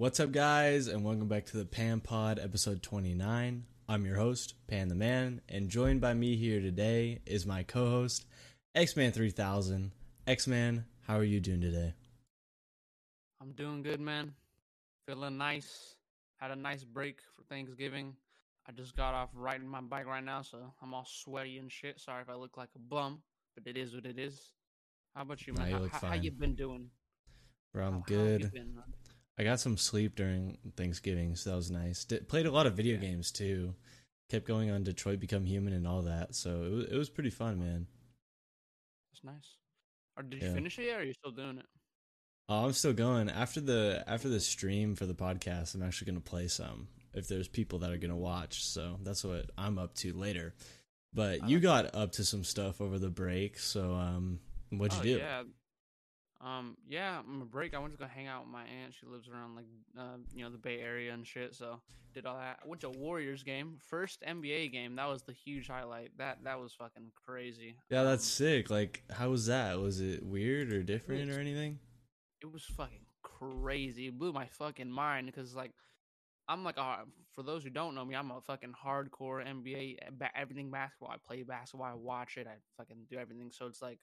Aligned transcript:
What's 0.00 0.18
up, 0.18 0.32
guys, 0.32 0.86
and 0.86 1.04
welcome 1.04 1.28
back 1.28 1.44
to 1.44 1.58
the 1.58 1.66
Pan 1.66 2.00
Pod, 2.00 2.38
episode 2.38 2.82
29. 2.82 3.66
I'm 3.86 4.06
your 4.06 4.16
host, 4.16 4.54
Pan 4.66 4.88
the 4.88 4.94
Man, 4.94 5.42
and 5.46 5.68
joined 5.68 6.00
by 6.00 6.14
me 6.14 6.36
here 6.36 6.58
today 6.62 7.18
is 7.26 7.44
my 7.44 7.64
co 7.64 7.84
host, 7.90 8.24
X 8.74 8.96
Man 8.96 9.12
3000. 9.12 9.92
X 10.26 10.46
Man, 10.46 10.86
how 11.06 11.16
are 11.18 11.22
you 11.22 11.38
doing 11.38 11.60
today? 11.60 11.92
I'm 13.42 13.52
doing 13.52 13.82
good, 13.82 14.00
man. 14.00 14.32
Feeling 15.06 15.36
nice. 15.36 15.96
Had 16.36 16.50
a 16.50 16.56
nice 16.56 16.82
break 16.82 17.18
for 17.36 17.42
Thanksgiving. 17.42 18.16
I 18.66 18.72
just 18.72 18.96
got 18.96 19.12
off 19.12 19.28
riding 19.34 19.68
my 19.68 19.82
bike 19.82 20.06
right 20.06 20.24
now, 20.24 20.40
so 20.40 20.72
I'm 20.80 20.94
all 20.94 21.04
sweaty 21.06 21.58
and 21.58 21.70
shit. 21.70 22.00
Sorry 22.00 22.22
if 22.22 22.30
I 22.30 22.36
look 22.36 22.56
like 22.56 22.70
a 22.74 22.78
bum, 22.78 23.20
but 23.54 23.66
it 23.66 23.76
is 23.76 23.94
what 23.94 24.06
it 24.06 24.18
is. 24.18 24.40
How 25.14 25.22
about 25.24 25.46
you, 25.46 25.52
Nah, 25.52 25.60
man? 25.60 25.68
you 25.68 25.74
how, 25.74 25.82
look 25.82 25.90
how- 25.92 26.08
how 26.08 26.14
you 26.14 26.30
been 26.30 26.54
doing? 26.54 26.90
Bro, 27.74 27.86
I'm 27.86 27.92
How- 27.92 27.98
how 28.00 28.06
you 28.08 28.38
good. 28.38 28.52
been, 28.52 28.74
man? 28.74 28.94
I 29.40 29.42
got 29.42 29.58
some 29.58 29.78
sleep 29.78 30.16
during 30.16 30.58
Thanksgiving, 30.76 31.34
so 31.34 31.48
that 31.48 31.56
was 31.56 31.70
nice. 31.70 32.04
Did, 32.04 32.28
played 32.28 32.44
a 32.44 32.50
lot 32.50 32.66
of 32.66 32.74
video 32.74 32.96
Yeah. 32.96 33.00
games 33.00 33.32
too. 33.32 33.74
Kept 34.28 34.46
going 34.46 34.70
on 34.70 34.84
Detroit 34.84 35.18
Become 35.18 35.46
Human 35.46 35.72
and 35.72 35.86
all 35.86 36.02
that, 36.02 36.34
so 36.34 36.62
it 36.62 36.70
was, 36.70 36.86
it 36.88 36.96
was 36.96 37.08
pretty 37.08 37.30
fun, 37.30 37.58
man. 37.58 37.86
That's 39.10 39.24
nice. 39.24 39.56
Or 40.14 40.24
did 40.24 40.42
you 40.42 40.48
Yeah. 40.48 40.54
finish 40.54 40.78
it 40.78 40.84
yet, 40.84 40.98
or 40.98 41.00
are 41.00 41.04
you 41.04 41.14
still 41.14 41.30
doing 41.30 41.56
it? 41.56 41.64
Oh, 42.50 42.66
I'm 42.66 42.74
still 42.74 42.92
going 42.92 43.30
after 43.30 43.62
the 43.62 44.04
after 44.06 44.28
the 44.28 44.40
stream 44.40 44.94
for 44.94 45.06
the 45.06 45.14
podcast. 45.14 45.74
I'm 45.74 45.82
actually 45.82 46.08
gonna 46.08 46.20
play 46.20 46.46
some 46.46 46.88
if 47.14 47.26
there's 47.26 47.48
people 47.48 47.78
that 47.78 47.90
are 47.92 47.96
gonna 47.96 48.18
watch. 48.18 48.62
So 48.62 48.98
that's 49.02 49.24
what 49.24 49.50
I'm 49.56 49.78
up 49.78 49.94
to 49.94 50.12
later. 50.12 50.54
But 51.14 51.48
you 51.48 51.60
got 51.60 51.94
up 51.94 52.12
to 52.12 52.24
some 52.26 52.44
stuff 52.44 52.82
over 52.82 52.98
the 52.98 53.08
break. 53.08 53.58
So 53.58 53.94
um, 53.94 54.40
what'd 54.68 54.92
you 54.96 55.14
oh, 55.14 55.16
do? 55.16 55.22
Yeah. 55.22 55.42
Um. 56.40 56.76
Yeah. 56.88 57.20
On 57.28 57.42
a 57.42 57.44
break, 57.44 57.74
I 57.74 57.78
went 57.78 57.92
to 57.92 57.98
go 57.98 58.06
hang 58.06 58.26
out 58.26 58.44
with 58.44 58.52
my 58.52 58.62
aunt. 58.64 58.94
She 58.98 59.06
lives 59.06 59.28
around 59.28 59.56
like, 59.56 59.66
uh, 59.98 60.16
you 60.34 60.42
know, 60.44 60.50
the 60.50 60.58
Bay 60.58 60.80
Area 60.80 61.12
and 61.12 61.26
shit. 61.26 61.54
So 61.54 61.80
did 62.14 62.26
all 62.26 62.36
that. 62.38 62.58
I 62.64 62.66
went 62.66 62.80
to 62.80 62.88
a 62.88 62.98
Warriors 62.98 63.42
game, 63.42 63.76
first 63.88 64.22
NBA 64.26 64.72
game. 64.72 64.96
That 64.96 65.08
was 65.08 65.22
the 65.22 65.32
huge 65.32 65.68
highlight. 65.68 66.10
That 66.18 66.38
that 66.44 66.58
was 66.58 66.72
fucking 66.72 67.12
crazy. 67.26 67.76
Yeah, 67.90 68.04
that's 68.04 68.24
Um, 68.24 68.46
sick. 68.46 68.70
Like, 68.70 69.02
how 69.10 69.30
was 69.30 69.46
that? 69.46 69.78
Was 69.78 70.00
it 70.00 70.24
weird 70.24 70.72
or 70.72 70.82
different 70.82 71.26
was- 71.28 71.36
or 71.36 71.40
anything? 71.40 71.78
it 72.42 72.50
was 72.50 72.64
fucking 72.64 73.04
crazy. 73.22 74.06
It 74.06 74.18
blew 74.18 74.32
my 74.32 74.46
fucking 74.46 74.90
mind 74.90 75.26
because 75.26 75.54
like 75.54 75.72
I'm 76.48 76.64
like 76.64 76.78
uh, 76.78 77.04
for 77.34 77.42
those 77.42 77.62
who 77.62 77.70
don't 77.70 77.94
know 77.94 78.04
me, 78.04 78.16
I'm 78.16 78.30
a 78.30 78.40
fucking 78.40 78.72
hardcore 78.84 79.46
NBA 79.46 79.98
uh, 80.22 80.26
everything 80.34 80.70
basketball. 80.70 81.10
I 81.10 81.16
play 81.24 81.42
basketball, 81.42 81.86
I 81.86 81.94
watch 81.94 82.38
it, 82.38 82.46
I 82.48 82.54
fucking 82.76 83.06
do 83.10 83.18
everything. 83.18 83.50
So 83.52 83.66
it's 83.66 83.82
like 83.82 83.98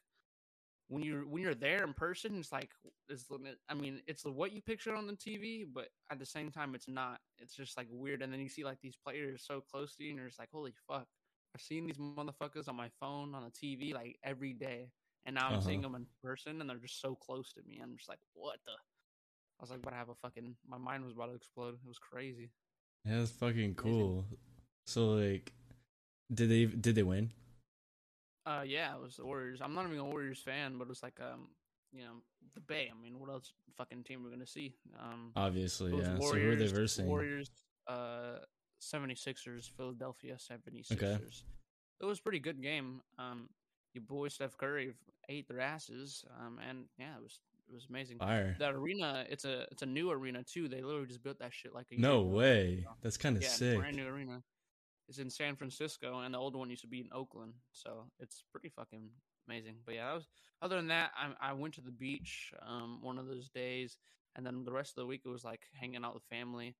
when 0.90 1.04
you're 1.04 1.28
when 1.28 1.42
you're 1.42 1.56
there 1.56 1.84
in 1.84 1.94
person, 1.94 2.38
it's 2.40 2.52
like 2.52 2.72
it's 3.10 3.26
I 3.70 3.74
mean 3.74 4.02
it's 4.08 4.24
what 4.26 4.52
you 4.54 4.62
picture 4.62 4.96
on 4.96 5.08
the 5.08 5.14
TV, 5.14 5.66
but 5.72 5.90
at 6.12 6.20
the 6.20 6.26
same 6.26 6.52
time 6.52 6.76
it's 6.76 6.88
not. 6.88 7.20
It's 7.40 7.56
just 7.56 7.78
like 7.78 7.88
weird, 7.92 8.22
and 8.22 8.32
then 8.32 8.40
you 8.40 8.50
see 8.50 8.64
like 8.64 8.80
these 8.82 8.96
players 8.96 9.44
so 9.46 9.62
close 9.62 9.96
to 9.96 10.04
you, 10.04 10.10
and 10.12 10.20
you're 10.20 10.28
just 10.28 10.40
like 10.40 10.50
holy 10.52 10.74
fuck. 10.88 11.08
I've 11.56 11.62
seen 11.62 11.86
these 11.88 11.98
motherfuckers 11.98 12.68
on 12.68 12.76
my 12.76 12.90
phone 13.00 13.34
on 13.34 13.44
the 13.44 13.50
TV 13.52 13.94
like 13.94 14.18
every 14.24 14.54
day 14.54 14.92
and 15.26 15.36
now 15.36 15.48
I'm 15.48 15.58
Uh-huh. 15.58 15.68
seeing 15.68 15.82
them 15.82 15.94
in 15.96 16.06
person, 16.24 16.62
and 16.62 16.70
they're 16.70 16.78
just 16.78 17.02
so 17.02 17.14
close 17.14 17.52
to 17.54 17.62
me. 17.68 17.80
I'm 17.84 17.98
just 17.98 18.08
like, 18.10 18.20
what 18.34 18.58
the? 18.66 18.72
I 18.72 19.64
was 19.64 19.70
like, 19.70 19.82
but 19.82 19.94
I 19.94 19.98
have 19.98 20.10
a 20.10 20.16
fucking. 20.16 20.56
My 20.68 20.78
mind 20.78 21.04
was 21.04 21.14
about 21.14 21.28
to 21.28 21.36
explode. 21.36 21.74
It 21.76 21.88
was 21.88 22.00
crazy. 22.00 22.50
Yeah, 23.06 23.20
that's 23.20 23.32
fucking 23.32 23.76
cool. 23.76 24.26
So 24.86 25.10
like, 25.16 25.52
did 26.34 26.50
they 26.50 26.66
did 26.66 26.96
they 26.96 27.04
win? 27.04 27.32
Uh, 28.48 28.62
yeah, 28.66 28.95
it 28.95 29.02
was 29.02 29.17
the 29.17 29.26
Warriors. 29.26 29.59
I'm 29.62 29.73
not 29.76 29.86
even 29.88 30.00
a 30.00 30.06
Warriors 30.06 30.40
fan, 30.40 30.78
but 30.78 30.86
it 30.86 30.90
was 30.90 31.03
like, 31.03 31.20
um, 31.20 31.50
you 31.92 32.02
know, 32.03 32.14
the 32.54 32.62
Bay. 32.62 32.89
I 32.89 33.02
mean, 33.02 33.20
what 33.20 33.30
else 33.30 33.52
fucking 33.76 34.04
team 34.04 34.23
we're 34.23 34.30
gonna 34.30 34.45
see? 34.48 34.73
Um, 35.00 35.31
Obviously, 35.36 35.98
yeah. 35.98 36.17
so 36.20 36.34
who 36.36 36.52
are 36.52 36.56
they 36.56 36.67
versing? 36.67 37.08
Warriors, 37.08 37.50
uh, 37.88 38.38
76ers, 38.81 39.70
Philadelphia 39.76 40.36
76ers. 40.38 40.92
Okay. 40.94 41.17
It 42.00 42.06
was 42.06 42.20
a 42.20 42.22
pretty 42.22 42.39
good 42.39 42.62
game. 42.62 43.02
Um, 43.17 43.50
your 43.94 44.04
boy 44.04 44.27
Steph 44.30 44.58
Curry 44.58 44.93
ate 45.30 45.48
their 45.48 45.60
asses. 45.60 46.23
Um, 46.39 46.60
and 46.67 46.86
yeah, 46.99 47.16
it 47.17 47.23
was 47.23 47.39
it 47.70 47.73
was 47.73 47.88
amazing. 47.89 48.20
Fire. 48.20 48.55
that 48.60 48.73
arena 48.73 49.26
it's 49.30 49.43
a 49.45 49.66
it's 49.72 49.82
a 49.82 49.86
new 49.86 50.10
arena 50.11 50.42
too 50.43 50.70
they 50.70 50.82
literally 50.82 51.08
just 51.08 51.22
built 51.23 51.39
that 51.39 51.54
shit 51.54 51.73
like 51.73 51.88
a 51.92 51.99
No 51.99 52.22
ago. 52.22 52.27
way. 52.30 52.86
That's 53.02 53.17
kind 53.17 53.36
of 53.36 53.42
yeah 53.43 53.49
sick. 53.49 53.77
brand 53.80 53.98
new 53.98 54.05
arena 54.08 54.42
it's 55.08 55.20
in 55.20 55.30
san 55.30 55.56
francisco 55.56 56.20
and 56.20 56.34
the 56.34 56.38
old 56.38 56.56
one 56.56 56.70
used 56.70 56.82
to 56.82 56.88
be 56.88 57.00
in 57.00 57.10
oakland 57.14 57.54
so 57.72 58.06
it's 58.20 58.44
pretty 58.52 58.70
fucking 58.70 59.10
amazing 59.48 59.76
but 59.86 59.95
yeah 59.95 60.14
was 60.14 60.28
other 60.62 60.76
than 60.76 60.88
that 60.88 61.12
i, 61.16 61.50
I 61.50 61.54
went 61.54 61.73
to 61.76 61.82
the 61.82 61.92
beach 61.92 62.54
um 62.66 63.00
one 63.02 63.17
of 63.17 63.28
those 63.28 63.50
days 63.50 63.98
and 64.36 64.46
then 64.46 64.64
the 64.64 64.72
rest 64.72 64.92
of 64.92 65.02
the 65.02 65.08
week 65.08 65.22
it 65.26 65.30
was 65.30 65.44
like 65.44 65.62
hanging 65.73 66.04
out 66.04 66.14
with 66.14 66.23
family 66.30 66.76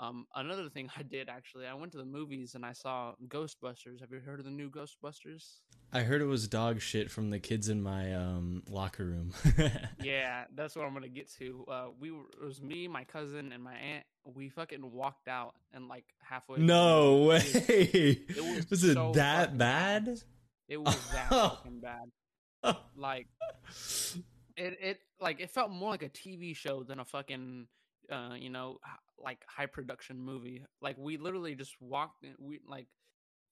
um 0.00 0.26
another 0.34 0.68
thing 0.68 0.88
i 0.96 1.02
did 1.02 1.28
actually 1.28 1.66
i 1.66 1.74
went 1.74 1.92
to 1.92 1.98
the 1.98 2.04
movies 2.04 2.54
and 2.54 2.64
i 2.64 2.72
saw 2.72 3.12
ghostbusters 3.28 4.00
have 4.00 4.10
you 4.10 4.20
heard 4.20 4.38
of 4.38 4.44
the 4.44 4.50
new 4.50 4.70
ghostbusters 4.70 5.60
I 5.94 6.00
heard 6.00 6.22
it 6.22 6.26
was 6.26 6.48
dog 6.48 6.80
shit 6.80 7.10
from 7.10 7.28
the 7.28 7.38
kids 7.38 7.68
in 7.68 7.82
my 7.82 8.14
um 8.14 8.62
locker 8.66 9.04
room. 9.04 9.34
yeah, 10.02 10.44
that's 10.54 10.74
what 10.74 10.86
I'm 10.86 10.94
gonna 10.94 11.08
get 11.08 11.30
to. 11.34 11.66
Uh, 11.70 11.86
we 12.00 12.10
were, 12.10 12.22
it 12.40 12.44
was 12.44 12.62
me, 12.62 12.88
my 12.88 13.04
cousin, 13.04 13.52
and 13.52 13.62
my 13.62 13.74
aunt. 13.74 14.04
We 14.24 14.48
fucking 14.50 14.92
walked 14.92 15.26
out 15.28 15.54
and 15.72 15.88
like 15.88 16.04
halfway. 16.22 16.58
No 16.58 17.24
way. 17.24 17.42
it 17.44 18.36
was 18.56 18.70
was 18.70 18.84
it 18.84 18.94
so 18.94 19.12
that 19.12 19.56
bad? 19.58 20.04
bad. 20.06 20.22
It 20.68 20.76
was 20.82 21.10
that 21.12 21.28
fucking 21.28 21.80
bad. 21.80 22.10
Like 22.96 23.26
it, 24.56 24.78
it 24.80 24.98
like 25.20 25.40
it 25.40 25.50
felt 25.50 25.70
more 25.70 25.90
like 25.90 26.02
a 26.04 26.08
TV 26.08 26.54
show 26.54 26.82
than 26.84 27.00
a 27.00 27.04
fucking, 27.04 27.66
uh, 28.10 28.34
you 28.38 28.50
know, 28.50 28.78
like 29.18 29.42
high 29.48 29.66
production 29.66 30.20
movie. 30.20 30.62
Like 30.80 30.96
we 30.98 31.16
literally 31.16 31.54
just 31.56 31.74
walked. 31.80 32.22
in- 32.24 32.36
We 32.38 32.60
like 32.68 32.86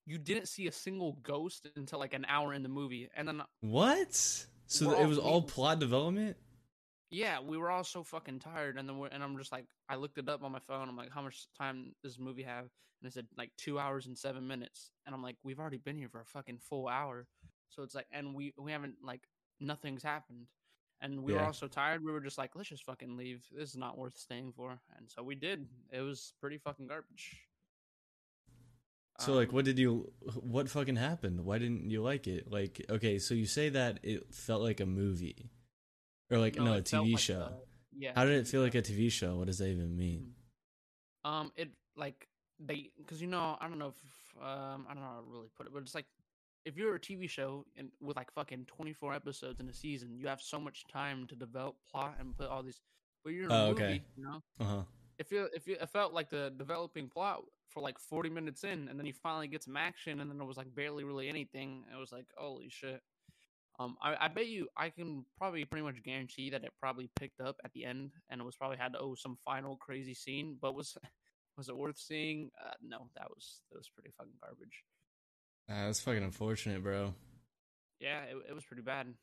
you 0.07 0.19
didn't 0.19 0.47
see 0.47 0.67
a 0.69 0.73
single 0.73 1.15
ghost 1.23 1.67
until 1.77 1.99
like 1.99 2.15
an 2.15 2.25
hour 2.29 2.55
in 2.55 2.63
the 2.63 2.69
movie, 2.69 3.09
and 3.17 3.27
then 3.27 3.43
what? 3.61 4.15
So 4.67 4.93
it 5.01 5.07
was 5.09 5.19
all 5.19 5.43
plot 5.43 5.81
development? 5.81 6.37
Yeah, 7.11 7.41
we 7.41 7.59
were 7.59 7.71
all 7.71 7.83
so 7.83 8.05
fucking 8.05 8.39
tired, 8.39 8.79
and 8.79 8.89
then 8.89 8.99
we're, 8.99 9.09
and 9.09 9.23
I'm 9.23 9.37
just 9.37 9.51
like, 9.51 9.67
I 9.89 9.97
looked 9.97 10.19
it 10.19 10.29
up 10.29 10.45
on 10.45 10.53
my 10.53 10.61
phone. 10.61 10.89
I'm 10.89 10.97
like, 10.97 11.11
how 11.13 11.23
much 11.23 11.49
time 11.59 11.93
does 12.03 12.13
this 12.15 12.21
movie 12.21 12.45
have? 12.45 12.65
And 13.03 13.09
it 13.09 13.13
said 13.13 13.27
like 13.37 13.51
two 13.57 13.79
hours 13.79 14.07
and 14.07 14.17
seven 14.17 14.47
minutes, 14.47 14.93
and 15.07 15.15
I'm 15.15 15.23
like, 15.23 15.37
we've 15.43 15.59
already 15.59 15.79
been 15.79 15.97
here 15.97 16.09
for 16.09 16.21
a 16.21 16.27
fucking 16.27 16.59
full 16.59 16.87
hour, 16.87 17.27
so 17.69 17.83
it's 17.83 17.95
like, 17.95 18.07
and 18.13 18.35
we 18.35 18.53
we 18.59 18.73
haven't 18.73 18.97
like 19.03 19.23
nothing's 19.59 20.03
happened, 20.03 20.47
and 21.01 21.23
we 21.23 21.33
were 21.33 21.41
all 21.41 21.53
so 21.53 21.67
tired. 21.67 22.05
We 22.05 22.13
were 22.13 22.21
just 22.21 22.39
like, 22.39 22.55
let's 22.55 22.69
just 22.69 22.85
fucking 22.85 23.17
leave. 23.17 23.45
This 23.51 23.71
is 23.71 23.77
not 23.77 23.99
worth 23.99 24.17
staying 24.17 24.53
for, 24.53 24.79
and 24.97 25.11
so 25.11 25.23
we 25.23 25.35
did. 25.35 25.67
It 25.91 26.03
was 26.03 26.35
pretty 26.41 26.59
fucking 26.59 26.87
garbage. 26.89 27.39
So 29.19 29.33
like 29.35 29.49
Um, 29.49 29.55
what 29.55 29.65
did 29.65 29.79
you 29.79 30.13
what 30.41 30.69
fucking 30.71 30.97
happened? 30.97 31.45
Why 31.45 31.59
didn't 31.59 31.91
you 31.91 32.03
like 32.03 32.27
it? 32.27 32.51
Like 32.51 32.85
okay, 32.89 33.19
so 33.19 33.35
you 33.35 33.47
say 33.47 33.69
that 33.71 34.01
it 34.03 34.35
felt 34.35 34.63
like 34.63 34.81
a 34.81 34.87
movie. 34.87 35.51
Or 36.31 36.39
like 36.39 36.57
no, 36.57 36.75
a 36.75 36.81
TV 36.83 37.13
like 37.15 37.21
show. 37.23 37.41
a- 37.41 37.59
yeah. 37.99 38.13
How 38.15 38.25
did 38.25 38.35
it 38.35 38.47
feel 38.47 38.63
like 38.63 38.75
a 38.75 38.83
TV 38.83 39.11
show? 39.11 39.37
What 39.37 39.47
does 39.49 39.59
that 39.59 39.69
even 39.69 39.97
mean? 39.97 40.33
Um, 41.25 41.53
it 41.57 41.71
like 41.97 42.29
they 42.59 42.91
because 42.99 43.21
you 43.21 43.27
know 43.27 43.57
I 43.61 43.69
don't 43.69 43.79
know 43.79 43.89
if 43.89 44.43
um 44.43 44.87
I 44.89 44.95
don't 44.95 45.03
know 45.03 45.09
how 45.09 45.21
to 45.21 45.27
really 45.31 45.49
put 45.57 45.67
it, 45.67 45.73
but 45.73 45.83
it's 45.83 45.95
like 45.95 46.07
if 46.65 46.77
you're 46.77 46.95
a 46.95 47.01
TV 47.01 47.29
show 47.29 47.65
and 47.77 47.91
with 48.01 48.17
like 48.17 48.31
fucking 48.33 48.67
24 48.67 49.15
episodes 49.15 49.61
in 49.61 49.69
a 49.69 49.73
season, 49.75 50.15
you 50.17 50.29
have 50.29 50.41
so 50.43 50.61
much 50.61 50.87
time 50.87 51.27
to 51.27 51.35
develop 51.35 51.77
plot 51.91 52.17
and 52.21 52.37
put 52.37 52.49
all 52.49 52.63
these. 52.63 52.81
But 53.25 53.33
you're 53.33 53.47
in 53.47 53.51
a 53.51 53.55
Oh, 53.55 53.69
movie, 53.71 53.83
okay. 53.83 54.03
you 54.17 54.25
know. 54.25 54.43
Uh-huh. 54.61 54.83
If 55.19 55.31
you 55.33 55.49
if 55.55 55.67
you 55.67 55.77
it 55.81 55.89
felt 55.91 56.13
like 56.15 56.31
the 56.31 56.53
developing 56.57 57.09
plot 57.09 57.43
for 57.69 57.81
like 57.83 57.99
40 57.99 58.31
minutes 58.31 58.65
in, 58.65 58.89
and 58.89 58.99
then 58.99 59.05
you 59.07 59.13
finally 59.13 59.49
get 59.49 59.63
some 59.63 59.77
action, 59.77 60.21
and 60.21 60.31
then 60.31 60.41
it 60.41 60.45
was 60.45 60.57
like 60.57 60.75
barely 60.75 61.05
really 61.05 61.29
anything. 61.29 61.85
It 61.93 61.99
was 61.99 62.13
like 62.13 62.27
holy 62.37 62.69
shit. 62.71 63.03
Um, 63.81 63.97
I, 64.03 64.15
I 64.21 64.29
bet 64.29 64.47
you 64.47 64.69
I 64.77 64.91
can 64.91 65.25
probably 65.39 65.65
pretty 65.65 65.85
much 65.85 66.03
guarantee 66.03 66.51
that 66.51 66.65
it 66.65 66.73
probably 66.79 67.09
picked 67.19 67.41
up 67.41 67.57
at 67.65 67.73
the 67.73 67.87
end, 67.87 68.11
and 68.29 68.39
it 68.39 68.45
was 68.45 68.55
probably 68.55 68.77
had 68.77 68.93
to 68.93 68.99
oh 68.99 69.15
some 69.15 69.39
final 69.43 69.77
crazy 69.77 70.13
scene. 70.13 70.59
But 70.61 70.75
was 70.75 70.99
was 71.57 71.71
it 71.71 71.77
worth 71.77 71.99
seeing? 71.99 72.51
Uh, 72.63 72.75
no, 72.87 73.09
that 73.17 73.31
was 73.31 73.61
that 73.71 73.79
was 73.79 73.89
pretty 73.89 74.11
fucking 74.19 74.35
garbage. 74.43 74.85
Ah, 75.71 75.87
that's 75.87 76.01
fucking 76.01 76.23
unfortunate, 76.23 76.83
bro. 76.83 77.15
Yeah, 78.01 78.23
it, 78.25 78.37
it 78.51 78.55
was 78.55 78.65
pretty 78.65 78.83
bad. 78.83 79.15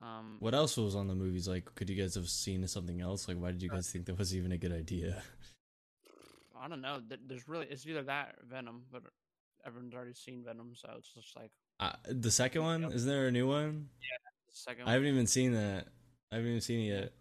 Um, 0.00 0.36
What 0.38 0.54
else 0.54 0.78
was 0.78 0.96
on 0.96 1.08
the 1.08 1.14
movies? 1.14 1.46
Like, 1.46 1.74
could 1.74 1.90
you 1.90 1.96
guys 2.00 2.14
have 2.14 2.28
seen 2.28 2.66
something 2.66 3.02
else? 3.02 3.28
Like, 3.28 3.36
why 3.36 3.50
did 3.50 3.62
you 3.62 3.68
guys 3.68 3.90
think 3.90 4.06
that 4.06 4.18
was 4.18 4.34
even 4.34 4.52
a 4.52 4.58
good 4.58 4.72
idea? 4.72 5.22
I 6.58 6.68
don't 6.68 6.80
know. 6.80 7.00
There's 7.26 7.48
really 7.48 7.66
it's 7.66 7.86
either 7.86 8.04
that 8.04 8.36
or 8.38 8.46
Venom, 8.48 8.84
but 8.90 9.02
everyone's 9.66 9.94
already 9.94 10.14
seen 10.14 10.44
Venom, 10.44 10.72
so 10.74 10.88
it's 10.96 11.12
just 11.12 11.36
like 11.36 11.50
Uh, 11.80 11.92
the 12.04 12.30
second 12.30 12.62
one? 12.62 12.82
Yep. 12.82 12.92
Isn't 12.92 13.08
there 13.08 13.26
a 13.26 13.32
new 13.32 13.48
one? 13.48 13.88
the 14.46 14.54
second. 14.54 14.86
I 14.86 14.92
haven't 14.92 15.08
even 15.08 15.26
seen 15.26 15.52
that. 15.54 15.86
I 16.30 16.36
haven't 16.36 16.50
even 16.50 16.60
seen 16.60 16.80
it 16.80 16.94
yet. 16.94 17.12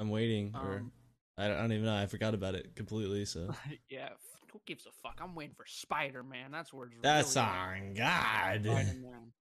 I'm 0.00 0.10
waiting, 0.10 0.52
or 0.54 0.78
Um, 0.78 0.92
I 1.38 1.46
don't, 1.48 1.56
I 1.56 1.60
don't 1.60 1.72
even 1.72 1.84
know. 1.84 1.94
I 1.96 2.06
forgot 2.06 2.34
about 2.34 2.54
it 2.54 2.74
completely. 2.74 3.24
So 3.24 3.48
yeah, 3.88 4.08
who 4.52 4.60
gives 4.66 4.86
a 4.86 4.90
fuck? 5.02 5.20
I'm 5.22 5.34
waiting 5.34 5.54
for 5.56 5.64
Spider 5.66 6.22
Man. 6.22 6.50
That's 6.50 6.72
where 6.72 6.88
it's 6.88 6.96
that's 7.00 7.36
really 7.36 7.46
on 7.46 7.94
God. 7.94 8.64
Spider-Man. 8.64 9.32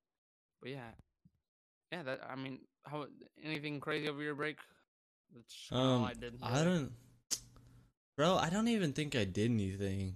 But 0.62 0.70
yeah, 0.72 0.92
yeah. 1.92 2.04
That 2.04 2.20
I 2.30 2.36
mean, 2.36 2.60
how 2.86 3.08
anything 3.44 3.80
crazy 3.80 4.08
over 4.08 4.22
your 4.22 4.36
break? 4.36 4.58
That's 5.34 5.68
kinda 5.70 5.84
all 5.84 5.96
Um, 5.96 6.04
I 6.04 6.14
did. 6.14 6.38
I 6.42 6.64
don't. 6.64 6.92
Bro, 8.16 8.36
I 8.38 8.50
don't 8.50 8.68
even 8.70 8.94
think 8.94 9.16
I 9.16 9.26
did 9.26 9.52
anything. 9.52 10.16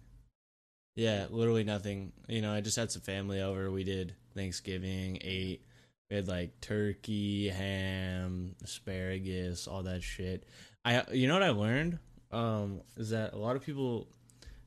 Yeah, 0.95 1.27
literally 1.30 1.63
nothing. 1.63 2.12
You 2.27 2.41
know, 2.41 2.53
I 2.53 2.62
just 2.62 2.75
had 2.75 2.91
some 2.91 3.01
family 3.01 3.41
over. 3.41 3.71
We 3.71 3.83
did 3.83 4.15
Thanksgiving, 4.36 5.18
ate. 5.21 5.63
We 6.09 6.15
had 6.18 6.27
like 6.27 6.59
turkey, 6.62 7.50
ham, 7.50 8.56
asparagus, 8.63 9.68
all 9.68 9.83
that 9.83 10.03
shit. 10.03 10.45
I 10.83 11.03
you 11.12 11.27
know 11.27 11.36
what 11.36 11.44
I 11.44 11.50
learned? 11.51 12.00
Um 12.31 12.81
is 12.97 13.12
that 13.12 13.33
a 13.33 13.38
lot 13.38 13.56
of 13.56 13.63
people 13.63 14.07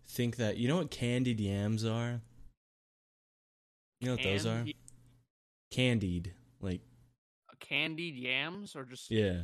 think 0.09 0.37
that 0.37 0.57
you 0.57 0.69
know 0.69 0.77
what 0.77 0.91
candied 0.91 1.41
yams 1.41 1.85
are? 1.85 2.21
You 4.01 4.09
know 4.09 4.15
what 4.15 4.23
those 4.23 4.47
are? 4.47 4.65
Candied. 5.71 6.33
Like 6.61 6.81
Candied 7.61 8.17
yams 8.17 8.75
or 8.77 8.85
just 8.85 9.11
yeah. 9.11 9.43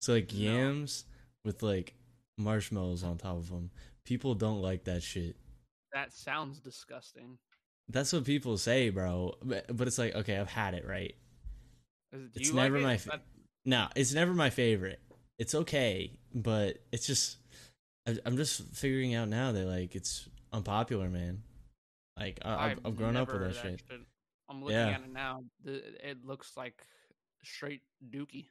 So 0.00 0.14
like 0.14 0.32
No. 0.32 0.38
yams 0.40 1.04
with 1.44 1.62
like 1.62 1.94
marshmallows 2.38 3.02
on 3.04 3.18
top 3.18 3.36
of 3.36 3.50
them. 3.50 3.70
People 4.04 4.34
don't 4.34 4.60
like 4.62 4.84
that 4.84 5.02
shit. 5.02 5.36
That 5.92 6.12
sounds 6.12 6.60
disgusting. 6.60 7.38
That's 7.88 8.12
what 8.12 8.24
people 8.24 8.56
say, 8.56 8.90
bro. 8.90 9.34
But, 9.42 9.76
but 9.76 9.88
it's 9.88 9.98
like, 9.98 10.14
okay, 10.14 10.36
I've 10.38 10.48
had 10.50 10.74
it, 10.74 10.86
right? 10.86 11.14
It's 12.34 12.52
never 12.52 12.76
like 12.76 12.82
it? 12.82 12.86
my 12.86 12.96
fa- 12.98 13.08
That- 13.10 13.22
No, 13.64 13.88
it's 13.96 14.12
never 14.14 14.32
my 14.32 14.50
favorite. 14.50 15.00
It's 15.38 15.54
okay, 15.54 16.12
but 16.34 16.78
it's 16.92 17.06
just 17.06 17.38
I'm 18.26 18.36
just 18.36 18.62
figuring 18.74 19.14
out 19.14 19.28
now 19.28 19.52
that 19.52 19.64
like 19.66 19.94
it's 19.94 20.28
unpopular, 20.52 21.08
man. 21.08 21.42
Like 22.18 22.38
I, 22.44 22.70
I've, 22.72 22.80
I've 22.84 22.96
grown 22.96 23.16
up 23.16 23.32
with 23.32 23.40
that 23.42 23.56
heard 23.56 23.80
shit. 23.88 24.00
I'm 24.48 24.60
looking 24.62 24.76
Yeah. 24.76 24.88
at 24.88 25.00
it 25.02 25.12
now. 25.12 25.44
It 25.64 26.24
looks 26.24 26.56
like 26.56 26.74
straight 27.44 27.82
dookie. 28.10 28.46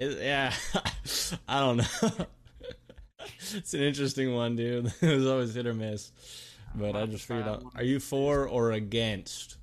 It- 0.00 0.18
yeah, 0.20 0.52
I 1.48 1.60
don't 1.60 1.76
know. 1.78 2.26
it's 3.54 3.74
an 3.74 3.80
interesting 3.80 4.34
one, 4.34 4.56
dude. 4.56 4.92
it 5.00 5.16
was 5.16 5.26
always 5.26 5.54
hit 5.54 5.66
or 5.66 5.74
miss. 5.74 6.12
But 6.74 6.96
I 6.96 7.06
just 7.06 7.26
figured 7.26 7.46
out. 7.46 7.64
Are 7.76 7.84
you 7.84 8.00
for 8.00 8.48
or 8.48 8.72
against 8.72 9.58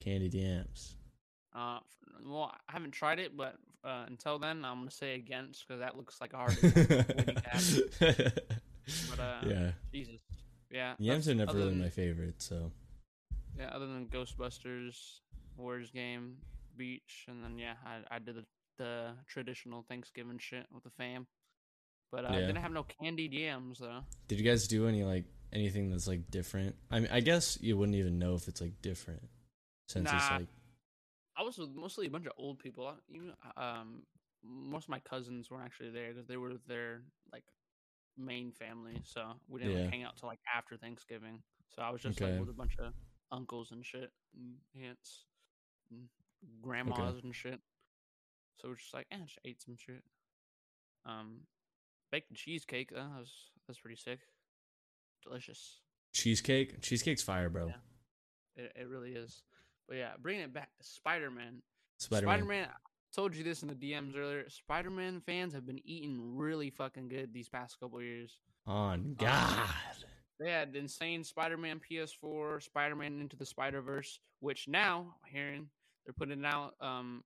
candy 0.00 0.28
yams? 0.28 0.96
Uh, 1.54 1.78
well, 2.24 2.52
I 2.68 2.72
haven't 2.72 2.90
tried 2.92 3.18
it, 3.20 3.36
but 3.36 3.56
uh, 3.84 4.04
until 4.08 4.38
then, 4.38 4.64
I'm 4.64 4.80
gonna 4.80 4.90
say 4.90 5.14
against 5.14 5.66
because 5.66 5.80
that 5.80 5.96
looks 5.96 6.20
like 6.20 6.32
a 6.32 6.36
hard 6.36 6.52
attack 6.52 6.74
waiting 7.08 7.34
to 7.36 7.42
happen. 7.48 8.32
But 9.10 9.20
uh, 9.20 9.40
yeah, 9.46 9.70
Jesus, 9.92 10.20
yeah. 10.70 10.94
yams 10.98 11.28
are 11.28 11.34
never 11.34 11.52
really 11.52 11.70
than- 11.70 11.82
my 11.82 11.90
favorite. 11.90 12.40
So 12.40 12.72
Yeah, 13.58 13.68
other 13.68 13.86
than 13.86 14.06
Ghostbusters, 14.06 15.20
Warriors 15.58 15.90
game, 15.90 16.36
beach, 16.74 17.26
and 17.28 17.44
then 17.44 17.58
yeah, 17.58 17.74
I 17.84 18.16
I 18.16 18.18
did 18.18 18.36
the, 18.36 18.44
the 18.78 19.10
traditional 19.26 19.84
Thanksgiving 19.90 20.38
shit 20.38 20.66
with 20.72 20.84
the 20.84 20.90
fam. 20.90 21.26
But 22.10 22.24
uh, 22.24 22.28
I 22.28 22.40
didn't 22.40 22.56
have 22.56 22.72
no 22.72 22.84
candied 22.84 23.32
yams 23.32 23.78
though. 23.80 24.00
Did 24.28 24.38
you 24.38 24.44
guys 24.44 24.66
do 24.68 24.86
any 24.88 25.04
like 25.04 25.24
anything 25.52 25.90
that's 25.90 26.06
like 26.08 26.30
different? 26.30 26.74
I 26.90 27.00
mean, 27.00 27.08
I 27.12 27.20
guess 27.20 27.58
you 27.60 27.76
wouldn't 27.76 27.96
even 27.96 28.18
know 28.18 28.34
if 28.34 28.48
it's 28.48 28.60
like 28.60 28.80
different 28.82 29.22
since 29.88 30.12
it's 30.12 30.30
Nah. 30.30 30.38
like 30.38 30.48
I 31.36 31.42
was 31.42 31.58
with 31.58 31.70
mostly 31.70 32.06
a 32.06 32.10
bunch 32.10 32.26
of 32.26 32.32
old 32.36 32.58
people. 32.58 32.86
uh, 32.86 32.94
Even 33.08 33.32
um, 33.56 34.02
most 34.42 34.84
of 34.84 34.88
my 34.90 35.00
cousins 35.00 35.50
weren't 35.50 35.64
actually 35.64 35.90
there 35.90 36.12
because 36.12 36.26
they 36.26 36.36
were 36.36 36.54
their 36.66 37.02
like 37.32 37.44
main 38.16 38.52
family, 38.52 39.00
so 39.04 39.34
we 39.48 39.60
didn't 39.60 39.74
Yeah. 39.74 39.82
like, 39.82 39.90
hang 39.90 40.02
out 40.02 40.16
till 40.16 40.28
like 40.28 40.40
after 40.54 40.76
Thanksgiving. 40.76 41.42
So 41.68 41.82
I 41.82 41.90
was 41.90 42.02
just 42.02 42.20
Okay. 42.20 42.30
like 42.32 42.40
with 42.40 42.48
a 42.48 42.54
bunch 42.54 42.76
of 42.80 42.92
uncles 43.30 43.70
and 43.70 43.84
shit, 43.84 44.10
and 44.34 44.56
aunts, 44.84 45.26
and 45.90 46.08
grandmas 46.62 47.22
and 47.22 47.34
shit. 47.34 47.60
So 48.60 48.68
we're 48.68 48.76
just 48.76 48.94
like, 48.94 49.06
eh, 49.12 49.18
just 49.24 49.38
ate 49.44 49.62
some 49.62 49.76
shit. 49.76 50.02
Um, 51.06 51.42
baked 52.10 52.32
cheesecake. 52.34 52.90
Uh, 52.92 53.00
that 53.00 53.18
was 53.18 53.32
that's 53.66 53.80
pretty 53.80 53.96
sick, 53.96 54.20
delicious. 55.24 55.80
cheesecake. 56.12 56.80
Cheesecake's 56.82 57.22
fire, 57.22 57.48
bro. 57.48 57.68
Yeah. 57.68 58.64
It, 58.64 58.72
it 58.80 58.88
really 58.88 59.12
is. 59.12 59.42
But 59.86 59.96
yeah, 59.96 60.10
bringing 60.20 60.42
it 60.42 60.52
back 60.52 60.70
to 60.78 60.86
Spider 60.86 61.30
Man. 61.30 61.62
Spider 61.98 62.44
Man. 62.44 62.68
Told 63.14 63.34
you 63.34 63.42
this 63.42 63.62
in 63.62 63.68
the 63.68 63.74
DMs 63.74 64.16
earlier. 64.16 64.48
Spider 64.50 64.90
Man 64.90 65.20
fans 65.20 65.54
have 65.54 65.66
been 65.66 65.80
eating 65.84 66.36
really 66.36 66.70
fucking 66.70 67.08
good 67.08 67.32
these 67.32 67.48
past 67.48 67.80
couple 67.80 68.02
years. 68.02 68.38
On 68.66 69.14
God. 69.18 69.66
They 70.38 70.50
had 70.50 70.76
insane 70.76 71.24
Spider 71.24 71.56
Man 71.56 71.80
PS4, 71.80 72.62
Spider 72.62 72.94
Man 72.94 73.20
Into 73.20 73.36
the 73.36 73.46
Spider 73.46 73.80
Verse, 73.80 74.20
which 74.40 74.68
now 74.68 75.16
hearing 75.26 75.68
they're 76.04 76.12
putting 76.12 76.44
out 76.44 76.74
um 76.80 77.24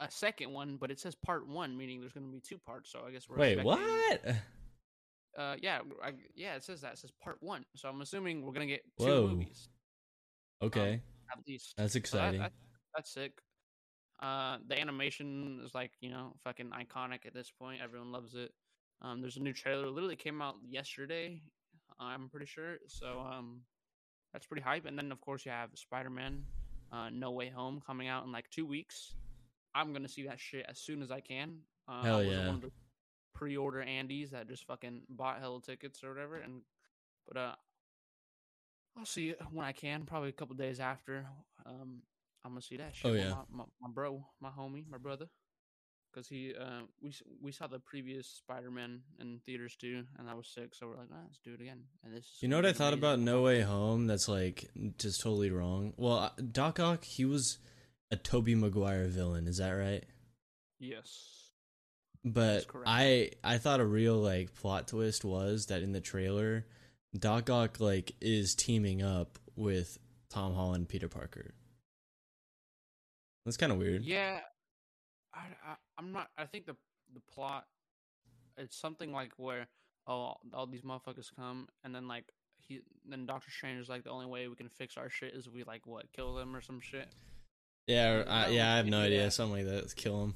a 0.00 0.10
second 0.10 0.52
one, 0.52 0.76
but 0.76 0.90
it 0.90 0.98
says 1.00 1.14
part 1.14 1.46
one, 1.48 1.76
meaning 1.76 2.00
there's 2.00 2.12
going 2.12 2.26
to 2.26 2.32
be 2.32 2.40
two 2.40 2.58
parts. 2.58 2.90
So 2.92 3.00
I 3.06 3.10
guess 3.10 3.28
we're 3.28 3.36
Wait, 3.38 3.62
what? 3.64 4.20
Uh, 5.38 5.54
yeah, 5.60 5.80
I, 6.02 6.12
yeah, 6.34 6.54
it 6.54 6.64
says 6.64 6.80
that. 6.80 6.94
It 6.94 6.98
says 6.98 7.10
part 7.22 7.36
one. 7.42 7.62
So 7.74 7.90
I'm 7.90 8.00
assuming 8.00 8.40
we're 8.42 8.54
gonna 8.54 8.64
get 8.66 8.80
two 8.98 9.04
Whoa. 9.04 9.28
movies 9.28 9.68
Okay, 10.62 11.02
at 11.30 11.38
least. 11.46 11.74
that's 11.76 11.92
So 11.92 11.98
that- 11.98 12.00
exciting. 12.00 12.40
that- 12.40 12.52
that's 12.94 13.12
sick. 13.12 13.32
Uh, 14.18 14.56
the 14.66 14.80
animation 14.80 15.60
is 15.62 15.74
like 15.74 15.90
you 16.00 16.08
know 16.08 16.32
fucking 16.42 16.70
iconic 16.70 17.26
at 17.26 17.34
this 17.34 17.50
point. 17.50 17.82
Everyone 17.82 18.12
loves 18.12 18.34
it. 18.34 18.50
Um, 19.02 19.20
there's 19.20 19.36
a 19.36 19.42
new 19.42 19.52
trailer. 19.52 19.88
Literally 19.90 20.16
came 20.16 20.40
out 20.40 20.54
yesterday. 20.66 21.42
I'm 22.00 22.30
pretty 22.30 22.46
sure. 22.46 22.78
So 22.88 23.20
um, 23.20 23.60
that's 24.32 24.46
pretty 24.46 24.62
hype. 24.62 24.86
And 24.86 24.96
then 24.96 25.12
of 25.12 25.20
course 25.20 25.44
you 25.44 25.50
have 25.52 25.68
Spider-Man, 25.74 26.46
uh, 26.92 27.10
No 27.10 27.32
Way 27.32 27.50
Home 27.50 27.82
coming 27.86 28.08
out 28.08 28.24
in 28.24 28.32
like 28.32 28.48
two 28.48 28.64
weeks. 28.64 29.14
I'm 29.76 29.92
gonna 29.92 30.08
see 30.08 30.26
that 30.26 30.40
shit 30.40 30.64
as 30.68 30.78
soon 30.78 31.02
as 31.02 31.10
I 31.10 31.20
can. 31.20 31.58
Uh, 31.86 32.02
Hell 32.02 32.22
yeah. 32.24 32.46
One 32.46 32.56
of 32.56 32.60
the 32.62 32.70
pre-order 33.34 33.82
Andes 33.82 34.30
that 34.30 34.48
just 34.48 34.66
fucking 34.66 35.02
bought 35.10 35.38
hella 35.38 35.60
tickets 35.60 36.02
or 36.02 36.08
whatever. 36.08 36.36
And 36.36 36.62
but 37.28 37.36
uh, 37.36 37.54
I'll 38.98 39.04
see 39.04 39.30
it 39.30 39.40
when 39.52 39.66
I 39.66 39.72
can. 39.72 40.04
Probably 40.04 40.30
a 40.30 40.32
couple 40.32 40.56
days 40.56 40.80
after. 40.80 41.26
Um, 41.66 42.02
I'm 42.44 42.52
gonna 42.52 42.62
see 42.62 42.78
that 42.78 42.94
shit. 42.94 43.10
Oh, 43.10 43.14
yeah. 43.14 43.30
my, 43.30 43.36
my, 43.50 43.64
my 43.82 43.88
bro, 43.92 44.24
my 44.40 44.48
homie, 44.48 44.84
my 44.88 44.98
brother, 44.98 45.26
because 46.10 46.28
he 46.28 46.54
uh 46.58 46.82
we 47.02 47.12
we 47.42 47.52
saw 47.52 47.66
the 47.66 47.80
previous 47.80 48.26
Spider-Man 48.28 49.00
in 49.20 49.40
theaters 49.44 49.76
too, 49.76 50.04
and 50.18 50.26
that 50.28 50.36
was 50.36 50.48
sick. 50.48 50.74
So 50.74 50.86
we're 50.86 50.96
like, 50.96 51.08
ah, 51.12 51.18
let's 51.26 51.40
do 51.44 51.52
it 51.52 51.60
again. 51.60 51.82
And 52.02 52.14
this, 52.14 52.24
is 52.24 52.38
You 52.40 52.48
know 52.48 52.56
what 52.56 52.66
I 52.66 52.72
thought 52.72 52.94
about. 52.94 53.18
No 53.18 53.42
Way 53.42 53.60
Home? 53.60 54.06
That's 54.06 54.28
like 54.28 54.70
just 54.96 55.20
totally 55.20 55.50
wrong. 55.50 55.92
Well, 55.96 56.18
uh, 56.18 56.30
Doc 56.52 56.80
Ock, 56.80 57.04
he 57.04 57.24
was 57.26 57.58
a 58.10 58.16
Tobey 58.16 58.54
Maguire 58.54 59.06
villain. 59.06 59.46
Is 59.48 59.58
that 59.58 59.70
right? 59.70 60.04
Yes. 60.78 61.50
But. 62.24 62.66
I 62.84 63.30
I 63.42 63.58
thought 63.58 63.80
a 63.80 63.86
real 63.86 64.16
like 64.16 64.54
plot 64.54 64.88
twist 64.88 65.24
was 65.24 65.66
that 65.66 65.82
in 65.82 65.92
the 65.92 66.00
trailer, 66.00 66.66
Doc 67.18 67.50
Ock 67.50 67.80
like 67.80 68.12
is 68.20 68.54
teaming 68.54 69.02
up 69.02 69.38
with 69.56 69.98
Tom 70.28 70.54
Holland, 70.54 70.82
and 70.82 70.88
Peter 70.88 71.08
Parker. 71.08 71.54
That's 73.44 73.56
kind 73.56 73.72
of 73.72 73.78
weird. 73.78 74.04
Yeah. 74.04 74.40
I, 75.32 75.38
I 75.64 75.74
I'm 75.98 76.12
not. 76.12 76.28
I 76.36 76.44
think 76.44 76.66
the 76.66 76.76
the 77.14 77.20
plot. 77.32 77.66
It's 78.58 78.76
something 78.76 79.12
like 79.12 79.32
where 79.36 79.66
oh 80.06 80.34
all 80.54 80.66
these 80.66 80.82
motherfuckers 80.82 81.34
come 81.34 81.68
and 81.84 81.94
then 81.94 82.08
like 82.08 82.24
he 82.58 82.80
then 83.08 83.26
Doctor 83.26 83.50
Strange 83.50 83.80
is 83.80 83.88
like 83.88 84.04
the 84.04 84.10
only 84.10 84.26
way 84.26 84.48
we 84.48 84.54
can 84.54 84.68
fix 84.68 84.96
our 84.96 85.10
shit 85.10 85.34
is 85.34 85.48
we 85.48 85.64
like 85.64 85.86
what 85.86 86.12
kill 86.12 86.34
them 86.34 86.54
or 86.56 86.60
some 86.60 86.80
shit. 86.80 87.08
Yeah, 87.86 88.24
I 88.26 88.48
yeah. 88.48 88.72
I 88.72 88.76
have 88.78 88.86
no 88.86 89.00
idea. 89.00 89.30
Something 89.30 89.58
like 89.58 89.66
that. 89.66 89.82
Let's 89.82 89.94
kill 89.94 90.22
him. 90.22 90.34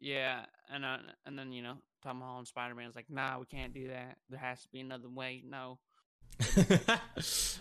Yeah, 0.00 0.44
and 0.72 0.84
uh, 0.84 0.98
and 1.26 1.38
then 1.38 1.52
you 1.52 1.62
know 1.62 1.76
Tom 2.02 2.20
Holland 2.20 2.38
and 2.38 2.48
Spider 2.48 2.74
Man's 2.74 2.96
like, 2.96 3.10
nah, 3.10 3.38
we 3.38 3.46
can't 3.46 3.72
do 3.72 3.88
that. 3.88 4.16
There 4.28 4.38
has 4.38 4.62
to 4.62 4.68
be 4.72 4.80
another 4.80 5.08
way. 5.08 5.42
No. 5.46 5.78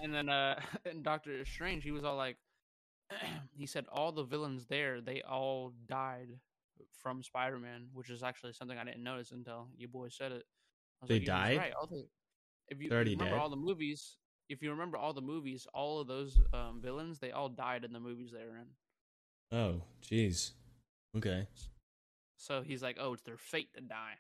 And 0.02 0.14
then 0.14 0.30
uh, 0.30 0.60
and 0.86 1.04
Doctor 1.04 1.46
Strange, 1.46 1.84
he 1.84 1.92
was 1.92 2.04
all 2.04 2.18
like, 2.18 2.38
he 3.54 3.66
said 3.66 3.86
all 3.92 4.12
the 4.12 4.24
villains 4.24 4.66
there, 4.66 5.02
they 5.02 5.22
all 5.22 5.74
died 5.88 6.30
from 6.98 7.22
Spider 7.22 7.60
Man, 7.60 7.88
which 7.94 8.10
is 8.10 8.24
actually 8.24 8.54
something 8.54 8.78
I 8.78 8.84
didn't 8.84 9.04
notice 9.04 9.32
until 9.32 9.68
you 9.78 9.88
boys 9.88 10.16
said 10.18 10.32
it. 10.32 10.44
They 11.08 11.20
like, 11.20 11.26
died? 11.26 11.58
Right. 11.58 11.74
All 11.80 11.88
the, 11.88 12.06
if 12.68 12.82
you 12.82 12.90
They're 12.90 12.98
already 12.98 13.16
remember 13.16 13.36
dead? 13.36 13.42
all 13.42 13.50
the 13.50 13.56
movies, 13.56 14.18
if 14.50 14.62
you 14.62 14.72
remember 14.72 14.98
all 14.98 15.14
the 15.14 15.22
movies, 15.22 15.68
all 15.74 16.00
of 16.00 16.08
those 16.08 16.40
um, 16.54 16.80
villains, 16.82 17.20
they 17.20 17.32
all 17.32 17.50
died 17.50 17.84
in 17.84 17.94
the 17.94 18.00
movies 18.00 18.32
they 18.32 18.46
were 18.46 18.58
in. 18.58 18.68
Oh, 19.52 19.82
jeez. 20.04 20.52
Okay. 21.18 21.48
So 22.38 22.62
he's 22.62 22.82
like, 22.82 22.98
oh, 23.00 23.14
it's 23.14 23.24
their 23.24 23.38
fate 23.38 23.70
to 23.76 23.82
die. 23.82 24.16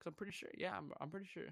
Cause 0.00 0.08
I'm 0.08 0.14
pretty 0.14 0.32
sure. 0.32 0.50
Yeah, 0.56 0.76
I'm, 0.76 0.92
I'm 1.00 1.10
pretty 1.10 1.26
sure. 1.26 1.48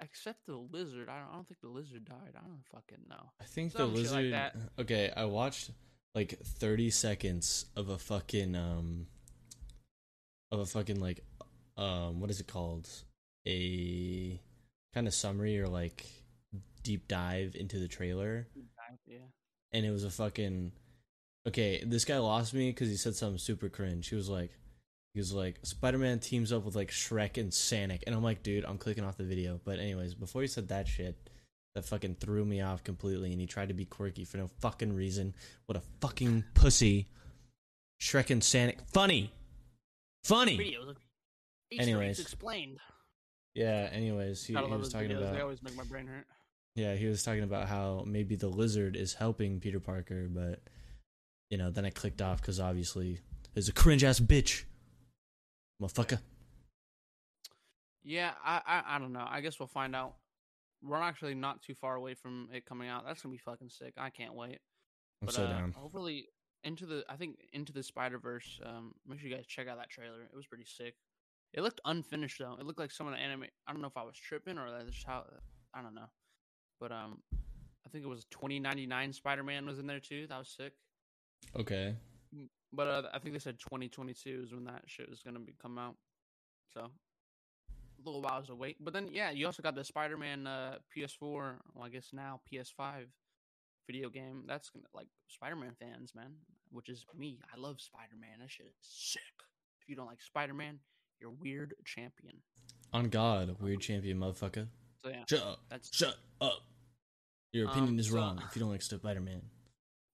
Except 0.00 0.44
the 0.46 0.56
lizard. 0.56 1.08
I 1.08 1.18
don't, 1.20 1.28
I 1.30 1.34
don't 1.34 1.48
think 1.48 1.60
the 1.60 1.68
lizard 1.68 2.04
died. 2.04 2.34
I 2.36 2.40
don't 2.40 2.64
fucking 2.72 3.04
know. 3.08 3.30
I 3.40 3.44
think 3.44 3.72
Some 3.72 3.80
the 3.80 3.86
like 3.86 3.96
lizard. 3.96 4.32
that. 4.34 4.56
Okay, 4.78 5.10
I 5.16 5.24
watched 5.24 5.70
like 6.14 6.38
thirty 6.40 6.90
seconds 6.90 7.66
of 7.76 7.88
a 7.88 7.96
fucking 7.98 8.54
um 8.56 9.06
of 10.52 10.60
a 10.60 10.66
fucking 10.66 11.00
like 11.00 11.24
um 11.78 12.20
what 12.20 12.28
is 12.30 12.40
it 12.40 12.46
called 12.46 12.88
a 13.48 14.38
kind 14.94 15.06
of 15.06 15.14
summary 15.14 15.58
or 15.58 15.66
like 15.66 16.04
deep 16.82 17.08
dive 17.08 17.54
into 17.58 17.78
the 17.78 17.88
trailer, 17.88 18.46
Yeah. 19.06 19.18
and 19.72 19.86
it 19.86 19.90
was 19.90 20.04
a 20.04 20.10
fucking 20.10 20.72
okay. 21.46 21.82
This 21.84 22.04
guy 22.04 22.18
lost 22.18 22.54
me 22.54 22.70
because 22.70 22.88
he 22.88 22.96
said 22.96 23.14
something 23.14 23.38
super 23.38 23.68
cringe. 23.68 24.08
He 24.08 24.16
was 24.16 24.28
like, 24.28 24.50
He 25.14 25.20
was 25.20 25.32
like, 25.32 25.58
Spider 25.62 25.98
Man 25.98 26.18
teams 26.18 26.52
up 26.52 26.64
with 26.64 26.76
like 26.76 26.90
Shrek 26.90 27.38
and 27.38 27.52
Sonic. 27.52 28.04
And 28.06 28.14
I'm 28.14 28.22
like, 28.22 28.42
dude, 28.42 28.64
I'm 28.64 28.78
clicking 28.78 29.04
off 29.04 29.16
the 29.16 29.24
video. 29.24 29.60
But, 29.64 29.78
anyways, 29.78 30.14
before 30.14 30.42
he 30.42 30.48
said 30.48 30.68
that 30.68 30.86
shit, 30.88 31.16
that 31.74 31.84
fucking 31.84 32.16
threw 32.16 32.44
me 32.44 32.60
off 32.60 32.84
completely. 32.84 33.32
And 33.32 33.40
he 33.40 33.46
tried 33.46 33.68
to 33.68 33.74
be 33.74 33.84
quirky 33.84 34.24
for 34.24 34.36
no 34.38 34.48
fucking 34.60 34.94
reason. 34.94 35.34
What 35.66 35.78
a 35.78 35.82
fucking 36.00 36.44
pussy. 36.54 37.08
Shrek 38.00 38.30
and 38.30 38.44
Sonic. 38.44 38.78
Funny! 38.92 39.32
Funny! 40.24 40.58
Videos. 40.58 40.96
Anyways. 41.78 42.20
explained. 42.20 42.78
Yeah, 43.54 43.88
anyways, 43.90 44.44
he, 44.44 44.54
he 44.54 44.60
was 44.60 44.92
talking 44.92 45.08
videos. 45.08 45.20
They 45.20 45.26
about. 45.28 45.40
always 45.40 45.62
make 45.62 45.76
my 45.76 45.84
brain 45.84 46.06
hurt. 46.06 46.26
Yeah, 46.74 46.94
he 46.94 47.06
was 47.06 47.22
talking 47.22 47.42
about 47.42 47.68
how 47.68 48.04
maybe 48.06 48.36
the 48.36 48.48
lizard 48.48 48.96
is 48.96 49.14
helping 49.14 49.60
Peter 49.60 49.80
Parker, 49.80 50.28
but 50.30 50.60
you 51.50 51.58
know, 51.58 51.70
then 51.70 51.84
I 51.84 51.90
clicked 51.90 52.20
off 52.22 52.40
because 52.40 52.58
obviously 52.60 53.20
he's 53.54 53.68
a 53.68 53.72
cringe 53.72 54.04
ass 54.04 54.20
bitch, 54.20 54.64
motherfucker. 55.82 56.18
Yeah, 58.04 58.32
I, 58.44 58.60
I 58.66 58.96
I 58.96 58.98
don't 58.98 59.12
know. 59.12 59.26
I 59.28 59.40
guess 59.40 59.58
we'll 59.58 59.66
find 59.66 59.94
out. 59.94 60.14
We're 60.82 61.00
actually 61.00 61.34
not 61.34 61.62
too 61.62 61.74
far 61.74 61.96
away 61.96 62.14
from 62.14 62.48
it 62.52 62.66
coming 62.66 62.88
out. 62.88 63.04
That's 63.06 63.22
gonna 63.22 63.32
be 63.32 63.38
fucking 63.38 63.70
sick. 63.70 63.94
I 63.96 64.10
can't 64.10 64.34
wait. 64.34 64.60
I'm 65.22 65.26
But 65.26 65.34
so 65.34 65.44
uh, 65.44 65.48
down. 65.48 65.72
hopefully 65.72 66.28
into 66.62 66.86
the 66.86 67.04
I 67.08 67.16
think 67.16 67.36
into 67.52 67.72
the 67.72 67.82
Spider 67.82 68.18
Verse. 68.18 68.60
Um, 68.64 68.94
make 69.06 69.18
sure 69.20 69.28
you 69.28 69.34
guys 69.34 69.46
check 69.46 69.66
out 69.68 69.78
that 69.78 69.90
trailer. 69.90 70.22
It 70.22 70.36
was 70.36 70.46
pretty 70.46 70.66
sick. 70.66 70.94
It 71.52 71.62
looked 71.62 71.80
unfinished 71.84 72.38
though. 72.38 72.56
It 72.60 72.66
looked 72.66 72.78
like 72.78 72.90
some 72.90 73.06
of 73.06 73.12
the 73.14 73.18
anime. 73.18 73.44
I 73.66 73.72
don't 73.72 73.80
know 73.80 73.88
if 73.88 73.96
I 73.96 74.04
was 74.04 74.16
tripping 74.16 74.58
or 74.58 74.70
that's 74.70 74.90
just 74.90 75.06
how. 75.06 75.24
I 75.74 75.82
don't 75.82 75.94
know. 75.94 76.08
But 76.80 76.92
um, 76.92 77.22
I 77.34 77.88
think 77.90 78.04
it 78.04 78.08
was 78.08 78.24
2099 78.30 79.12
Spider 79.14 79.42
Man 79.42 79.66
was 79.66 79.78
in 79.78 79.86
there 79.86 80.00
too. 80.00 80.26
That 80.28 80.38
was 80.38 80.48
sick. 80.48 80.72
Okay, 81.54 81.94
But 82.72 82.86
uh, 82.88 83.02
I 83.14 83.18
think 83.18 83.34
they 83.34 83.38
said 83.38 83.58
2022 83.60 84.42
is 84.44 84.52
when 84.52 84.64
that 84.64 84.82
shit 84.86 85.08
is 85.10 85.22
gonna 85.22 85.38
be 85.40 85.54
come 85.60 85.78
out. 85.78 85.94
So 86.74 86.80
a 86.80 88.02
little 88.04 88.20
while 88.22 88.42
to 88.42 88.54
wait. 88.54 88.76
But 88.80 88.92
then 88.92 89.08
yeah, 89.12 89.30
you 89.30 89.46
also 89.46 89.62
got 89.62 89.74
the 89.74 89.84
Spider-Man 89.84 90.46
uh, 90.46 90.76
PS4. 90.94 91.20
Well, 91.74 91.84
I 91.84 91.88
guess 91.88 92.08
now 92.12 92.40
PS5 92.52 93.06
video 93.86 94.10
game. 94.10 94.44
That's 94.46 94.68
gonna 94.70 94.84
like 94.94 95.08
Spider-Man 95.28 95.72
fans, 95.80 96.12
man. 96.14 96.32
Which 96.70 96.88
is 96.88 97.04
me. 97.16 97.38
I 97.54 97.58
love 97.58 97.80
Spider-Man. 97.80 98.40
That 98.40 98.50
shit 98.50 98.66
is 98.66 98.74
sick. 98.82 99.22
If 99.80 99.88
you 99.88 99.96
don't 99.96 100.06
like 100.06 100.20
Spider-Man, 100.20 100.78
you're 101.20 101.30
weird 101.30 101.74
champion. 101.84 102.36
on 102.92 103.08
God, 103.08 103.56
weird 103.60 103.80
champion, 103.80 104.18
motherfucker. 104.18 104.66
So 105.04 105.10
yeah, 105.10 105.22
Shut 105.30 105.42
up, 105.42 105.60
that's. 105.70 105.94
shut 105.96 106.16
up. 106.40 106.58
Your 107.52 107.68
opinion 107.68 107.94
Um, 107.94 107.98
is 108.00 108.08
so- 108.10 108.16
wrong 108.16 108.42
if 108.46 108.54
you 108.56 108.60
don't 108.60 108.70
like 108.70 108.82
Spider 108.82 109.20
Man. 109.20 109.40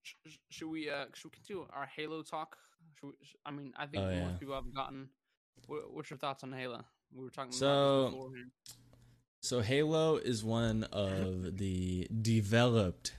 Sh- 0.02 0.14
sh- 0.28 0.36
should 0.50 0.68
we 0.70 0.90
uh 0.90 1.06
should 1.14 1.30
we 1.32 1.36
continue 1.36 1.66
our 1.72 1.86
Halo 1.86 2.22
talk? 2.22 2.56
Should 2.98 3.06
we, 3.08 3.12
sh- 3.24 3.36
I 3.46 3.50
mean, 3.50 3.72
I 3.76 3.86
think 3.86 4.02
Oh, 4.02 4.06
most 4.06 4.14
yeah. 4.32 4.36
people 4.38 4.54
have 4.54 4.74
gotten. 4.74 5.08
What, 5.66 5.92
what's 5.92 6.10
your 6.10 6.18
thoughts 6.18 6.42
on 6.42 6.52
Halo? 6.52 6.84
We 7.14 7.24
were 7.24 7.30
talking 7.30 7.50
about 7.50 7.58
So- 7.58 8.02
this 8.04 8.10
before 8.12 8.34
here. 8.36 8.48
So 9.44 9.60
Halo 9.60 10.16
is 10.18 10.44
one 10.44 10.84
of 10.92 11.58
the 11.58 12.06
developed 12.20 13.14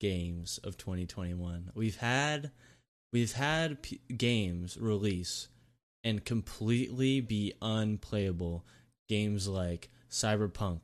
games 0.00 0.58
of 0.64 0.76
2021. 0.78 1.70
We've 1.74 1.96
had 1.96 2.50
we've 3.12 3.32
had 3.32 3.82
p- 3.82 4.00
games 4.16 4.78
release 4.78 5.48
and 6.04 6.24
completely 6.24 7.20
be 7.20 7.52
unplayable. 7.60 8.64
Games 9.08 9.46
like 9.46 9.90
Cyberpunk, 10.10 10.80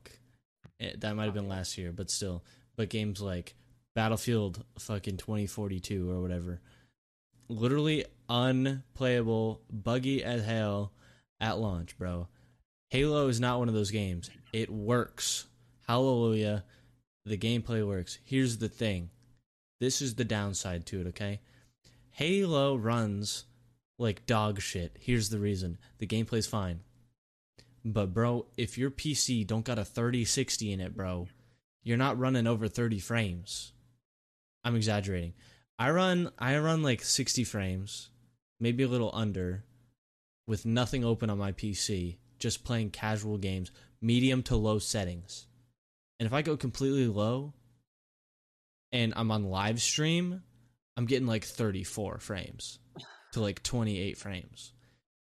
eh, 0.81 0.93
that 0.99 1.17
might 1.17 1.25
have 1.25 1.35
been 1.35 1.49
last 1.49 1.79
year, 1.79 1.91
but 1.93 2.11
still. 2.11 2.45
But 2.77 2.91
games 2.91 3.21
like 3.23 3.55
Battlefield, 3.99 4.65
fucking 4.79 5.17
2042 5.17 6.09
or 6.09 6.21
whatever, 6.23 6.61
literally 7.49 8.05
unplayable, 8.29 9.61
buggy 9.69 10.23
as 10.23 10.45
hell 10.45 10.93
at 11.41 11.59
launch, 11.59 11.99
bro. 11.99 12.29
Halo 12.91 13.27
is 13.27 13.41
not 13.41 13.59
one 13.59 13.67
of 13.67 13.75
those 13.75 13.91
games. 13.91 14.31
It 14.53 14.71
works. 14.71 15.49
Hallelujah. 15.89 16.63
The 17.27 17.37
gameplay 17.37 17.85
works. 17.85 18.21
Here's 18.23 18.59
the 18.59 18.69
thing. 18.69 19.11
This 19.81 20.01
is 20.01 20.15
the 20.15 20.25
downside 20.25 20.87
to 20.87 21.01
it, 21.01 21.09
okay? 21.09 21.41
Halo 22.13 22.77
runs 22.77 23.47
like 23.99 24.27
dog 24.27 24.61
shit. 24.61 24.97
Here's 25.01 25.29
the 25.29 25.41
reason. 25.41 25.77
The 25.99 26.07
gameplay's 26.07 26.47
fine. 26.47 26.83
But 27.85 28.15
bro, 28.15 28.47
if 28.57 28.79
your 28.79 28.93
PC 28.93 29.45
don't 29.45 29.65
got 29.65 29.81
a 29.81 29.85
3060 29.85 30.71
in 30.71 30.79
it, 30.81 30.97
bro, 30.97 31.27
you're 31.83 31.97
not 31.97 32.17
running 32.17 32.47
over 32.47 32.69
30 32.69 33.01
frames. 33.01 33.73
I'm 34.69 34.77
exaggerating. 34.77 35.33
I 35.79 35.91
run 35.91 36.31
I 36.39 36.59
run 36.59 36.83
like 36.83 37.03
60 37.03 37.43
frames, 37.45 38.11
maybe 38.61 38.83
a 38.83 38.89
little 38.89 39.11
under 39.15 39.65
with 40.47 40.67
nothing 40.67 41.07
open 41.07 41.31
on 41.31 41.39
my 41.39 41.53
PC, 41.53 42.19
just 42.39 42.65
playing 42.65 42.91
casual 42.91 43.39
games, 43.39 43.73
medium 44.03 44.43
to 44.43 44.57
low 44.57 44.79
settings. 44.79 45.47
And 46.21 46.27
if 46.27 46.35
I 46.35 46.43
go 46.43 46.55
completely 46.59 47.07
low 47.07 47.55
and 48.93 49.15
I'm 49.17 49.31
on 49.31 49.45
live 49.45 49.81
stream, 49.81 50.43
I'm 50.99 51.07
getting 51.07 51.27
like 51.27 51.45
34 51.45 52.19
frames 52.19 52.79
to 53.33 53.41
like 53.41 53.63
28 53.63 54.19
frames. 54.19 54.75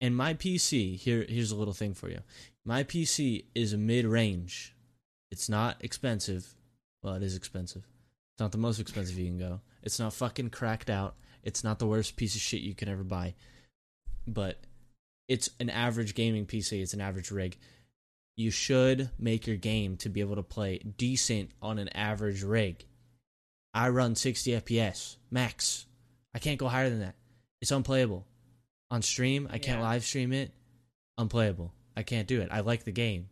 And 0.01 0.13
my 0.13 0.33
PC, 0.33 0.97
here 0.97 1.25
here's 1.29 1.51
a 1.51 1.55
little 1.55 1.73
thing 1.73 1.93
for 1.93 2.09
you. 2.09 2.19
My 2.65 2.83
PC 2.83 3.45
is 3.55 3.71
a 3.71 3.77
mid-range. 3.77 4.75
It's 5.31 5.47
not 5.47 5.77
expensive. 5.79 6.53
Well, 7.01 7.13
it 7.13 7.23
is 7.23 7.37
expensive. 7.37 7.87
It's 8.33 8.39
not 8.39 8.51
the 8.51 8.57
most 8.57 8.79
expensive 8.79 9.17
you 9.17 9.25
can 9.27 9.37
go. 9.37 9.61
It's 9.83 9.99
not 9.99 10.13
fucking 10.13 10.49
cracked 10.49 10.89
out. 10.89 11.15
It's 11.43 11.63
not 11.63 11.79
the 11.79 11.87
worst 11.87 12.15
piece 12.15 12.35
of 12.35 12.41
shit 12.41 12.61
you 12.61 12.75
can 12.75 12.87
ever 12.89 13.03
buy. 13.03 13.33
But 14.27 14.59
it's 15.27 15.49
an 15.59 15.69
average 15.69 16.13
gaming 16.15 16.45
PC. 16.45 16.81
It's 16.81 16.93
an 16.93 17.01
average 17.01 17.31
rig. 17.31 17.57
You 18.37 18.51
should 18.51 19.09
make 19.19 19.47
your 19.47 19.57
game 19.57 19.97
to 19.97 20.09
be 20.09 20.21
able 20.21 20.35
to 20.35 20.43
play 20.43 20.79
decent 20.79 21.51
on 21.61 21.77
an 21.79 21.89
average 21.89 22.43
rig. 22.43 22.85
I 23.73 23.89
run 23.89 24.15
60 24.15 24.51
FPS 24.51 25.17
max. 25.29 25.85
I 26.33 26.39
can't 26.39 26.59
go 26.59 26.67
higher 26.67 26.89
than 26.89 26.99
that. 26.99 27.15
It's 27.61 27.71
unplayable. 27.71 28.25
On 28.89 29.01
stream, 29.01 29.47
I 29.51 29.57
can't 29.57 29.79
Yeah. 29.79 29.83
live 29.87 30.03
stream 30.03 30.33
it. 30.33 30.51
Unplayable. 31.17 31.73
I 31.95 32.03
can't 32.03 32.27
do 32.27 32.41
it. 32.41 32.49
I 32.51 32.61
like 32.61 32.83
the 32.83 32.91
game, 32.91 33.29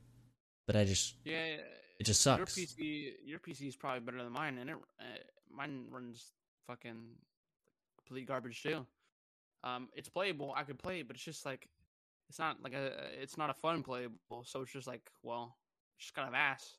but 0.68 0.76
I 0.76 0.86
just 0.86 1.16
Yeah, 1.26 1.58
it 2.00 2.06
just 2.06 2.22
sucks. 2.22 2.58
your. 2.58 2.66
PC, 2.66 3.12
your 3.26 3.40
PC 3.40 3.68
is 3.68 3.76
probably 3.76 4.00
better 4.00 4.24
than 4.24 4.32
mine, 4.32 4.58
and 4.58 4.70
it, 4.70 4.76
uh, 5.00 5.04
mine 5.52 5.86
runs 5.92 6.32
fucking 6.66 6.98
complete 7.98 8.28
garbage 8.28 8.64
too. 8.64 8.86
Um, 9.64 9.90
it's 9.94 10.10
playable. 10.10 10.54
I 10.56 10.64
could 10.64 10.80
play 10.80 11.02
it, 11.02 11.08
but 11.08 11.16
it's 11.16 11.26
just 11.26 11.46
like 11.46 11.68
it's 12.30 12.40
not 12.40 12.58
like 12.64 12.74
a, 12.74 12.92
it's 13.22 13.38
not 13.38 13.50
a 13.50 13.54
fun 13.54 13.84
playable. 13.84 14.44
So 14.46 14.62
it's 14.62 14.72
just 14.72 14.88
like, 14.88 15.10
well, 15.24 15.58
it's 15.98 16.06
just 16.06 16.16
kind 16.16 16.28
of 16.28 16.34
ass. 16.34 16.78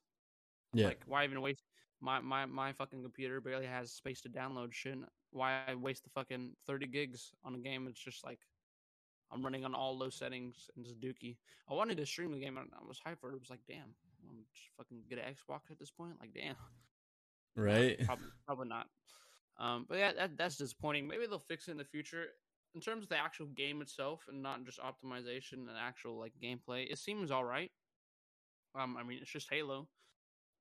Yeah. 0.73 0.87
Like, 0.87 1.03
why 1.07 1.25
even 1.25 1.41
waste 1.43 1.65
my 2.01 2.21
my 2.21 2.47
my 2.47 2.73
fucking 2.73 3.03
computer 3.03 3.41
barely 3.41 3.67
has 3.67 3.93
space 3.93 4.21
to 4.23 4.29
download 4.29 4.73
shit. 4.73 4.99
Why 5.33 5.61
I 5.69 5.75
waste 5.75 6.05
the 6.05 6.11
fucking 6.11 6.53
thirty 6.67 6.87
gigs 6.87 7.33
on 7.45 7.55
a 7.55 7.59
game? 7.59 7.87
It's 7.89 8.01
just 8.01 8.25
like 8.25 8.41
I'm 9.31 9.43
running 9.43 9.65
on 9.65 9.75
all 9.75 9.97
low 9.97 10.11
settings 10.11 10.71
and 10.75 10.85
just 10.85 11.01
dookie. 11.01 11.37
I 11.71 11.75
wanted 11.75 11.99
to 11.99 12.07
stream 12.07 12.33
the 12.33 12.41
game 12.41 12.57
and 12.57 12.69
I 12.75 12.87
was 12.87 12.99
hyped 13.07 13.21
for 13.21 13.31
it. 13.31 13.37
It 13.37 13.41
was 13.41 13.51
like, 13.51 13.61
damn, 13.69 13.95
just 14.55 14.69
fucking 14.77 15.03
get 15.09 15.19
an 15.19 15.25
Xbox 15.25 15.71
at 15.71 15.79
this 15.79 15.91
point. 15.91 16.15
Like, 16.21 16.35
damn, 16.35 16.57
right? 17.57 17.99
probably 18.05 18.27
probably 18.47 18.69
not. 18.69 18.87
Um, 19.59 19.87
but 19.89 19.99
yeah, 19.99 20.13
that 20.17 20.37
that's 20.37 20.57
disappointing. 20.57 21.07
Maybe 21.07 21.27
they'll 21.27 21.39
fix 21.39 21.69
it 21.69 21.73
in 21.73 21.77
the 21.77 21.85
future. 21.85 22.27
In 22.75 22.81
terms 22.81 23.03
of 23.03 23.09
the 23.09 23.19
actual 23.19 23.47
game 23.47 23.83
itself 23.83 24.27
and 24.29 24.43
not 24.43 24.65
just 24.65 24.79
optimization 24.79 25.69
and 25.69 25.71
actual 25.79 26.19
like 26.19 26.33
gameplay, 26.43 26.91
it 26.91 26.99
seems 26.99 27.31
all 27.31 27.45
right. 27.45 27.71
Um, 28.79 28.97
I 28.97 29.03
mean, 29.03 29.19
it's 29.21 29.31
just 29.31 29.49
Halo. 29.51 29.89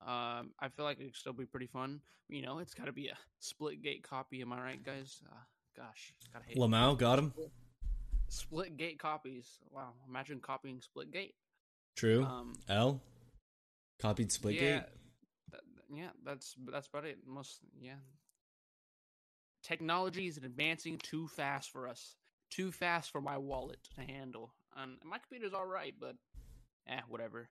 Um, 0.01 0.51
I 0.59 0.69
feel 0.75 0.85
like 0.85 0.99
it 0.99 1.05
could 1.05 1.15
still 1.15 1.33
be 1.33 1.45
pretty 1.45 1.67
fun. 1.67 2.01
You 2.29 2.41
know, 2.41 2.59
it's 2.59 2.73
got 2.73 2.85
to 2.85 2.91
be 2.91 3.07
a 3.07 3.17
Splitgate 3.41 4.03
copy. 4.03 4.41
Am 4.41 4.53
I 4.53 4.61
right, 4.61 4.83
guys? 4.83 5.21
Uh, 5.25 5.35
gosh, 5.77 6.13
gotta 6.33 6.45
hate. 6.45 6.57
Lamau 6.57 6.97
got 6.97 7.19
him. 7.19 7.33
Splitgate 8.29 8.99
copies. 8.99 9.59
Wow, 9.71 9.93
imagine 10.07 10.39
copying 10.39 10.79
Splitgate. 10.79 11.33
True. 11.95 12.23
Um, 12.23 12.53
L 12.69 13.01
copied 13.99 14.31
yeah, 14.31 14.37
Splitgate. 14.37 14.85
th- 15.51 15.63
yeah, 15.93 16.09
that's 16.25 16.55
that's 16.71 16.87
about 16.87 17.05
it. 17.05 17.19
Most 17.25 17.59
yeah. 17.79 17.93
Technology 19.63 20.27
is 20.27 20.37
advancing 20.37 20.97
too 20.97 21.27
fast 21.27 21.71
for 21.71 21.87
us. 21.87 22.15
Too 22.49 22.71
fast 22.71 23.11
for 23.11 23.21
my 23.21 23.37
wallet 23.37 23.77
to 23.95 24.01
handle. 24.01 24.53
And 24.75 24.97
my 25.03 25.17
computer's 25.17 25.53
all 25.53 25.65
right, 25.65 25.93
but 25.99 26.15
eh, 26.87 27.01
whatever. 27.07 27.49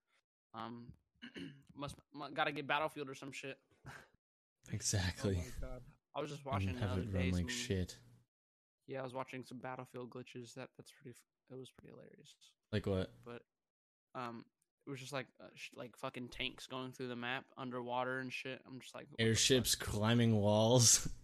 Um, 0.54 0.86
must, 1.76 1.96
mu 2.14 2.26
gotta 2.32 2.52
get 2.52 2.66
Battlefield 2.66 3.08
or 3.08 3.14
some 3.14 3.32
shit. 3.32 3.58
Exactly. 4.70 5.38
Oh 5.38 5.66
my 5.66 5.68
god, 5.68 5.82
I 6.14 6.20
was 6.20 6.30
just 6.30 6.44
watching 6.44 6.76
have 6.76 6.98
it 6.98 7.10
day 7.10 7.30
run 7.30 7.32
like 7.32 7.48
shit. 7.48 7.96
Yeah, 8.86 9.00
I 9.00 9.02
was 9.02 9.14
watching 9.14 9.42
some 9.42 9.56
Battlefield 9.56 10.10
glitches. 10.10 10.52
That 10.54 10.68
that's 10.76 10.92
pretty. 11.00 11.16
It 11.50 11.58
was 11.58 11.70
pretty 11.70 11.94
hilarious. 11.94 12.34
Like 12.70 12.86
what? 12.86 13.10
but 13.24 13.40
um, 14.14 14.44
it 14.88 14.90
was 14.90 15.00
just 15.00 15.12
like 15.12 15.26
uh, 15.40 15.44
sh- 15.54 15.68
like 15.76 15.96
fucking 15.96 16.28
tanks 16.28 16.66
going 16.66 16.92
through 16.92 17.08
the 17.08 17.16
map 17.16 17.44
underwater 17.58 18.20
and 18.20 18.32
shit. 18.32 18.60
I'm 18.66 18.80
just 18.80 18.94
like 18.94 19.04
what 19.10 19.18
the 19.18 19.24
fuck? 19.24 19.28
Airships 19.28 19.74
climbing 19.74 20.34
walls. 20.40 21.08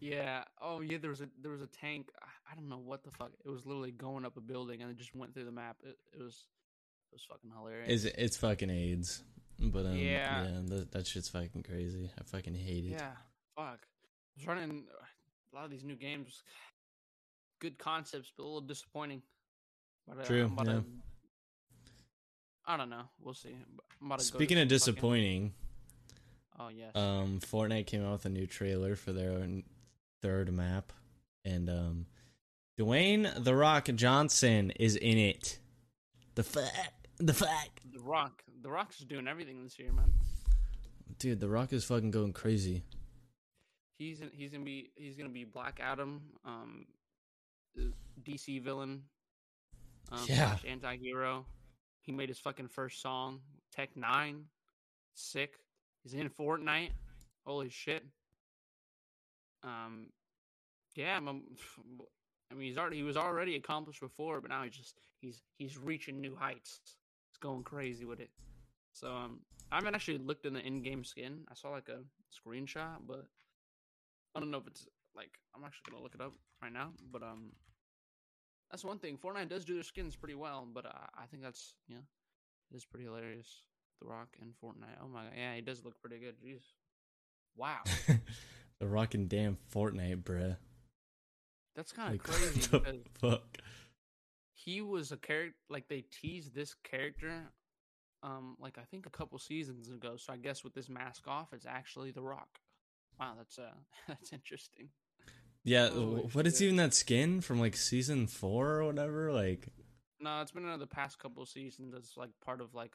Yeah. 0.00 0.44
Oh 0.62 0.80
yeah. 0.80 0.98
There 0.98 1.10
was 1.10 1.20
a 1.22 1.28
there 1.42 1.50
was 1.50 1.60
a 1.60 1.66
tank. 1.66 2.10
I, 2.22 2.52
I 2.52 2.54
don't 2.54 2.68
know 2.68 2.78
what 2.78 3.02
the 3.02 3.10
fuck. 3.10 3.32
It 3.44 3.48
was 3.48 3.66
literally 3.66 3.90
going 3.90 4.24
up 4.24 4.36
a 4.36 4.40
building 4.40 4.80
and 4.80 4.90
it 4.92 4.96
just 4.96 5.12
went 5.12 5.34
through 5.34 5.46
the 5.46 5.50
map. 5.50 5.76
It, 5.82 5.96
it 6.12 6.22
was 6.22 6.46
it 7.10 7.16
was 7.16 7.24
fucking 7.28 7.50
hilarious. 7.56 7.90
Is 7.90 8.04
it's 8.04 8.36
fucking 8.36 8.70
AIDS, 8.70 9.24
but 9.58 9.86
um, 9.86 9.96
Yeah. 9.96 10.44
yeah, 10.44 10.60
that, 10.66 10.92
that 10.92 11.06
shit's 11.08 11.28
fucking 11.28 11.64
crazy. 11.64 12.10
I 12.16 12.22
fucking 12.22 12.54
hate 12.54 12.84
it. 12.84 12.90
Yeah. 12.92 13.10
Fuck. 13.56 13.80
I 13.88 14.36
was 14.36 14.46
running 14.46 14.84
a 15.52 15.56
lot 15.56 15.64
of 15.64 15.72
these 15.72 15.82
new 15.82 15.96
games. 15.96 16.44
Good 17.60 17.76
concepts, 17.76 18.30
but 18.36 18.44
a 18.44 18.46
little 18.46 18.60
disappointing. 18.60 19.22
But, 20.06 20.20
uh, 20.20 20.24
True, 20.24 20.44
about 20.44 20.66
yeah. 20.68 20.80
I 22.70 22.76
don't 22.76 22.90
know. 22.90 23.02
We'll 23.20 23.32
see. 23.34 23.48
I'm 24.00 24.06
about 24.06 24.18
to 24.20 24.24
go 24.24 24.38
to 24.38 24.44
Speaking 24.44 24.58
of 24.58 24.62
some 24.62 24.68
fucking- 24.68 24.68
disappointing, 24.68 25.54
Oh 26.60 26.68
yes. 26.68 26.94
um, 26.94 27.40
Fortnite 27.40 27.86
came 27.86 28.04
out 28.04 28.12
with 28.12 28.26
a 28.26 28.28
new 28.28 28.46
trailer 28.46 28.94
for 28.94 29.12
their 29.12 29.46
third 30.22 30.52
map, 30.52 30.92
and 31.44 31.70
um, 31.70 32.06
Dwayne 32.78 33.42
the 33.42 33.54
Rock 33.54 33.86
Johnson 33.94 34.70
is 34.72 34.94
in 34.96 35.16
it. 35.18 35.58
The 36.34 36.42
fuck, 36.44 36.70
the 37.16 37.32
fuck, 37.34 37.70
the 37.90 38.00
Rock. 38.00 38.42
The 38.60 38.68
Rock's 38.70 38.98
doing 38.98 39.26
everything 39.28 39.62
this 39.64 39.78
year, 39.78 39.92
man. 39.92 40.12
dude, 41.18 41.40
the 41.40 41.48
Rock 41.48 41.72
is 41.72 41.84
fucking 41.84 42.10
going 42.10 42.32
crazy. 42.32 42.82
He's 43.98 44.20
in, 44.20 44.30
he's 44.32 44.50
gonna 44.52 44.64
be 44.64 44.90
he's 44.94 45.16
gonna 45.16 45.28
be 45.30 45.44
Black 45.44 45.80
Adam, 45.82 46.20
um, 46.44 46.86
DC 48.22 48.62
villain, 48.62 49.04
um, 50.12 50.20
Yeah. 50.28 50.58
anti 50.66 50.96
hero. 50.98 51.46
He 52.08 52.12
made 52.12 52.30
his 52.30 52.38
fucking 52.38 52.68
first 52.68 53.02
song, 53.02 53.40
Tech 53.70 53.90
N9ne, 53.94 54.44
sick. 55.12 55.52
He's 56.02 56.14
in 56.14 56.30
Fortnite. 56.30 56.92
Holy 57.44 57.68
shit. 57.68 58.02
Um, 59.62 60.06
yeah, 60.94 61.18
I'm, 61.18 61.28
I'm- 61.28 61.42
I 62.50 62.54
mean, 62.54 62.68
he's 62.68 62.78
already 62.78 62.96
he 62.96 63.02
was 63.02 63.18
already 63.18 63.56
accomplished 63.56 64.00
before, 64.00 64.40
but 64.40 64.48
now 64.48 64.62
he's 64.62 64.72
just 64.72 64.94
he's 65.20 65.42
he's 65.58 65.76
reaching 65.76 66.18
new 66.18 66.34
heights. 66.34 66.80
He's 67.28 67.36
going 67.40 67.62
crazy 67.62 68.06
with 68.06 68.20
it. 68.20 68.30
So 68.94 69.08
um, 69.08 69.40
I 69.70 69.74
haven't 69.74 69.94
actually 69.94 70.16
looked 70.16 70.46
in 70.46 70.54
the 70.54 70.60
in-game 70.66 71.04
skin. 71.04 71.40
I 71.50 71.54
saw 71.54 71.68
like 71.68 71.90
a 71.90 71.98
screenshot, 72.32 73.00
but 73.06 73.26
I 74.34 74.40
don't 74.40 74.50
know 74.50 74.56
if 74.56 74.66
it's 74.66 74.88
like 75.14 75.32
I'm 75.54 75.62
actually 75.62 75.90
gonna 75.90 76.02
look 76.02 76.14
it 76.14 76.22
up 76.22 76.32
right 76.62 76.72
now. 76.72 76.92
But 77.12 77.22
um, 77.22 77.52
that's 78.70 78.84
one 78.84 78.98
thing. 78.98 79.16
Fortnite 79.18 79.48
does 79.48 79.64
do 79.64 79.74
their 79.74 79.82
skins 79.82 80.16
pretty 80.16 80.34
well, 80.34 80.66
but 80.72 80.86
uh, 80.86 81.06
I 81.16 81.26
think 81.26 81.42
that's 81.42 81.74
yeah, 81.88 81.98
it 82.70 82.76
is 82.76 82.84
pretty 82.84 83.04
hilarious. 83.06 83.62
The 84.00 84.06
Rock 84.06 84.36
and 84.40 84.52
Fortnite. 84.62 84.98
Oh 85.02 85.08
my 85.08 85.24
god, 85.24 85.32
yeah, 85.36 85.54
he 85.54 85.60
does 85.60 85.84
look 85.84 86.00
pretty 86.00 86.18
good. 86.18 86.36
Jeez, 86.44 86.62
wow, 87.56 87.80
the 88.80 88.86
Rock 88.86 89.14
and 89.14 89.28
damn 89.28 89.58
Fortnite, 89.74 90.22
bruh. 90.22 90.56
that's 91.74 91.92
kind 91.92 92.08
of 92.08 92.12
Like, 92.14 92.22
crazy 92.22 92.60
the 92.70 93.00
fuck? 93.20 93.58
he 94.54 94.80
was 94.80 95.12
a 95.12 95.16
character. 95.16 95.56
Like 95.68 95.88
they 95.88 96.02
teased 96.02 96.54
this 96.54 96.74
character, 96.84 97.42
um, 98.22 98.56
like 98.60 98.78
I 98.78 98.82
think 98.90 99.06
a 99.06 99.10
couple 99.10 99.38
seasons 99.38 99.88
ago. 99.88 100.16
So 100.16 100.32
I 100.32 100.36
guess 100.36 100.62
with 100.64 100.74
this 100.74 100.88
mask 100.88 101.26
off, 101.28 101.52
it's 101.52 101.66
actually 101.66 102.10
The 102.10 102.22
Rock. 102.22 102.60
Wow, 103.18 103.34
that's 103.36 103.58
uh, 103.58 103.70
that's 104.08 104.32
interesting. 104.32 104.88
Yeah, 105.68 105.88
Holy 105.90 106.22
wh- 106.22 106.34
what 106.34 106.46
is 106.46 106.54
shit. 106.54 106.62
even 106.62 106.76
that 106.76 106.94
skin 106.94 107.40
from 107.40 107.60
like 107.60 107.76
season 107.76 108.26
four 108.26 108.76
or 108.80 108.84
whatever? 108.86 109.32
Like, 109.32 109.68
No, 110.20 110.40
it's 110.40 110.50
been 110.52 110.64
another 110.64 110.86
past 110.86 111.18
couple 111.18 111.44
seasons. 111.46 111.94
It's 111.96 112.16
like 112.16 112.30
part 112.44 112.60
of 112.60 112.74
like 112.74 112.92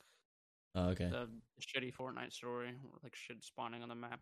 oh, 0.75 0.89
okay, 0.89 1.09
the 1.09 1.29
shitty 1.61 1.93
Fortnite 1.93 2.33
story, 2.33 2.71
like 3.03 3.15
shit 3.15 3.43
spawning 3.43 3.83
on 3.83 3.89
the 3.89 3.95
map. 3.95 4.19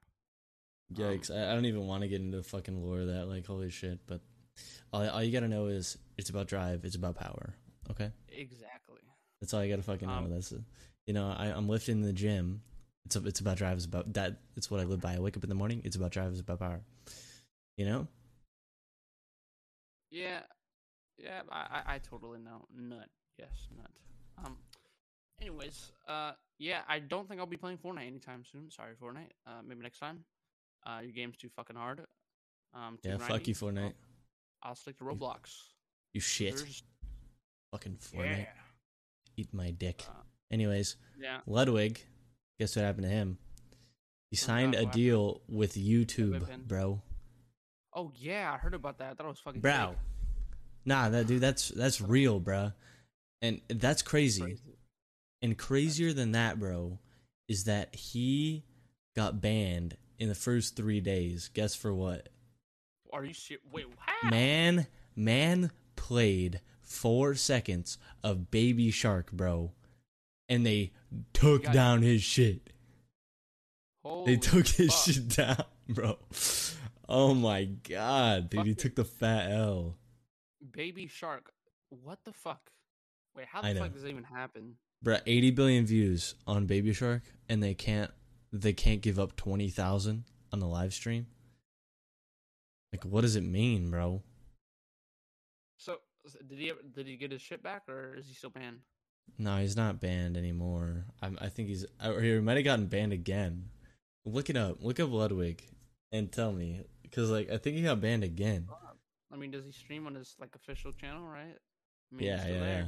yikes! 0.93 1.31
I, 1.31 1.51
I 1.51 1.55
don't 1.55 1.65
even 1.65 1.87
want 1.87 2.01
to 2.03 2.09
get 2.09 2.21
into 2.21 2.37
the 2.37 2.43
fucking 2.43 2.83
lore 2.83 3.01
of 3.01 3.07
that. 3.07 3.27
Like, 3.27 3.45
holy 3.45 3.69
shit! 3.69 3.99
But 4.07 4.21
all, 4.91 5.07
all 5.09 5.23
you 5.23 5.31
gotta 5.31 5.47
know 5.47 5.67
is 5.67 5.97
it's 6.17 6.29
about 6.29 6.47
drive, 6.47 6.83
it's 6.83 6.95
about 6.95 7.15
power. 7.15 7.53
Okay, 7.89 8.11
Exactly. 8.29 8.99
that's 9.39 9.53
all 9.53 9.63
you 9.63 9.69
gotta 9.71 9.83
fucking 9.83 10.07
know. 10.07 10.13
Um, 10.13 10.29
That's. 10.29 10.53
You 11.07 11.13
know, 11.15 11.33
I, 11.35 11.47
I'm 11.47 11.67
lifting 11.67 11.97
in 11.97 12.01
the 12.03 12.13
gym. 12.13 12.61
It's 13.05 13.15
it's 13.15 13.39
about 13.39 13.57
drive. 13.57 13.77
It's 13.77 13.85
about 13.85 14.13
that. 14.13 14.37
It's 14.55 14.69
what 14.69 14.79
I 14.79 14.83
live 14.83 15.01
by. 15.01 15.15
I 15.15 15.19
wake 15.19 15.35
up 15.35 15.43
in 15.43 15.49
the 15.49 15.55
morning. 15.55 15.81
It's 15.83 15.95
about 15.95 16.11
drive. 16.11 16.31
It's 16.31 16.41
about 16.41 16.59
power. 16.59 16.81
You 17.77 17.85
know? 17.85 18.07
Yeah, 20.11 20.39
yeah. 21.17 21.41
I, 21.51 21.83
I, 21.85 21.95
I 21.95 21.97
totally 21.99 22.39
know. 22.39 22.65
Nut. 22.77 23.07
Yes, 23.39 23.67
nut. 23.77 23.89
Um. 24.45 24.57
Anyways, 25.39 25.91
uh, 26.07 26.33
yeah. 26.59 26.81
I 26.87 26.99
don't 26.99 27.27
think 27.27 27.39
I'll 27.39 27.47
be 27.47 27.57
playing 27.57 27.77
Fortnite 27.77 28.05
anytime 28.07 28.43
soon. 28.51 28.69
Sorry, 28.69 28.93
Fortnite. 29.01 29.31
Uh, 29.47 29.61
maybe 29.67 29.81
next 29.81 29.99
time. 29.99 30.23
Uh, 30.85 30.99
your 31.01 31.11
game's 31.11 31.37
too 31.37 31.49
fucking 31.55 31.75
hard. 31.75 32.01
Um. 32.73 32.99
Yeah. 33.03 33.17
Fuck 33.17 33.47
you. 33.47 33.55
Fortnite. 33.55 33.93
I'll 34.63 34.75
stick 34.75 34.97
to 34.99 35.03
Roblox. 35.03 35.55
You 36.13 36.21
shit. 36.21 36.55
There's- 36.57 36.83
Fucking 37.71 37.97
Fortnite. 38.01 38.37
Yeah. 38.39 38.45
Eat 39.37 39.53
my 39.53 39.71
dick. 39.71 40.03
Uh, 40.07 40.11
Anyways, 40.51 40.97
yeah. 41.17 41.39
Ludwig, 41.47 42.01
guess 42.59 42.75
what 42.75 42.83
happened 42.83 43.05
to 43.05 43.09
him? 43.09 43.37
He 44.29 44.35
signed 44.35 44.75
a 44.75 44.85
deal 44.85 45.41
with 45.47 45.75
YouTube, 45.75 46.45
bro. 46.67 47.01
Oh 47.93 48.11
yeah, 48.15 48.51
I 48.53 48.57
heard 48.57 48.73
about 48.73 48.97
that. 48.99 49.11
I 49.11 49.13
thought 49.13 49.25
it 49.25 49.29
was 49.29 49.39
fucking. 49.39 49.61
Bro. 49.61 49.87
fake. 49.89 49.97
Nah, 50.85 51.09
that 51.09 51.27
dude, 51.27 51.41
that's 51.41 51.69
that's 51.69 52.01
real, 52.01 52.39
bro. 52.39 52.71
And 53.41 53.61
that's 53.67 54.01
crazy. 54.01 54.41
Crazy. 54.41 54.77
And 55.41 55.57
crazier 55.57 56.13
than 56.13 56.33
that, 56.33 56.59
bro, 56.59 56.99
is 57.47 57.63
that 57.65 57.95
he 57.95 58.63
got 59.15 59.41
banned 59.41 59.97
in 60.19 60.29
the 60.29 60.35
first 60.35 60.75
three 60.75 61.01
days. 61.01 61.49
Guess 61.53 61.75
for 61.75 61.93
what? 61.93 62.29
Are 63.11 63.25
you 63.25 63.33
shit? 63.33 63.59
Wait, 63.71 63.85
how? 63.97 64.29
Man, 64.29 64.87
man 65.15 65.71
played 65.95 66.61
four 66.81 67.35
seconds 67.35 67.97
of 68.23 68.51
Baby 68.51 68.91
Shark, 68.91 69.31
bro, 69.31 69.71
and 70.47 70.65
they 70.65 70.91
took 71.33 71.63
down 71.71 72.03
his 72.03 72.21
shit. 72.21 72.69
Holy 74.03 74.35
They 74.35 74.39
took 74.39 74.67
his 74.67 74.93
shit 74.93 75.27
down, 75.35 75.63
bro. 75.89 76.17
Oh 77.13 77.33
my 77.33 77.65
god, 77.65 78.49
dude, 78.49 78.67
he 78.67 78.73
took 78.73 78.95
the 78.95 79.03
fat 79.03 79.51
L. 79.51 79.97
Baby 80.71 81.07
Shark. 81.07 81.51
What 81.89 82.19
the 82.23 82.31
fuck? 82.31 82.71
Wait, 83.35 83.47
how 83.47 83.61
the 83.61 83.67
I 83.67 83.73
know. 83.73 83.81
fuck 83.81 83.91
does 83.91 84.03
that 84.03 84.09
even 84.09 84.23
happen? 84.23 84.75
Bro, 85.03 85.17
80 85.25 85.51
billion 85.51 85.85
views 85.85 86.35
on 86.47 86.67
Baby 86.67 86.93
Shark, 86.93 87.23
and 87.49 87.61
they 87.61 87.73
can't 87.73 88.11
they 88.53 88.71
can't 88.71 89.01
give 89.01 89.19
up 89.19 89.35
20,000 89.35 90.23
on 90.53 90.59
the 90.59 90.67
live 90.67 90.93
stream. 90.93 91.27
Like, 92.93 93.03
what 93.03 93.21
does 93.21 93.35
it 93.35 93.43
mean, 93.43 93.91
bro? 93.91 94.23
So 95.77 95.97
did 96.47 96.59
he 96.59 96.69
ever, 96.69 96.79
did 96.95 97.07
he 97.07 97.17
get 97.17 97.33
his 97.33 97.41
shit 97.41 97.61
back 97.61 97.89
or 97.89 98.15
is 98.17 98.27
he 98.27 98.33
still 98.33 98.51
banned? 98.51 98.79
No, 99.37 99.57
he's 99.57 99.75
not 99.75 99.99
banned 99.99 100.37
anymore. 100.37 101.07
I, 101.21 101.31
I 101.41 101.49
think 101.49 101.67
he's, 101.67 101.85
or 102.01 102.21
he 102.21 102.39
might 102.39 102.55
have 102.55 102.63
gotten 102.63 102.85
banned 102.85 103.11
again. 103.11 103.65
Look 104.25 104.49
it 104.49 104.55
up. 104.55 104.77
Look 104.81 105.01
up 105.01 105.11
Ludwig, 105.11 105.63
and 106.11 106.31
tell 106.31 106.51
me, 106.51 106.81
because 107.11 107.29
like 107.29 107.51
I 107.51 107.57
think 107.57 107.75
he 107.77 107.83
got 107.83 108.01
banned 108.01 108.23
again. 108.23 108.67
I 109.31 109.35
mean, 109.37 109.51
does 109.51 109.65
he 109.65 109.71
stream 109.71 110.07
on 110.07 110.15
his 110.15 110.35
like 110.39 110.55
official 110.55 110.91
channel, 110.91 111.23
right? 111.23 111.55
I 112.11 112.15
mean, 112.15 112.27
Yeah, 112.27 112.47
yeah, 112.47 112.53
yeah, 112.53 112.83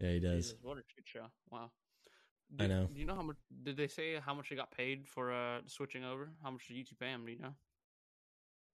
yeah. 0.00 0.10
He 0.10 0.20
does. 0.20 0.46
Jesus, 0.46 0.58
what 0.62 0.76
a 0.76 0.82
shit 0.94 1.04
show! 1.06 1.26
Wow. 1.50 1.70
I 2.60 2.66
know. 2.66 2.88
Do 2.92 3.00
you 3.00 3.06
know 3.06 3.14
how 3.14 3.22
much? 3.22 3.36
Did 3.64 3.76
they 3.76 3.88
say 3.88 4.16
how 4.24 4.34
much 4.34 4.48
he 4.48 4.54
got 4.54 4.70
paid 4.70 5.06
for 5.08 5.32
uh 5.32 5.60
switching 5.66 6.04
over? 6.04 6.28
How 6.42 6.50
much 6.50 6.68
did 6.68 6.76
YouTube 6.76 6.98
pay 7.00 7.08
him? 7.08 7.24
Do 7.24 7.32
you 7.32 7.38
know? 7.38 7.54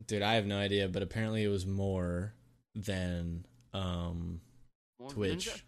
Dude, 0.07 0.23
I 0.23 0.35
have 0.35 0.47
no 0.47 0.59
idea, 0.59 0.89
but 0.89 1.03
apparently 1.03 1.45
it 1.45 1.49
was 1.49 1.67
more 1.67 2.35
than 2.75 3.47
um 3.73 4.41
More 4.99 5.11
Twitch. 5.11 5.49
Ninja? 5.49 5.63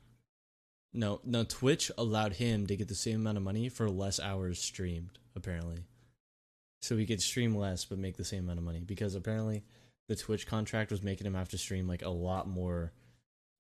No, 0.95 1.21
no, 1.25 1.45
Twitch 1.45 1.91
allowed 1.97 2.35
him 2.35 2.67
to 2.67 2.77
get 2.77 2.89
the 2.89 2.95
same 2.95 3.21
amount 3.21 3.39
of 3.39 3.43
money 3.45 3.71
for 3.71 3.89
less 3.89 4.21
hours 4.21 4.61
streamed, 4.61 5.19
apparently. 5.35 5.85
So 6.83 6.97
he 6.97 7.07
could 7.07 7.21
stream 7.21 7.55
less 7.57 7.85
but 7.85 7.99
make 7.99 8.17
the 8.17 8.25
same 8.25 8.45
amount 8.45 8.59
of 8.59 8.65
money 8.65 8.81
because 8.81 9.15
apparently 9.15 9.63
the 10.09 10.17
Twitch 10.17 10.47
contract 10.47 10.91
was 10.91 11.03
making 11.03 11.27
him 11.27 11.35
have 11.35 11.49
to 11.51 11.59
stream 11.59 11.87
like 11.87 12.03
a 12.03 12.09
lot 12.09 12.49
more 12.49 12.93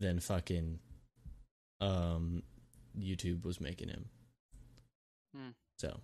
than 0.01 0.19
fucking 0.19 0.81
um 1.81 2.43
YouTube 2.99 3.45
was 3.45 3.61
making 3.61 3.89
him. 3.89 4.07
Hmm. 5.35 5.51
So 5.79 6.01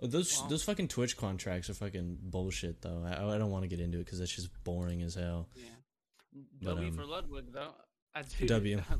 Oh, 0.00 0.06
those 0.08 0.40
Wow. 0.40 0.48
those 0.48 0.64
fucking 0.64 0.88
Twitch 0.88 1.16
contracts 1.16 1.70
are 1.70 1.74
fucking 1.74 2.18
bullshit 2.22 2.82
though. 2.82 3.04
I 3.06 3.34
I 3.34 3.38
don't 3.38 3.50
want 3.50 3.62
to 3.62 3.68
get 3.68 3.80
into 3.80 3.98
it 3.98 4.04
because 4.04 4.18
that's 4.18 4.34
just 4.34 4.50
boring 4.64 5.02
as 5.02 5.14
hell. 5.14 5.48
Yeah. 5.54 5.62
But, 6.60 6.70
W 6.70 6.88
um, 6.88 6.94
for 6.94 7.06
Ludwig 7.06 7.52
though. 7.52 7.74
I 8.14 8.22
do, 8.22 8.46
W. 8.46 8.80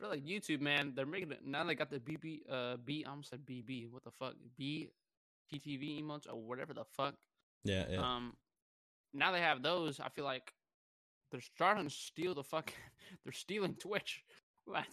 For 0.00 0.06
like 0.06 0.24
YouTube, 0.24 0.60
man, 0.60 0.92
they're 0.94 1.06
making 1.06 1.32
it 1.32 1.44
now. 1.44 1.64
They 1.64 1.74
got 1.74 1.90
the 1.90 1.98
BB, 1.98 2.42
uh, 2.48 2.76
B. 2.76 3.04
I 3.04 3.10
almost 3.10 3.30
said 3.30 3.44
BB. 3.44 3.90
What 3.90 4.04
the 4.04 4.12
fuck? 4.12 4.34
B, 4.56 4.90
TTV 5.52 6.02
emotes 6.02 6.26
or 6.28 6.40
whatever 6.40 6.74
the 6.74 6.84
fuck. 6.96 7.14
Yeah, 7.64 7.84
yeah. 7.90 7.98
Um, 8.00 8.34
now 9.12 9.32
they 9.32 9.40
have 9.40 9.62
those. 9.62 10.00
I 10.00 10.08
feel 10.08 10.24
like 10.24 10.52
they're 11.30 11.40
starting 11.40 11.84
to 11.84 11.90
steal 11.90 12.34
the 12.34 12.44
fuck. 12.44 12.72
They're 13.24 13.32
stealing 13.32 13.74
Twitch. 13.74 14.22
What? 14.64 14.84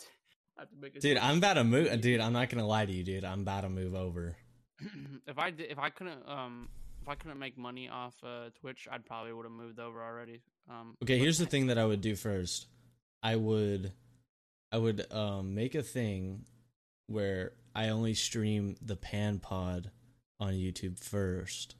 I 0.57 0.61
have 0.61 0.69
to 0.69 0.75
make 0.79 0.95
a 0.95 1.01
Dude. 1.01 1.17
I'm 1.17 1.39
about 1.39 1.55
to 1.55 1.65
move. 1.65 1.99
Dude, 1.99 2.21
I'm 2.21 2.31
not 2.31 2.49
gonna 2.49 2.65
lie 2.65 2.85
to 2.85 2.91
you, 2.93 3.03
dude. 3.03 3.25
I'm 3.25 3.41
about 3.41 3.61
to 3.61 3.69
move 3.69 3.93
over. 3.93 4.37
if 5.27 5.37
I 5.37 5.51
did, 5.51 5.69
if 5.69 5.77
I 5.77 5.89
couldn't 5.89 6.25
um 6.29 6.69
if 7.01 7.09
I 7.09 7.15
couldn't 7.15 7.39
make 7.39 7.57
money 7.57 7.89
off 7.89 8.15
uh, 8.23 8.51
Twitch, 8.61 8.87
I'd 8.89 9.05
probably 9.05 9.33
would 9.33 9.43
have 9.43 9.51
moved 9.51 9.79
over 9.79 10.01
already. 10.01 10.41
Um, 10.69 10.95
Okay, 11.03 11.19
here's 11.19 11.37
the 11.37 11.45
thing 11.53 11.67
that 11.67 11.77
I 11.77 11.85
would 11.85 11.99
do 11.99 12.15
first. 12.15 12.67
I 13.21 13.35
would 13.35 13.91
I 14.71 14.77
would 14.77 15.11
um 15.11 15.55
make 15.55 15.75
a 15.75 15.83
thing 15.83 16.45
where 17.07 17.51
I 17.75 17.89
only 17.89 18.13
stream 18.13 18.77
the 18.81 18.95
pan 18.95 19.39
pod 19.39 19.91
on 20.39 20.53
YouTube 20.53 20.99
first. 20.99 21.75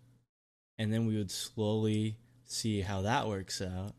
And 0.78 0.92
then 0.94 1.06
we 1.06 1.18
would 1.18 1.32
slowly 1.32 2.18
see 2.46 2.82
how 2.82 3.02
that 3.04 3.28
works 3.28 3.62
out. 3.62 3.94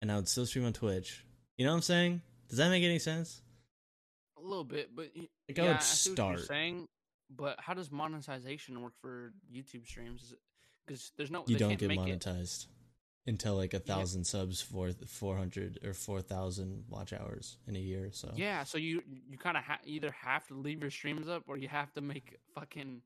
And 0.00 0.10
I 0.12 0.16
would 0.16 0.28
still 0.28 0.46
stream 0.46 0.64
on 0.64 0.72
Twitch. 0.72 1.24
You 1.56 1.64
know 1.64 1.72
what 1.72 1.76
I'm 1.76 1.82
saying? 1.82 2.22
Does 2.48 2.58
that 2.58 2.70
make 2.70 2.84
any 2.84 2.98
sense? 2.98 3.40
A 4.38 4.40
little 4.42 4.64
bit, 4.64 4.94
but 4.94 5.10
y- 5.16 5.28
Like 5.48 5.58
I 5.58 5.62
yeah, 5.62 5.68
would 5.68 5.76
I 5.78 5.80
see 5.80 6.10
what 6.10 6.18
you're 6.18 6.36
start. 6.36 6.48
saying. 6.48 6.88
But 7.30 7.58
how 7.58 7.74
does 7.74 7.90
monetization 7.90 8.80
work 8.82 8.92
for 9.00 9.32
YouTube 9.52 9.86
streams? 9.86 10.32
Because 10.86 11.10
there's 11.16 11.30
no 11.30 11.44
You 11.48 11.56
don't 11.56 11.76
get 11.76 11.88
make 11.88 11.98
it. 11.98 12.20
monetized 12.20 12.66
until 13.26 13.56
like 13.56 13.74
a 13.74 13.78
Yeah. 13.78 13.94
thousand 13.94 14.24
subs 14.24 14.60
for 14.62 14.92
four 14.92 15.36
hundred 15.36 15.80
or 15.84 15.92
four 15.92 16.22
thousand 16.22 16.84
watch 16.88 17.12
hours 17.12 17.56
in 17.66 17.74
a 17.74 17.80
year. 17.80 18.12
So 18.12 18.32
Yeah, 18.36 18.62
so 18.62 18.78
you 18.78 19.02
you 19.28 19.38
kind 19.38 19.56
of 19.56 19.64
ha- 19.64 19.80
either 19.84 20.12
have 20.12 20.46
to 20.48 20.54
leave 20.54 20.80
your 20.82 20.90
streams 20.92 21.26
up 21.26 21.42
or 21.48 21.56
you 21.56 21.66
have 21.68 21.92
to 21.94 22.00
make 22.00 22.36
fucking 22.54 23.02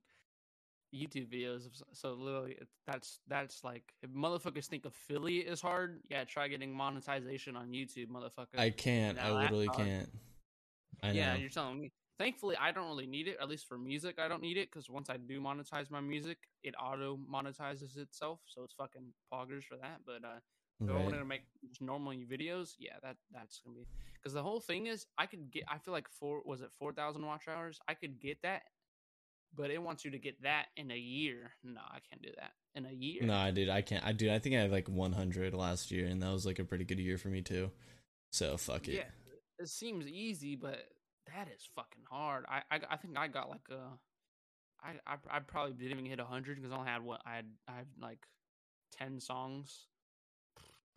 YouTube 0.95 1.33
videos. 1.33 1.63
So 1.93 2.15
literally, 2.15 2.59
that's 2.87 3.21
that's 3.29 3.63
like 3.65 3.85
if 4.03 4.11
motherfuckers 4.11 4.67
think 4.67 4.85
affiliate 4.85 5.47
is 5.47 5.61
hard. 5.61 6.01
Yeah, 6.11 6.25
try 6.25 6.49
getting 6.49 6.73
monetization 6.75 7.57
on 7.57 7.69
YouTube, 7.69 8.09
motherfucker. 8.09 8.59
I 8.59 8.71
can't. 8.71 9.19
I 9.19 9.33
literally 9.33 9.69
can't. 9.69 10.09
I 11.03 11.13
yeah, 11.13 11.35
know. 11.35 11.41
you're 11.41 11.51
telling 11.51 11.81
me. 11.81 11.93
Thankfully, 12.19 12.55
I 12.61 12.71
don't 12.71 12.89
really 12.89 13.07
need 13.07 13.29
it. 13.29 13.39
At 13.41 13.49
least 13.49 13.67
for 13.67 13.79
music, 13.79 14.19
I 14.19 14.29
don't 14.29 14.43
need 14.43 14.59
it 14.59 14.71
because 14.71 14.91
once 14.91 15.09
I 15.09 15.17
do 15.17 15.41
monetize 15.41 15.91
my 15.91 16.01
music, 16.01 16.37
it 16.63 16.75
auto 16.79 17.19
monetizes 17.33 17.97
itself. 17.97 18.41
So 18.47 18.63
it's 18.63 18.75
fucking 18.75 19.13
poggers 19.33 19.65
for 19.65 19.77
that. 19.77 20.01
But 20.05 20.25
uh, 20.25 20.39
if 20.87 20.95
I 20.95 20.97
Right. 20.97 21.05
wanted 21.05 21.19
to 21.19 21.25
make 21.25 21.43
just 21.69 21.81
normal 21.81 22.13
videos, 22.13 22.75
yeah, 22.79 22.97
that 23.03 23.17
that's 23.33 23.61
gonna 23.65 23.77
be 23.77 23.87
because 24.15 24.35
the 24.35 24.43
whole 24.43 24.61
thing 24.61 24.87
is 24.87 25.07
I 25.17 25.27
could 25.27 25.51
get. 25.51 25.65
I 25.69 25.79
feel 25.79 25.93
like 25.93 26.09
four 26.09 26.43
was 26.45 26.61
it 26.61 26.71
four 26.79 26.93
thousand 26.93 27.25
watch 27.25 27.49
hours. 27.49 27.79
I 27.89 27.95
could 27.95 28.21
get 28.21 28.43
that, 28.43 28.63
but 29.55 29.71
it 29.71 29.83
wants 29.83 30.05
you 30.05 30.11
to 30.13 30.19
get 30.19 30.43
that 30.43 30.67
in 30.77 30.91
a 30.91 30.97
year. 30.97 31.53
No, 31.65 31.81
I 31.81 31.99
can't 32.09 32.23
do 32.23 32.31
that 32.37 32.53
in 32.75 32.87
a 32.87 32.93
year. 32.93 33.23
No, 33.23 33.35
I 33.35 33.51
did. 33.51 33.69
I 33.69 33.83
can't. 33.83 34.05
I 34.05 34.13
dude. 34.13 34.31
I 34.31 34.39
think 34.39 34.55
I 34.55 34.61
had 34.61 34.71
like 34.71 34.89
100 34.89 35.55
last 35.55 35.91
year, 35.91 36.07
and 36.07 36.23
that 36.23 36.33
was 36.33 36.47
like 36.47 36.59
a 36.59 36.65
pretty 36.65 36.85
good 36.85 36.99
year 36.99 37.19
for 37.19 37.29
me 37.29 37.43
too. 37.43 37.71
So 38.31 38.57
fuck 38.57 38.89
it. 38.89 38.95
Yeah, 38.95 39.11
it 39.59 39.69
seems 39.69 40.07
easy, 40.07 40.57
but 40.57 40.79
that 41.35 41.49
is 41.55 41.69
fucking 41.75 42.05
hard. 42.11 42.45
I 42.49 42.63
I, 42.71 42.81
I 42.91 42.97
think 42.97 43.19
I 43.19 43.29
got 43.29 43.51
like 43.51 43.69
a. 43.71 43.99
I, 44.83 44.93
I, 45.07 45.37
I 45.37 45.41
probably 45.41 45.75
didn't 45.75 45.93
even 45.93 46.07
hit 46.07 46.21
hundred 46.21 46.57
because 46.57 46.73
I 46.73 46.77
only 46.77 46.89
had 46.89 47.03
what 47.03 47.21
I 47.27 47.37
had 47.37 47.47
I 47.69 47.73
had 47.73 47.87
like 48.01 48.27
ten 48.97 49.21
songs, 49.21 49.87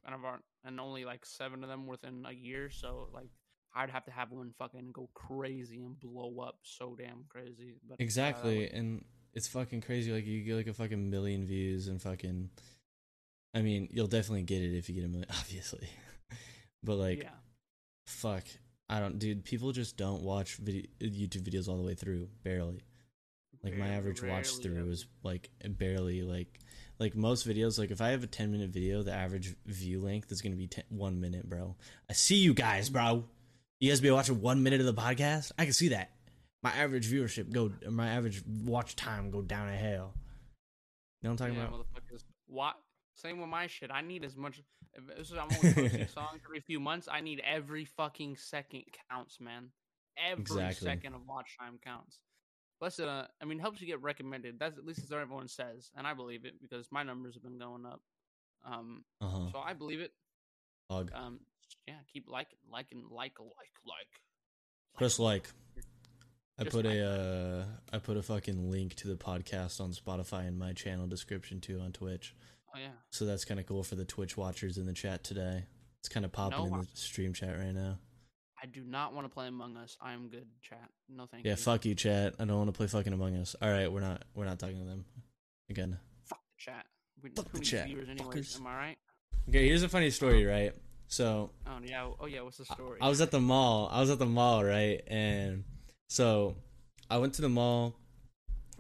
and 0.06 0.16
I've 0.16 0.40
and 0.64 0.80
only 0.80 1.04
like 1.06 1.26
seven 1.26 1.64
of 1.64 1.70
them 1.70 1.88
within 1.88 2.26
a 2.28 2.32
year. 2.32 2.70
So 2.70 3.10
like 3.14 3.30
I'd 3.76 3.90
have 3.90 4.06
to 4.06 4.12
have 4.12 4.32
one 4.32 4.54
fucking 4.58 4.92
go 4.94 5.10
crazy 5.14 5.78
and 5.78 6.00
blow 6.00 6.40
up 6.42 6.60
so 6.64 6.96
damn 6.98 7.26
crazy. 7.30 7.76
But 7.88 7.96
uh, 7.96 7.98
Exactly, 8.00 8.70
and 8.70 9.04
it's 9.34 9.48
fucking 9.48 9.82
crazy. 9.82 10.12
Like 10.12 10.26
you 10.26 10.44
get 10.44 10.56
like 10.56 10.68
a 10.68 10.74
fucking 10.74 11.10
million 11.10 11.46
views 11.46 11.88
and 11.88 12.02
fucking. 12.02 12.50
I 13.56 13.62
mean, 13.62 13.90
you'll 13.92 14.08
definitely 14.08 14.44
get 14.44 14.62
it 14.62 14.76
if 14.78 14.90
you 14.90 14.96
get 14.96 15.06
a 15.06 15.08
million, 15.08 15.30
obviously. 15.40 15.90
but 16.84 16.96
like, 16.96 17.24
yeah, 17.24 17.30
fuck, 18.08 18.44
I 18.90 19.00
don't, 19.00 19.18
dude. 19.18 19.44
People 19.44 19.72
just 19.72 19.98
don't 19.98 20.24
watch 20.24 20.56
video, 20.58 20.84
YouTube 21.02 21.50
videos 21.50 21.68
all 21.68 21.78
the 21.78 21.84
way 21.84 21.96
through. 21.96 22.30
Barely. 22.44 22.84
Like 23.64 23.78
my 23.78 23.86
Very 23.86 23.98
average 23.98 24.22
watch 24.22 24.58
through 24.58 24.90
is 24.90 25.06
like 25.24 25.50
barely 25.64 26.22
like 26.22 26.60
like 27.00 27.16
most 27.16 27.48
videos. 27.48 27.80
Like 27.80 27.92
if 27.92 28.02
I 28.02 28.10
have 28.10 28.24
a 28.24 28.28
ten 28.28 28.52
minute 28.52 28.72
video, 28.72 29.04
the 29.04 29.14
average 29.14 29.56
view 29.66 30.02
length 30.02 30.32
is 30.32 30.42
gonna 30.42 30.58
be 30.58 30.68
10, 30.68 30.84
one 30.90 31.22
minute, 31.22 31.50
bro. 31.50 31.76
I 32.10 32.14
see 32.14 32.36
you 32.36 32.54
guys, 32.54 32.90
bro. 32.90 33.24
You 33.84 33.90
guys 33.92 34.00
be 34.00 34.10
watching 34.12 34.40
one 34.40 34.64
minute 34.64 34.80
of 34.80 34.86
the 34.86 34.94
podcast. 34.94 35.52
I 35.60 35.66
can 35.66 35.74
see 35.74 35.90
that. 35.90 36.12
My 36.62 36.72
average 36.72 37.12
viewership 37.12 37.52
go, 37.52 37.70
my 37.92 38.08
average 38.12 38.42
watch 38.48 38.96
time 38.96 39.30
go 39.30 39.42
down 39.42 39.68
to 39.68 39.76
hell. 39.76 40.14
You 41.22 41.28
know 41.28 41.32
what 41.32 41.32
I'm 41.32 41.36
talking 41.36 41.56
yeah, 41.56 41.68
about? 41.68 41.86
What? 42.48 42.76
Same 43.16 43.42
with 43.42 43.50
my 43.50 43.68
shit. 43.68 43.92
I 43.92 44.00
need 44.00 44.24
as 44.24 44.38
much. 44.38 44.62
If 44.94 45.18
this 45.18 45.32
is- 45.32 45.38
I'm 45.38 45.50
only 45.54 45.74
posting 45.74 46.08
songs 46.16 46.40
every 46.46 46.62
few 46.62 46.80
months. 46.80 47.10
I 47.12 47.20
need 47.20 47.42
every 47.46 47.84
fucking 47.84 48.38
second 48.38 48.84
counts, 49.12 49.42
man. 49.42 49.68
Every 50.16 50.44
Exactly. 50.44 50.86
second 50.88 51.16
of 51.16 51.28
watch 51.28 51.58
time 51.60 51.78
counts. 51.84 52.20
Plus, 52.80 53.02
uh, 53.02 53.28
I 53.42 53.44
mean, 53.44 53.60
helps 53.60 53.82
you 53.82 53.88
get 53.88 54.02
recommended. 54.02 54.60
That's 54.60 54.78
at 54.78 54.86
least 54.86 55.00
that's 55.02 55.12
what 55.12 55.20
everyone 55.20 55.50
says, 55.50 55.92
and 55.98 56.08
I 56.08 56.14
believe 56.14 56.46
it 56.46 56.54
because 56.62 56.88
my 56.90 57.04
numbers 57.04 57.34
have 57.34 57.44
been 57.44 57.60
going 57.60 57.86
up. 57.86 58.00
Um, 58.66 59.04
Uh 59.20 59.28
huh. 59.28 59.52
so 59.52 59.60
I 59.60 59.74
believe 59.74 60.00
it. 60.00 60.14
Um, 60.90 61.42
yeah, 61.88 61.96
keep 62.12 62.30
liking, 62.30 62.58
liking, 62.72 63.04
like, 63.10 63.40
like, 63.40 63.50
like. 63.86 64.08
Press 64.96 65.20
like. 65.20 65.50
I 66.60 66.64
Just 66.64 66.76
put 66.76 66.86
like 66.86 66.96
a 66.98 67.66
uh, 67.92 67.96
I 67.96 67.98
put 67.98 68.16
a 68.16 68.22
fucking 68.22 68.70
link 68.70 68.94
to 68.98 69.08
the 69.08 69.16
podcast 69.16 69.82
on 69.82 69.92
Spotify 69.92 70.48
in 70.48 70.58
my 70.58 70.74
channel 70.74 71.08
description 71.08 71.60
too 71.60 71.80
on 71.80 71.92
Twitch. 71.92 72.36
Oh 72.76 72.80
yeah. 72.80 72.90
So 73.10 73.26
that's 73.26 73.44
kind 73.44 73.60
of 73.60 73.66
cool 73.66 73.84
for 73.84 73.96
the 73.96 74.06
Twitch 74.06 74.38
watchers 74.38 74.78
in 74.78 74.86
the 74.86 74.94
chat 74.94 75.24
today. 75.24 75.66
It's 76.02 76.10
kind 76.10 76.26
of 76.26 76.32
popping 76.32 76.70
No, 76.70 76.76
in 76.76 76.82
the 76.82 76.88
stream 76.94 77.34
chat 77.34 77.58
right 77.58 77.74
now. 77.74 77.98
I 78.62 78.68
do 78.68 78.84
not 78.84 79.14
want 79.14 79.26
to 79.26 79.34
play 79.34 79.48
Among 79.48 79.78
Us. 79.78 79.98
I 80.00 80.14
am 80.14 80.30
good, 80.30 80.46
chat. 80.62 80.90
No 81.10 81.26
thank 81.26 81.44
you. 81.44 81.50
Yeah, 81.50 81.56
fuck 81.56 81.86
you, 81.86 81.96
chat. 81.96 82.36
I 82.40 82.46
don't 82.46 82.58
want 82.58 82.70
to 82.70 82.78
play 82.78 82.88
fucking 82.88 83.14
Among 83.14 83.36
Us. 83.36 83.56
All 83.60 83.70
right, 83.70 83.92
we're 83.92 84.02
not 84.02 84.24
we're 84.36 84.46
not 84.46 84.60
talking 84.60 84.78
to 84.78 84.86
them 84.86 85.06
again. 85.72 85.98
Fuck 86.26 86.40
the 86.40 86.72
chat. 86.72 86.86
We 87.24 87.32
Fuck 87.32 87.52
the 87.52 87.60
chat, 87.62 87.88
viewers 87.88 88.10
anyways. 88.10 88.58
Am 88.58 88.68
I 88.68 88.76
right? 88.76 88.98
Okay, 89.50 89.68
here's 89.68 89.84
a 89.84 89.90
funny 89.90 90.12
story, 90.12 90.46
right? 90.46 90.74
So 91.08 91.52
Oh 91.68 91.80
yeah. 91.84 92.08
Oh 92.20 92.26
yeah. 92.26 92.42
What's 92.42 92.58
the 92.58 92.66
story? 92.66 93.00
I 93.02 93.10
was 93.10 93.22
at 93.22 93.32
the 93.32 93.40
mall. 93.40 93.90
I 93.92 94.00
was 94.00 94.10
at 94.10 94.20
the 94.20 94.26
mall, 94.26 94.64
right? 94.64 95.02
And 95.08 95.64
so 96.10 96.56
I 97.10 97.18
went 97.18 97.34
to 97.36 97.42
the 97.42 97.50
mall 97.50 97.96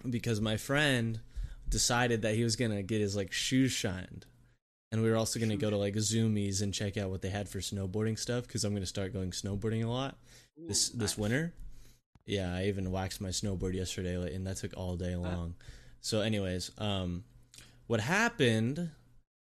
because 0.09 0.41
my 0.41 0.57
friend 0.57 1.19
decided 1.69 2.21
that 2.23 2.35
he 2.35 2.43
was 2.43 2.55
gonna 2.55 2.83
get 2.83 3.01
his 3.01 3.15
like 3.15 3.31
shoes 3.31 3.71
shined, 3.71 4.25
and 4.91 5.01
we 5.01 5.09
were 5.09 5.17
also 5.17 5.39
gonna 5.39 5.57
go 5.57 5.69
to 5.69 5.77
like 5.77 5.95
Zumiez 5.95 6.61
and 6.61 6.73
check 6.73 6.97
out 6.97 7.09
what 7.09 7.21
they 7.21 7.29
had 7.29 7.49
for 7.49 7.59
snowboarding 7.59 8.17
stuff 8.17 8.45
because 8.47 8.63
I'm 8.63 8.73
gonna 8.73 8.85
start 8.85 9.13
going 9.13 9.31
snowboarding 9.31 9.83
a 9.83 9.87
lot 9.87 10.17
this 10.57 10.89
Ooh, 10.89 10.97
this 10.97 11.11
nice. 11.11 11.17
winter. 11.17 11.53
Yeah, 12.25 12.55
I 12.55 12.65
even 12.65 12.91
waxed 12.91 13.19
my 13.19 13.29
snowboard 13.29 13.73
yesterday, 13.73 14.17
like, 14.17 14.33
and 14.33 14.47
that 14.47 14.57
took 14.57 14.77
all 14.77 14.95
day 14.95 15.15
long. 15.15 15.55
So, 15.99 16.21
anyways, 16.21 16.71
um, 16.77 17.25
what 17.87 17.99
happened 17.99 18.91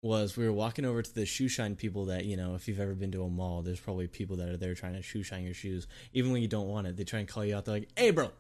was 0.01 0.37
we 0.37 0.45
were 0.45 0.53
walking 0.53 0.85
over 0.85 1.01
to 1.01 1.13
the 1.13 1.25
shoe 1.25 1.47
shine 1.47 1.75
people 1.75 2.05
that 2.05 2.25
you 2.25 2.37
know 2.37 2.55
if 2.55 2.67
you've 2.67 2.79
ever 2.79 2.93
been 2.93 3.11
to 3.11 3.23
a 3.23 3.29
mall 3.29 3.61
there's 3.61 3.79
probably 3.79 4.07
people 4.07 4.35
that 4.35 4.47
are 4.47 4.57
there 4.57 4.75
trying 4.75 4.93
to 4.93 5.01
shoe 5.01 5.23
shine 5.23 5.43
your 5.43 5.53
shoes. 5.53 5.87
Even 6.13 6.31
when 6.31 6.41
you 6.41 6.47
don't 6.47 6.67
want 6.67 6.87
it 6.87 6.95
they 6.95 7.03
try 7.03 7.19
and 7.19 7.27
call 7.27 7.43
you 7.43 7.55
out. 7.55 7.65
They're 7.65 7.75
like 7.75 7.89
hey 7.95 8.11
bro 8.11 8.31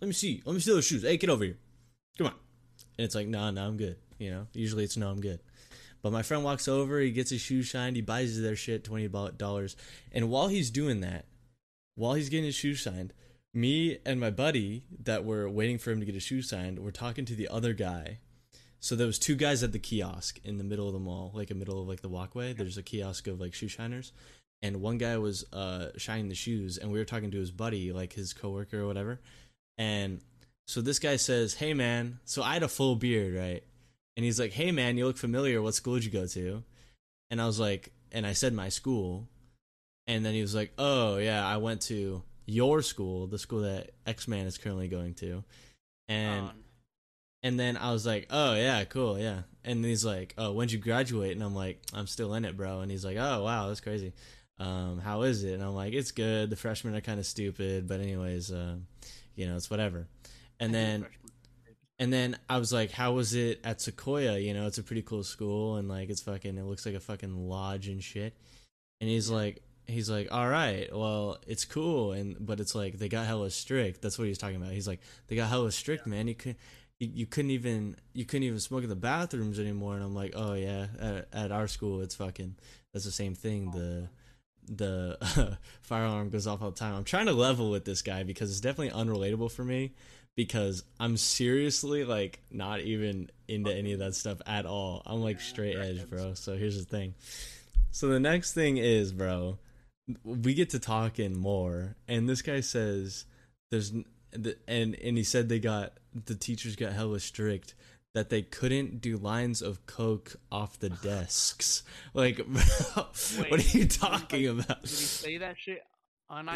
let 0.00 0.06
me 0.06 0.12
see. 0.12 0.42
Let 0.44 0.54
me 0.54 0.60
see 0.60 0.72
those 0.72 0.86
shoes. 0.86 1.02
Hey 1.02 1.16
get 1.16 1.30
over 1.30 1.44
here. 1.44 1.58
Come 2.16 2.28
on. 2.28 2.34
And 2.96 3.04
it's 3.04 3.14
like 3.14 3.28
nah 3.28 3.50
nah 3.50 3.66
i'm 3.66 3.76
good. 3.76 3.96
You 4.18 4.30
know 4.30 4.46
usually 4.52 4.84
it's 4.84 4.96
no 4.96 5.08
i'm 5.08 5.20
good. 5.20 5.40
But 6.02 6.12
my 6.12 6.22
friend 6.22 6.44
walks 6.44 6.68
over 6.68 7.00
he 7.00 7.10
gets 7.10 7.30
his 7.30 7.40
shoes 7.40 7.66
shined 7.66 7.96
he 7.96 8.02
buys 8.02 8.40
their 8.40 8.56
shit 8.56 8.84
$20 8.84 9.76
and 10.12 10.30
while 10.30 10.48
he's 10.48 10.70
doing 10.70 11.00
that 11.00 11.26
while 11.94 12.14
he's 12.14 12.28
getting 12.28 12.44
his 12.44 12.54
shoes 12.54 12.82
signed 12.82 13.12
me 13.54 13.98
and 14.04 14.20
my 14.20 14.30
buddy 14.30 14.84
that 15.02 15.24
were 15.24 15.48
waiting 15.48 15.78
for 15.78 15.90
him 15.90 16.00
to 16.00 16.06
get 16.06 16.14
his 16.14 16.22
shoes 16.22 16.48
signed 16.48 16.78
were 16.78 16.92
talking 16.92 17.24
to 17.24 17.34
the 17.34 17.48
other 17.48 17.72
guy 17.72 18.18
so 18.80 18.94
there 18.94 19.06
was 19.06 19.18
two 19.18 19.34
guys 19.34 19.62
at 19.62 19.72
the 19.72 19.78
kiosk 19.78 20.40
in 20.44 20.58
the 20.58 20.64
middle 20.64 20.86
of 20.86 20.92
the 20.92 20.98
mall, 20.98 21.32
like 21.34 21.50
in 21.50 21.58
the 21.58 21.64
middle 21.64 21.80
of 21.80 21.88
like 21.88 22.00
the 22.00 22.08
walkway. 22.08 22.52
There's 22.52 22.78
a 22.78 22.82
kiosk 22.82 23.26
of 23.26 23.40
like 23.40 23.54
shoe 23.54 23.68
shiners, 23.68 24.12
and 24.62 24.80
one 24.80 24.98
guy 24.98 25.16
was 25.18 25.44
uh 25.52 25.90
shining 25.96 26.28
the 26.28 26.34
shoes, 26.34 26.78
and 26.78 26.90
we 26.90 26.98
were 26.98 27.04
talking 27.04 27.30
to 27.32 27.38
his 27.38 27.50
buddy, 27.50 27.92
like 27.92 28.12
his 28.12 28.32
coworker 28.32 28.80
or 28.80 28.86
whatever. 28.86 29.20
And 29.76 30.20
so 30.66 30.80
this 30.80 30.98
guy 30.98 31.16
says, 31.16 31.54
"Hey 31.54 31.74
man," 31.74 32.20
so 32.24 32.42
I 32.42 32.54
had 32.54 32.62
a 32.62 32.68
full 32.68 32.96
beard, 32.96 33.34
right? 33.34 33.62
And 34.16 34.24
he's 34.24 34.38
like, 34.38 34.52
"Hey 34.52 34.70
man, 34.72 34.96
you 34.96 35.06
look 35.06 35.16
familiar. 35.16 35.62
What 35.62 35.74
school 35.74 35.94
did 35.94 36.04
you 36.04 36.10
go 36.10 36.26
to?" 36.26 36.62
And 37.30 37.40
I 37.40 37.46
was 37.46 37.58
like, 37.60 37.92
and 38.12 38.26
I 38.26 38.32
said 38.32 38.52
my 38.52 38.68
school, 38.68 39.28
and 40.06 40.24
then 40.24 40.34
he 40.34 40.40
was 40.40 40.54
like, 40.54 40.72
"Oh 40.78 41.16
yeah, 41.18 41.46
I 41.46 41.56
went 41.58 41.82
to 41.82 42.22
your 42.46 42.82
school, 42.82 43.26
the 43.26 43.38
school 43.38 43.62
that 43.62 43.90
X 44.06 44.26
Man 44.28 44.46
is 44.46 44.58
currently 44.58 44.88
going 44.88 45.14
to." 45.14 45.44
And 46.08 46.46
Oh, 46.46 46.52
and 47.42 47.58
then 47.58 47.76
I 47.76 47.92
was 47.92 48.06
like, 48.06 48.26
"Oh 48.30 48.54
yeah, 48.54 48.84
cool, 48.84 49.18
yeah." 49.18 49.42
And 49.64 49.84
he's 49.84 50.04
like, 50.04 50.34
"Oh, 50.38 50.52
when'd 50.52 50.72
you 50.72 50.78
graduate?" 50.78 51.32
And 51.32 51.42
I'm 51.42 51.54
like, 51.54 51.80
"I'm 51.92 52.06
still 52.06 52.34
in 52.34 52.44
it, 52.44 52.56
bro." 52.56 52.80
And 52.80 52.90
he's 52.90 53.04
like, 53.04 53.16
"Oh 53.16 53.44
wow, 53.44 53.68
that's 53.68 53.80
crazy. 53.80 54.12
Um, 54.58 54.98
how 54.98 55.22
is 55.22 55.44
it?" 55.44 55.54
And 55.54 55.62
I'm 55.62 55.74
like, 55.74 55.92
"It's 55.92 56.10
good. 56.10 56.50
The 56.50 56.56
freshmen 56.56 56.94
are 56.94 57.00
kind 57.00 57.20
of 57.20 57.26
stupid, 57.26 57.86
but 57.88 58.00
anyways, 58.00 58.52
um, 58.52 58.86
you 59.34 59.46
know, 59.46 59.56
it's 59.56 59.70
whatever." 59.70 60.08
And 60.60 60.74
then 60.74 61.06
and 62.00 62.12
then 62.12 62.36
I 62.48 62.58
was 62.58 62.72
like, 62.72 62.90
"How 62.90 63.12
was 63.12 63.34
it 63.34 63.60
at 63.64 63.80
Sequoia? 63.80 64.38
You 64.38 64.54
know, 64.54 64.66
it's 64.66 64.78
a 64.78 64.82
pretty 64.82 65.02
cool 65.02 65.24
school, 65.24 65.76
and 65.76 65.88
like, 65.88 66.10
it's 66.10 66.22
fucking. 66.22 66.56
It 66.56 66.64
looks 66.64 66.86
like 66.86 66.94
a 66.94 67.00
fucking 67.00 67.48
lodge 67.48 67.88
and 67.88 68.02
shit." 68.02 68.36
And 69.00 69.08
he's 69.08 69.30
like, 69.30 69.62
he's 69.86 70.10
like, 70.10 70.28
"All 70.32 70.48
right, 70.48 70.88
well, 70.94 71.38
it's 71.46 71.64
cool, 71.64 72.12
and 72.12 72.36
but 72.40 72.60
it's 72.60 72.74
like 72.74 72.98
they 72.98 73.08
got 73.08 73.26
hella 73.26 73.50
strict. 73.50 74.02
That's 74.02 74.18
what 74.18 74.28
he's 74.28 74.38
talking 74.38 74.56
about. 74.56 74.72
He's 74.72 74.88
like, 74.88 75.00
they 75.26 75.36
got 75.36 75.48
hella 75.48 75.72
strict, 75.72 76.06
man. 76.06 76.28
You 76.28 76.34
can 76.34 76.56
you, 77.00 77.26
couldn't 77.26 77.52
even 77.52 77.96
you 78.12 78.24
couldn't 78.24 78.44
even 78.44 78.60
smoke 78.60 78.82
in 78.82 78.88
the 78.88 78.96
bathrooms 78.96 79.58
anymore. 79.58 79.94
And 79.94 80.02
I'm 80.02 80.14
like, 80.14 80.32
oh 80.36 80.54
yeah, 80.54 80.86
at, 81.00 81.28
at 81.32 81.52
our 81.52 81.68
school 81.68 82.00
it's 82.00 82.14
fucking 82.14 82.56
that's 82.92 83.04
the 83.04 83.10
same 83.10 83.34
thing. 83.34 83.70
The 83.70 84.08
the 84.70 85.58
fire 85.82 86.04
alarm 86.04 86.30
goes 86.30 86.46
off 86.46 86.62
all 86.62 86.70
the 86.70 86.76
time. 86.76 86.94
I'm 86.94 87.04
trying 87.04 87.26
to 87.26 87.32
level 87.32 87.70
with 87.70 87.84
this 87.84 88.02
guy 88.02 88.22
because 88.22 88.50
it's 88.50 88.60
definitely 88.60 88.90
unrelatable 88.90 89.50
for 89.50 89.64
me 89.64 89.92
because 90.36 90.84
I'm 91.00 91.16
seriously 91.16 92.04
like 92.04 92.40
not 92.50 92.80
even 92.80 93.30
into 93.46 93.74
any 93.74 93.92
of 93.92 94.00
that 94.00 94.14
stuff 94.14 94.40
at 94.46 94.66
all. 94.66 95.02
I'm 95.06 95.20
like 95.22 95.40
straight 95.40 95.76
edge, 95.76 96.08
bro. 96.08 96.34
So 96.34 96.56
here's 96.56 96.78
the 96.78 96.84
thing. 96.84 97.14
So 97.90 98.08
the 98.08 98.20
next 98.20 98.52
thing 98.52 98.76
is, 98.76 99.12
bro, 99.12 99.58
we 100.24 100.54
get 100.54 100.70
to 100.70 100.78
talking 100.78 101.38
more, 101.38 101.96
and 102.06 102.28
this 102.28 102.42
guy 102.42 102.60
says 102.60 103.24
there's 103.70 103.92
and 104.32 104.94
and 104.94 105.16
he 105.16 105.24
said 105.24 105.48
they 105.48 105.58
got 105.58 105.94
the 106.26 106.34
teachers 106.34 106.76
got 106.76 106.92
hella 106.92 107.20
strict 107.20 107.74
that 108.14 108.30
they 108.30 108.42
couldn't 108.42 109.00
do 109.00 109.16
lines 109.16 109.62
of 109.62 109.86
coke 109.86 110.36
off 110.50 110.78
the 110.78 110.88
desks. 111.02 111.82
Like, 112.14 112.38
Wait, 112.48 113.50
what 113.50 113.60
are 113.60 113.78
you 113.78 113.86
talking 113.86 114.48
about? 114.48 114.82
Did 114.82 114.90
he 114.90 114.96
say 114.96 115.38
that 115.38 115.56
shit? 115.58 115.82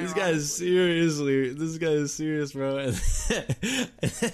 This 0.00 0.12
guy 0.12 0.28
is 0.28 0.54
seriously. 0.54 1.54
This 1.54 1.78
guy 1.78 1.92
is 1.92 2.12
serious, 2.12 2.52
bro. 2.52 2.76
And, 2.76 3.00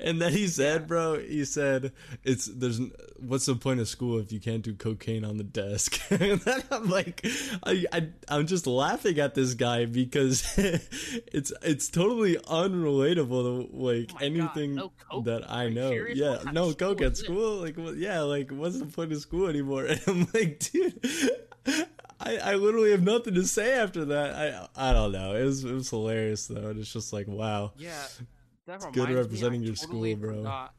and 0.00 0.22
then 0.22 0.30
he 0.32 0.46
said, 0.46 0.86
bro, 0.86 1.18
he 1.18 1.44
said, 1.44 1.90
"It's 2.22 2.46
there's 2.46 2.80
what's 3.18 3.46
the 3.46 3.56
point 3.56 3.80
of 3.80 3.88
school 3.88 4.20
if 4.20 4.30
you 4.30 4.38
can't 4.38 4.62
do 4.62 4.74
cocaine 4.74 5.24
on 5.24 5.38
the 5.38 5.44
desk?" 5.44 6.00
and 6.10 6.40
then 6.40 6.62
I'm 6.70 6.88
like, 6.88 7.26
I, 7.64 7.84
I 7.92 8.08
I'm 8.28 8.46
just 8.46 8.68
laughing 8.68 9.18
at 9.18 9.34
this 9.34 9.54
guy 9.54 9.86
because 9.86 10.44
it's 10.56 11.52
it's 11.62 11.88
totally 11.88 12.36
unrelatable 12.36 13.68
to 13.68 13.76
like 13.76 14.12
Oh 14.12 14.14
my 14.14 14.20
God, 14.20 14.22
anything 14.22 14.74
no 14.76 14.92
that 15.22 15.50
I 15.50 15.68
know. 15.68 15.90
Yeah, 15.90 16.38
no 16.52 16.72
coke 16.74 17.02
at 17.02 17.16
school. 17.16 17.56
Like, 17.56 17.76
yeah, 17.96 18.20
like 18.20 18.52
what's 18.52 18.78
the 18.78 18.86
point 18.86 19.10
of 19.10 19.20
school 19.20 19.48
anymore? 19.48 19.86
And 19.86 20.00
I'm 20.06 20.28
like, 20.32 20.60
dude. 20.60 20.94
I, 22.20 22.36
I 22.38 22.54
literally 22.54 22.90
have 22.92 23.02
nothing 23.02 23.34
to 23.34 23.44
say 23.44 23.74
after 23.74 24.04
that. 24.06 24.34
I 24.34 24.90
I 24.90 24.92
don't 24.92 25.12
know. 25.12 25.34
It 25.34 25.44
was 25.44 25.64
it 25.64 25.72
was 25.72 25.90
hilarious 25.90 26.46
though. 26.46 26.68
And 26.70 26.80
it's 26.80 26.92
just 26.92 27.12
like 27.12 27.26
wow. 27.28 27.72
Yeah, 27.76 28.02
that 28.66 28.80
good 28.80 28.96
reminds 28.96 29.08
me, 29.08 29.14
representing 29.14 29.62
your 29.62 29.74
totally 29.74 30.14
school, 30.14 30.28
bro. 30.28 30.36
forgot, 30.38 30.74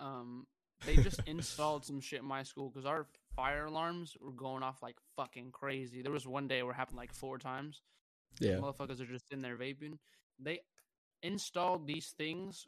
Um, 0.00 0.46
they 0.86 0.96
just 0.96 1.20
installed 1.26 1.84
some 1.84 2.00
shit 2.00 2.20
in 2.20 2.26
my 2.26 2.42
school 2.42 2.68
because 2.70 2.86
our 2.86 3.06
fire 3.34 3.66
alarms 3.66 4.16
were 4.20 4.32
going 4.32 4.62
off 4.62 4.82
like 4.82 4.96
fucking 5.16 5.50
crazy. 5.50 6.02
There 6.02 6.12
was 6.12 6.26
one 6.26 6.48
day 6.48 6.62
where 6.62 6.72
it 6.72 6.76
happened 6.76 6.98
like 6.98 7.12
four 7.12 7.38
times. 7.38 7.82
Yeah. 8.40 8.56
motherfuckers 8.56 9.00
are 9.00 9.06
just 9.06 9.32
in 9.32 9.40
there 9.42 9.56
vaping. 9.56 9.98
They 10.38 10.60
installed 11.22 11.86
these 11.86 12.14
things 12.16 12.66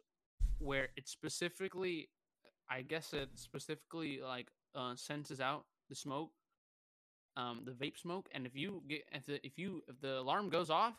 where 0.59 0.89
it 0.97 1.09
specifically, 1.09 2.09
I 2.69 2.83
guess 2.83 3.13
it 3.13 3.29
specifically 3.35 4.21
like 4.23 4.49
uh, 4.75 4.97
senses 4.97 5.41
out 5.41 5.65
the 5.89 5.95
smoke, 5.95 6.31
um, 7.37 7.63
the 7.65 7.73
vape 7.73 7.99
smoke, 7.99 8.29
and 8.33 8.47
if 8.47 8.55
you 8.55 8.83
get 8.89 9.05
if 9.13 9.27
the, 9.27 9.45
if 9.47 9.59
you 9.59 9.83
if 9.89 10.01
the 10.01 10.19
alarm 10.19 10.49
goes 10.49 10.71
off, 10.71 10.95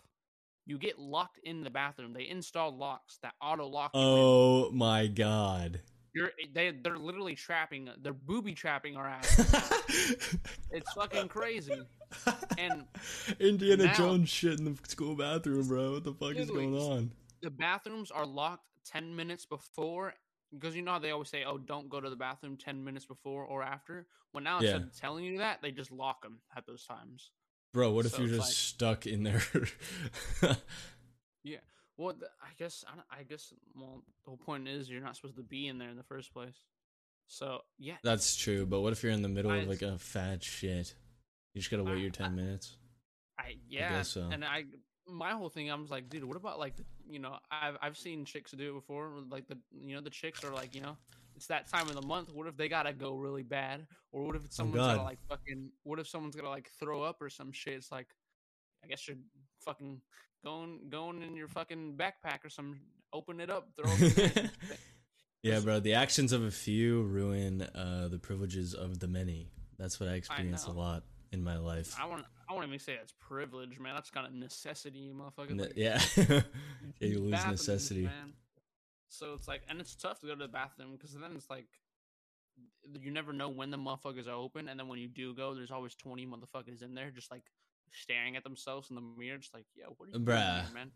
you 0.66 0.78
get 0.78 1.00
locked 1.00 1.40
in 1.44 1.64
the 1.64 1.70
bathroom. 1.70 2.14
They 2.14 2.28
installed 2.28 2.78
locks 2.78 3.18
that 3.24 3.34
auto 3.42 3.68
lock. 3.68 3.92
Oh 3.94 4.72
my 4.72 5.08
god. 5.08 5.82
You're 6.14 6.32
they 6.54 6.72
they're 6.72 6.98
literally 6.98 7.36
trapping, 7.36 7.90
they're 8.02 8.14
booby 8.14 8.54
trapping 8.54 8.98
our 8.98 9.08
ass. 9.08 9.40
it's 10.72 10.92
fucking 10.94 11.30
crazy. 11.30 11.82
And 12.58 12.86
Indiana 13.40 13.86
now- 13.86 13.94
Jones 13.94 14.30
shit 14.30 14.60
in 14.60 14.66
the 14.66 14.78
school 14.90 15.16
bathroom, 15.16 15.68
bro. 15.68 15.94
What 15.94 16.04
the 16.04 16.14
fuck 16.14 16.36
is 16.36 16.52
going 16.52 16.76
on? 16.78 17.12
the 17.42 17.50
bathrooms 17.50 18.12
are 18.12 18.26
locked 18.26 18.66
10 18.86 19.16
minutes 19.16 19.46
before 19.46 20.14
because 20.54 20.76
you 20.76 20.82
know 20.82 20.92
how 20.94 21.00
they 21.00 21.12
always 21.12 21.30
say 21.30 21.44
oh 21.46 21.58
don't 21.58 21.90
go 21.90 22.00
to 22.02 22.10
the 22.10 22.16
bathroom 22.16 22.58
10 22.58 22.84
minutes 22.84 23.06
before 23.06 23.44
or 23.44 23.64
after 23.64 24.06
well 24.34 24.44
now 24.44 24.60
Yeah. 24.60 24.72
instead 24.76 24.82
of 24.88 25.00
telling 25.00 25.24
you 25.26 25.38
that 25.40 25.62
they 25.62 25.72
just 25.72 25.92
lock 25.92 26.22
them 26.24 26.40
at 26.56 26.66
those 26.66 26.86
times 26.86 27.32
Bro, 27.74 27.92
what 27.94 28.06
if 28.06 28.20
you're 28.20 28.28
just 28.28 28.40
like- 28.40 28.50
stuck 28.52 29.08
in 29.08 29.24
there? 29.24 29.42
yeah 31.44 31.58
well 31.98 32.14
i 32.42 32.50
guess 32.58 32.84
I, 32.88 33.20
I 33.20 33.24
guess 33.24 33.54
well 33.76 34.04
the 34.26 34.30
whole 34.32 34.38
point 34.38 34.68
is 34.68 34.90
you're 34.90 35.02
not 35.02 35.16
supposed 35.16 35.36
to 35.38 35.44
be 35.44 35.68
in 35.68 35.78
there 35.78 35.90
in 35.90 35.98
the 35.98 36.04
first 36.04 36.34
place 36.34 36.66
so 37.28 37.62
yeah 37.80 37.96
That's 38.04 38.36
true, 38.36 38.66
but 38.66 38.82
what 38.82 38.92
if 38.92 39.04
you're 39.04 39.12
in 39.14 39.22
the 39.22 39.30
middle 39.30 39.52
I- 39.52 39.58
of 39.60 39.68
like 39.70 39.82
a 39.84 39.98
fat 39.98 40.44
shit? 40.44 40.94
You 41.54 41.62
just 41.62 41.72
gotta 41.72 41.84
wait 41.84 41.94
I- 41.94 42.02
your 42.02 42.10
ten 42.12 42.36
minutes. 42.36 42.76
i 43.40 43.56
yeah 43.70 43.90
guess 43.90 44.10
so. 44.10 44.30
and 44.32 44.44
i 44.44 44.64
my 45.08 45.32
whole 45.32 45.50
thing 45.50 45.72
i 45.72 45.76
was 45.76 45.90
like 45.90 46.10
dude 46.10 46.24
what 46.24 46.38
about 46.38 46.60
like 46.60 46.74
you 47.10 47.20
know 47.20 47.38
i've 47.52 47.78
i've 47.82 47.98
seen 47.98 48.24
chicks 48.24 48.52
do 48.52 48.70
it 48.70 48.74
before 48.74 49.12
like 49.30 49.48
the 49.48 49.58
you 49.84 49.96
know 49.96 50.02
the 50.02 50.10
chicks 50.10 50.44
are 50.44 50.54
like 50.54 50.76
you 50.76 50.82
know 50.82 50.96
it's 51.36 51.48
that 51.48 51.68
time 51.68 51.88
of 51.88 51.96
the 51.96 52.06
month. 52.06 52.32
What 52.34 52.48
if 52.48 52.56
they 52.56 52.70
gotta 52.70 52.94
go 52.94 53.16
really 53.16 53.42
bad, 53.42 53.88
or 54.12 54.24
what 54.24 54.36
if 54.36 54.44
someone's 54.52 54.78
God. 54.78 54.96
gonna 54.98 55.04
like 55.04 55.20
fucking? 55.28 55.72
What 55.84 56.00
if 56.00 56.08
someone's 56.08 56.36
gonna 56.36 56.50
like 56.50 56.70
throw 56.80 57.02
up 57.02 57.22
or 57.22 57.30
some 57.30 57.52
shit? 57.52 57.74
It's 57.74 57.92
like, 57.92 58.08
I 58.84 58.88
guess 58.88 59.08
you're 59.08 59.18
fucking 59.66 60.02
going 60.44 60.82
going 60.90 61.24
in 61.24 61.36
your 61.36 61.48
fucking 61.48 61.96
backpack 61.98 62.46
or 62.46 62.50
some. 62.50 62.80
Open 63.14 63.42
it 63.42 63.50
up, 63.50 63.70
throw 63.76 63.92
it. 63.92 64.02
in 64.02 64.10
there, 64.10 64.30
some 64.30 64.44
shit. 64.68 64.80
Yeah, 65.44 65.60
bro. 65.60 65.80
The 65.80 65.96
actions 65.96 66.34
of 66.34 66.44
a 66.44 66.52
few 66.52 67.02
ruin 67.02 67.64
uh, 67.64 68.10
the 68.12 68.20
privileges 68.20 68.76
of 68.76 69.00
the 69.00 69.08
many. 69.08 69.50
That's 69.80 70.00
what 70.00 70.08
I 70.08 70.14
experience 70.14 70.66
a 70.66 70.72
lot 70.72 71.02
in 71.32 71.44
my 71.44 71.58
life. 71.58 71.96
I 72.00 72.06
want. 72.08 72.26
I 72.50 72.54
want 72.54 72.64
to 72.66 72.68
even 72.68 72.80
say 72.80 72.96
that's 72.98 73.14
privilege, 73.20 73.80
man. 73.80 73.96
That's 73.96 74.10
kind 74.10 74.28
of 74.28 74.34
necessity, 74.34 75.00
you 75.00 75.14
motherfucker. 75.14 75.52
N- 75.52 75.58
Like, 75.58 75.74
yeah, 75.76 76.02
yeah, 76.18 76.42
you 77.00 77.20
lose 77.20 77.32
bathrooms, 77.32 77.60
necessity. 77.68 78.04
man. 78.04 78.34
So 79.08 79.34
it's 79.34 79.48
like, 79.48 79.62
and 79.70 79.80
it's 79.80 79.96
tough 79.96 80.20
to 80.22 80.28
go 80.28 80.34
to 80.36 80.40
the 80.44 80.48
bathroom 80.48 80.92
because 80.98 81.14
then 81.14 81.32
it's 81.36 81.50
like, 81.50 81.68
you 83.00 83.12
never 83.12 83.32
know 83.34 83.50
when 83.50 83.72
the 83.72 83.78
motherfuckers 83.78 84.28
are 84.28 84.32
open, 84.36 84.68
and 84.68 84.80
then 84.80 84.88
when 84.88 85.00
you 85.00 85.08
do 85.08 85.34
go, 85.34 85.54
there's 85.56 85.72
always 85.72 85.96
twenty 85.96 86.26
motherfuckers 86.26 86.82
in 86.82 86.94
there, 86.96 87.10
just 87.12 87.32
like 87.32 87.44
staring 87.94 88.36
at 88.36 88.44
themselves 88.44 88.90
in 88.90 88.96
the 88.96 89.02
mirror, 89.02 89.38
just 89.38 89.54
like, 89.54 89.66
yo, 89.76 89.86
what 89.98 90.08
are 90.08 90.12
you 90.12 90.14
doing 90.14 90.26
Bruh. 90.26 90.64
here, 90.66 90.74
man? 90.74 90.92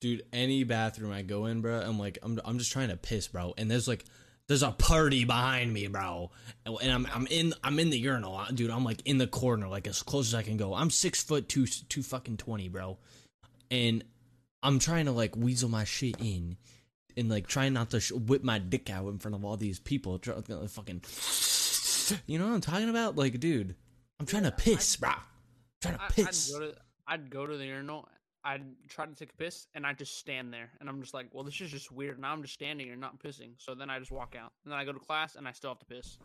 Dude, 0.00 0.22
any 0.32 0.64
bathroom 0.64 1.12
I 1.12 1.22
go 1.22 1.46
in, 1.46 1.62
bro, 1.62 1.80
I'm 1.80 1.98
like, 1.98 2.18
I'm, 2.22 2.38
I'm 2.44 2.58
just 2.58 2.70
trying 2.72 2.88
to 2.90 2.96
piss, 2.96 3.28
bro. 3.28 3.54
And 3.56 3.70
there's 3.70 3.88
like, 3.88 4.04
there's 4.48 4.62
a 4.62 4.70
party 4.72 5.24
behind 5.24 5.72
me, 5.72 5.86
bro. 5.86 6.30
And, 6.66 6.92
I'm, 6.92 7.06
I'm 7.14 7.26
in, 7.28 7.54
I'm 7.62 7.78
in 7.78 7.90
the 7.90 7.98
urinal, 7.98 8.36
uh, 8.36 8.48
dude. 8.48 8.70
I'm 8.70 8.84
like 8.84 9.00
in 9.04 9.18
the 9.18 9.26
corner, 9.26 9.68
like 9.68 9.86
as 9.86 10.02
close 10.02 10.28
as 10.28 10.34
I 10.34 10.42
can 10.42 10.56
go. 10.56 10.74
I'm 10.74 10.90
six 10.90 11.22
foot 11.22 11.48
two, 11.48 11.66
two 11.66 12.02
fucking 12.02 12.36
twenty, 12.36 12.68
bro. 12.68 12.98
And 13.70 14.04
I'm 14.62 14.78
trying 14.78 15.06
to 15.06 15.12
like 15.12 15.36
weasel 15.36 15.68
my 15.68 15.84
shit 15.84 16.16
in, 16.20 16.56
and 17.16 17.28
like 17.28 17.46
trying 17.46 17.72
not 17.72 17.90
to 17.90 18.00
sh- 18.00 18.12
whip 18.12 18.42
my 18.42 18.58
dick 18.58 18.90
out 18.90 19.08
in 19.08 19.18
front 19.18 19.34
of 19.34 19.44
all 19.44 19.56
these 19.56 19.78
people. 19.78 20.18
Try, 20.18 20.34
uh, 20.34 20.66
fucking, 20.66 21.02
you 22.26 22.38
know 22.38 22.46
what 22.46 22.54
I'm 22.54 22.60
talking 22.60 22.90
about? 22.90 23.16
Like, 23.16 23.40
dude, 23.40 23.74
I'm 24.20 24.26
trying 24.26 24.44
to 24.44 24.52
piss, 24.52 24.96
bro. 24.96 25.10
I'm 25.10 25.20
trying 25.80 25.96
to 25.96 26.02
I, 26.02 26.08
piss. 26.08 26.54
I'd 26.54 26.58
go 26.58 26.66
to, 26.66 26.74
I'd 27.06 27.30
go 27.30 27.46
to 27.46 27.56
the 27.56 27.66
urinal. 27.66 28.08
I'd 28.44 28.62
try 28.88 29.06
to 29.06 29.14
take 29.14 29.30
a 29.32 29.36
piss, 29.36 29.66
and 29.74 29.86
I 29.86 29.94
just 29.94 30.18
stand 30.18 30.52
there, 30.52 30.70
and 30.80 30.88
I'm 30.88 31.00
just 31.00 31.14
like, 31.14 31.26
well, 31.32 31.44
this 31.44 31.60
is 31.60 31.70
just 31.70 31.90
weird. 31.90 32.18
Now 32.18 32.32
I'm 32.32 32.42
just 32.42 32.54
standing 32.54 32.86
here, 32.86 32.96
not 32.96 33.18
pissing. 33.18 33.52
So 33.58 33.74
then 33.74 33.88
I 33.90 33.98
just 33.98 34.10
walk 34.12 34.34
out, 34.38 34.52
and 34.64 34.72
then 34.72 34.78
I 34.78 34.84
go 34.84 34.92
to 34.92 34.98
class, 34.98 35.34
and 35.34 35.48
I 35.48 35.52
still 35.52 35.70
have 35.70 35.78
to 35.78 35.86
piss. 35.86 36.18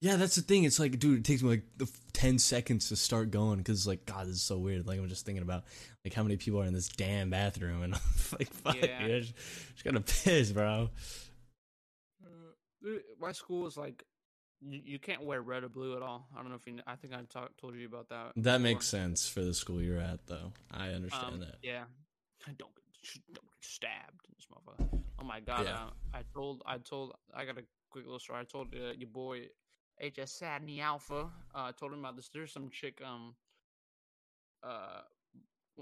Yeah, 0.00 0.16
that's 0.16 0.34
the 0.34 0.42
thing. 0.42 0.64
It's 0.64 0.78
like, 0.80 0.98
dude, 0.98 1.20
it 1.20 1.24
takes 1.24 1.42
me 1.42 1.48
like 1.48 1.62
the 1.78 1.90
ten 2.12 2.38
seconds 2.38 2.88
to 2.88 2.96
start 2.96 3.30
going 3.30 3.58
because, 3.58 3.86
like, 3.86 4.04
God, 4.04 4.26
this 4.26 4.34
is 4.36 4.42
so 4.42 4.58
weird. 4.58 4.86
Like, 4.86 4.98
I'm 4.98 5.08
just 5.08 5.24
thinking 5.24 5.42
about 5.42 5.64
like 6.04 6.12
how 6.12 6.22
many 6.22 6.36
people 6.36 6.60
are 6.60 6.64
in 6.64 6.74
this 6.74 6.88
damn 6.88 7.30
bathroom, 7.30 7.82
and 7.82 7.94
I'm 7.94 8.00
like, 8.38 8.52
fuck, 8.52 8.76
Yeah. 8.76 9.06
dude, 9.06 9.14
I 9.16 9.20
just, 9.20 9.34
just 9.72 9.84
gotta 9.84 10.00
piss, 10.00 10.52
bro. 10.52 10.90
Uh, 12.84 12.88
my 13.20 13.32
school 13.32 13.66
is 13.66 13.76
like 13.76 14.04
you, 14.66 14.80
you 14.84 14.98
can't 14.98 15.22
wear 15.24 15.42
red 15.42 15.62
or 15.64 15.68
blue 15.68 15.96
at 15.96 16.02
all. 16.02 16.26
I 16.34 16.40
don't 16.40 16.48
know 16.50 16.56
if 16.56 16.66
you. 16.66 16.78
I 16.86 16.96
think 16.96 17.12
I 17.14 17.20
talk, 17.28 17.56
told 17.60 17.74
you 17.76 17.86
about 17.86 18.08
that. 18.08 18.32
That 18.36 18.42
before. 18.42 18.58
makes 18.60 18.86
sense 18.86 19.28
for 19.28 19.40
the 19.42 19.54
school 19.54 19.82
you're 19.82 19.98
at, 20.00 20.26
though. 20.26 20.52
I 20.70 20.88
understand 20.90 21.34
Um, 21.34 21.40
that. 21.40 21.56
Yeah, 21.62 21.84
don't 22.46 22.58
get 22.74 23.22
don't 23.34 23.44
get 23.50 23.62
stabbed. 23.62 24.26
This 24.36 24.46
motherfucker. 24.52 25.00
Oh 25.20 25.24
my 25.24 25.40
god! 25.40 25.64
Yeah. 25.66 25.74
Uh, 25.84 25.90
I 26.14 26.22
told 26.32 26.62
I 26.66 26.78
told 26.78 27.12
I 27.34 27.44
got 27.44 27.58
a 27.58 27.64
quick 27.90 28.04
little 28.04 28.18
story. 28.18 28.40
I 28.40 28.44
told 28.44 28.74
uh, 28.74 28.92
your 28.96 29.08
boy 29.08 29.48
HS 30.00 30.40
Sadney 30.42 30.80
Alpha. 30.80 31.30
Uh, 31.54 31.68
I 31.68 31.72
told 31.78 31.92
him 31.92 32.00
about 32.00 32.16
this. 32.16 32.28
There's 32.32 32.52
some 32.52 32.70
chick 32.70 33.00
um 33.04 33.34
uh 34.62 35.02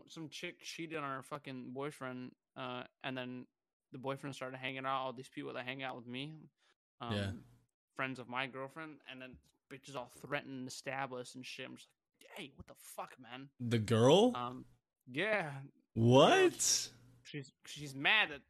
some 0.08 0.28
chick 0.28 0.60
cheated 0.60 0.98
on 0.98 1.04
her 1.04 1.22
fucking 1.22 1.70
boyfriend. 1.72 2.32
Uh, 2.56 2.82
and 3.04 3.16
then 3.16 3.46
the 3.92 3.98
boyfriend 3.98 4.34
started 4.34 4.56
hanging 4.56 4.84
out 4.86 5.00
all 5.00 5.12
these 5.12 5.28
people 5.28 5.52
that 5.52 5.64
hang 5.66 5.82
out 5.82 5.96
with 5.96 6.06
me. 6.06 6.34
Um, 7.00 7.14
Yeah. 7.14 7.30
Friends 7.96 8.18
of 8.18 8.28
my 8.28 8.46
girlfriend, 8.46 8.96
and 9.10 9.20
then 9.20 9.36
bitches 9.72 9.96
all 9.96 10.10
to 10.20 10.70
stab 10.70 11.12
us 11.12 11.34
and 11.34 11.44
shit. 11.44 11.66
I'm 11.66 11.76
just 11.76 11.88
like, 12.20 12.30
hey, 12.36 12.52
what 12.56 12.66
the 12.66 12.74
fuck, 12.76 13.14
man? 13.20 13.48
The 13.60 13.78
girl? 13.78 14.32
Um, 14.34 14.64
yeah, 15.10 15.50
what? 15.94 16.88
she's 17.24 17.52
she's 17.66 17.94
mad 17.94 18.30
that 18.30 18.40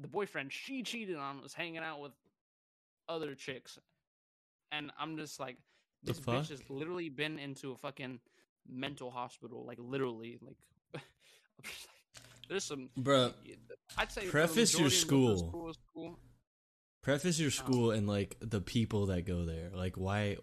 the 0.00 0.08
boyfriend 0.08 0.52
she 0.52 0.82
cheated 0.82 1.16
on 1.16 1.42
was 1.42 1.54
hanging 1.54 1.78
out 1.78 2.00
with 2.00 2.12
other 3.08 3.34
chicks, 3.34 3.78
and 4.72 4.90
I'm 4.98 5.16
just 5.16 5.40
like, 5.40 5.56
this 6.02 6.20
bitch 6.20 6.50
has 6.50 6.62
literally 6.68 7.08
been 7.08 7.38
into 7.38 7.72
a 7.72 7.76
fucking 7.76 8.20
mental 8.68 9.10
hospital, 9.10 9.64
like 9.66 9.78
literally, 9.80 10.38
like. 10.42 10.56
I'm 10.94 11.64
just 11.64 11.88
like, 11.88 12.48
There's 12.48 12.64
some, 12.64 12.88
Bro, 12.96 13.32
I'd 13.96 14.12
say. 14.12 14.26
Preface 14.26 14.78
your 14.78 14.86
of 14.86 14.92
school. 14.92 16.18
Preface 17.08 17.38
your 17.40 17.50
school 17.50 17.90
and 17.90 18.06
like 18.06 18.36
the 18.40 18.60
people 18.60 19.06
that 19.06 19.24
go 19.26 19.44
there. 19.46 19.70
Like 19.74 19.96
why? 19.96 20.36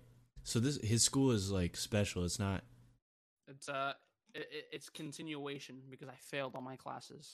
So 0.43 0.59
this 0.59 0.77
his 0.81 1.03
school 1.03 1.29
is 1.31 1.51
like 1.51 1.77
special. 1.77 2.23
It's 2.25 2.39
not. 2.39 2.63
It's 3.47 3.69
uh, 3.69 3.93
it, 4.33 4.47
it- 4.51 4.65
it's 4.71 4.89
continuation 4.89 5.81
because 5.91 6.09
I 6.09 6.15
failed 6.19 6.53
all 6.55 6.61
my 6.61 6.75
classes. 6.75 7.31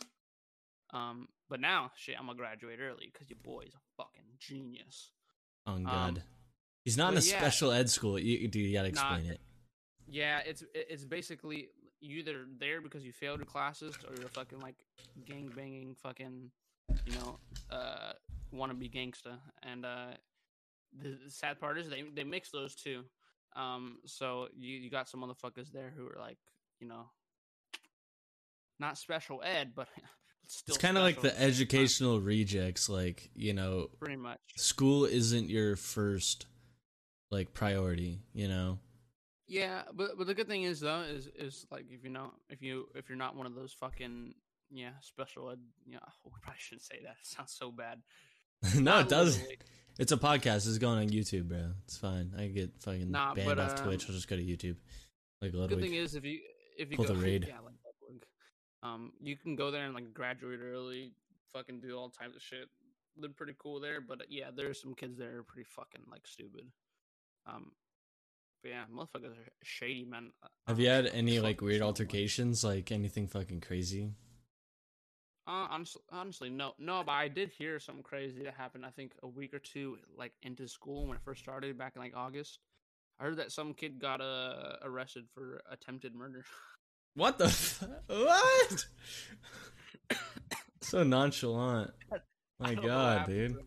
Um, 0.94 1.30
but 1.50 1.62
now 1.62 1.92
shit, 1.96 2.16
I'm 2.20 2.26
gonna 2.26 2.38
graduate 2.38 2.80
early 2.82 3.10
because 3.12 3.30
your 3.30 3.40
boy's 3.42 3.72
a 3.74 3.80
fucking 4.04 4.26
genius. 4.40 5.12
Oh 5.66 5.78
God. 5.78 6.18
Um, 6.18 6.24
He's 6.84 6.98
not 6.98 7.14
in 7.14 7.20
a 7.20 7.22
yeah. 7.22 7.38
special 7.38 7.72
ed 7.72 7.90
school. 7.90 8.20
You, 8.20 8.48
dude, 8.50 8.66
you 8.68 8.74
gotta 8.74 8.92
Nah. 8.92 9.14
explain 9.16 9.32
it. 9.32 9.40
Yeah, 10.10 10.40
it's 10.46 10.64
it's 10.74 11.06
basically 11.06 11.70
you 12.02 12.18
either 12.20 12.46
there 12.60 12.82
because 12.82 13.06
you 13.06 13.14
failed 13.14 13.40
your 13.40 13.46
classes 13.46 13.96
or 14.10 14.14
you're 14.18 14.26
a 14.26 14.30
fucking 14.30 14.60
like 14.60 14.76
gang 15.26 15.50
banging 15.56 15.96
fucking 16.04 16.52
you 17.06 17.14
know 17.14 17.40
uh 17.72 18.12
wannabe 18.54 18.92
gangsta. 18.92 19.38
And 19.64 19.86
uh 19.86 20.12
the, 21.00 21.18
the 21.26 21.32
sad 21.32 21.60
part 21.60 21.78
is 21.78 21.90
they 21.90 22.04
they 22.14 22.24
mix 22.24 22.52
those 22.52 22.76
two. 22.76 23.04
Um, 23.56 23.98
so 24.06 24.48
you 24.58 24.78
you 24.78 24.90
got 24.90 25.10
some 25.10 25.22
motherfuckers 25.22 25.72
there 25.72 25.94
who 25.96 26.06
are 26.08 26.20
like 26.20 26.38
you 26.80 26.88
know 26.88 27.10
not 28.80 28.98
special 28.98 29.42
ed, 29.44 29.72
but 29.76 29.88
still 30.48 30.76
It's 30.76 30.82
kind 30.82 30.98
of 30.98 31.04
like 31.04 31.22
the 31.22 31.28
at 31.28 31.34
same 31.34 31.40
time, 31.40 31.50
educational 31.50 32.20
rejects. 32.22 32.90
Like 32.90 33.30
you 33.36 33.54
know, 33.54 33.90
pretty 34.00 34.18
much. 34.18 34.40
school 34.56 35.06
isn't 35.06 35.50
your 35.50 35.76
first 35.76 36.46
like 37.30 37.54
priority. 37.54 38.20
You 38.34 38.48
know. 38.48 38.80
Yeah, 39.48 39.84
but 39.94 40.18
but 40.18 40.28
the 40.28 40.34
good 40.34 40.48
thing 40.48 40.64
is 40.64 40.80
though 40.80 41.02
is 41.02 41.28
is 41.36 41.66
like 41.72 41.86
if 41.90 42.04
you 42.04 42.10
know 42.10 42.32
if 42.50 42.62
you 42.62 42.88
if 42.96 43.10
you're 43.10 43.18
not 43.18 43.36
one 43.36 43.48
of 43.48 43.56
those 43.56 43.74
fucking 43.74 44.34
yeah 44.74 44.92
special 45.02 45.50
ed 45.50 45.60
yeah 45.86 46.00
we 46.26 46.32
probably 46.42 46.60
shouldn't 46.60 46.86
say 46.86 47.00
that 47.04 47.16
it 47.22 47.28
sounds 47.28 47.54
so 47.58 47.72
bad. 47.72 48.02
no, 48.80 49.00
it 49.00 49.10
does. 49.10 49.38
literally. 49.38 49.58
It's 50.00 50.12
a 50.12 50.18
podcast. 50.18 50.68
It's 50.68 50.78
going 50.78 51.00
on 51.00 51.10
YouTube, 51.10 51.44
bro. 51.50 51.72
It's 51.86 51.98
fine. 51.98 52.32
I 52.38 52.48
get 52.48 52.72
fucking 52.80 53.12
Nah, 53.12 53.34
banned 53.34 53.48
but, 53.48 53.60
off 53.60 53.76
Twitch. 53.76 54.04
um, 54.04 54.08
I'll 54.10 54.16
just 54.16 54.28
go 54.28 54.36
to 54.36 54.44
YouTube. 54.44 54.78
Like 55.42 55.52
The 55.52 55.68
good 55.68 55.82
thing 55.82 55.94
is 55.96 56.16
if 56.16 56.24
you 56.26 56.40
if 56.78 56.90
you 56.92 56.98
Pull 56.98 57.06
go 57.06 57.14
the 57.16 57.20
raid. 57.24 57.46
yeah 57.48 57.56
like 57.60 57.74
Ludwig, 57.86 58.24
um 58.84 59.12
you 59.22 59.36
can 59.36 59.56
go 59.56 59.72
there 59.72 59.86
and 59.86 59.94
like 59.94 60.14
graduate 60.14 60.60
early, 60.64 61.14
fucking 61.54 61.80
do 61.82 61.96
all 61.98 62.10
types 62.10 62.36
of 62.36 62.42
shit. 62.42 62.70
They're 63.18 63.30
pretty 63.30 63.56
cool 63.60 63.80
there, 63.80 64.00
but 64.02 64.22
uh, 64.22 64.26
yeah, 64.30 64.50
there's 64.56 64.82
some 64.82 64.96
kids 64.96 65.18
there 65.18 65.38
are 65.38 65.44
pretty 65.44 65.68
fucking 65.76 66.02
like 66.10 66.26
stupid. 66.26 66.66
Um, 67.46 67.72
but 68.64 68.70
yeah, 68.70 68.84
motherfuckers 68.94 69.32
are 69.32 69.52
shady, 69.64 70.06
man. 70.06 70.32
Have 70.68 70.80
you 70.80 70.88
had 70.88 71.08
any 71.08 71.40
like 71.40 71.62
weird 71.62 71.82
altercations? 71.82 72.64
Like 72.64 72.92
anything 72.92 73.28
fucking 73.28 73.62
crazy? 73.62 74.14
Uh, 75.48 75.68
honestly, 75.70 76.02
honestly, 76.12 76.50
no, 76.50 76.74
no. 76.78 77.04
But 77.06 77.14
I 77.14 77.28
did 77.28 77.50
hear 77.50 77.80
something 77.80 78.04
crazy 78.04 78.44
that 78.44 78.54
happened. 78.54 78.86
I 78.86 78.92
think 78.92 79.14
a 79.24 79.28
week 79.28 79.54
or 79.54 79.60
two, 79.60 79.98
like 80.16 80.34
into 80.44 80.68
school 80.68 81.08
when 81.08 81.18
it 81.18 81.24
first 81.26 81.42
started 81.42 81.78
back 81.78 81.94
in 81.96 82.02
like 82.02 82.16
August. 82.16 82.60
I 83.20 83.24
heard 83.24 83.38
that 83.38 83.52
some 83.52 83.74
kid 83.74 84.00
got 84.00 84.22
uh, 84.22 84.78
arrested 84.84 85.26
for 85.34 85.62
attempted 85.72 86.16
murder. 86.16 86.46
What 87.16 87.38
the? 87.38 87.46
F- 87.46 87.84
what? 88.08 88.86
so 90.82 91.04
nonchalant. 91.04 91.92
My 92.60 92.76
don't 92.76 92.86
know 92.86 92.96
what 92.96 93.18
God, 93.18 93.26
dude. 93.28 93.58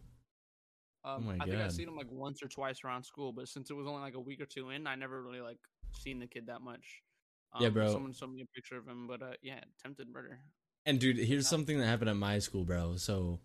Um, 1.05 1.27
my 1.27 1.35
I 1.35 1.45
think 1.47 1.61
I've 1.61 1.73
seen 1.73 1.89
him 1.89 1.97
like 1.97 2.11
once 2.11 2.43
or 2.43 2.49
twice 2.49 2.79
around 2.85 3.03
school, 3.03 3.33
but 3.33 3.49
since 3.49 3.69
it 3.69 3.75
was 3.75 3.87
only 3.87 4.01
like 4.01 4.15
a 4.15 4.21
week 4.21 4.41
or 4.41 4.47
two 4.47 4.71
in, 4.71 4.87
I 4.87 4.95
never 4.95 5.23
really 5.23 5.41
like 5.41 5.59
seen 5.93 6.19
the 6.19 6.27
kid 6.27 6.47
that 6.47 6.63
much. 6.63 7.03
Yeah, 7.61 7.67
Um, 7.69 7.75
bro. 7.75 7.93
Someone 7.93 8.13
showed 8.13 8.33
me 8.33 8.43
a 8.43 8.47
picture 8.55 8.79
of 8.79 8.87
him, 8.87 9.07
but 9.07 9.21
uh, 9.21 9.33
yeah, 9.43 9.61
attempted 9.79 10.09
murder. 10.09 10.41
And 10.87 10.99
dude, 10.99 11.19
here's 11.19 11.49
something 11.49 11.79
that 11.79 11.87
happened 11.87 12.11
at 12.11 12.17
my 12.17 12.39
school, 12.39 12.65
bro. 12.65 12.97
So, 12.97 13.41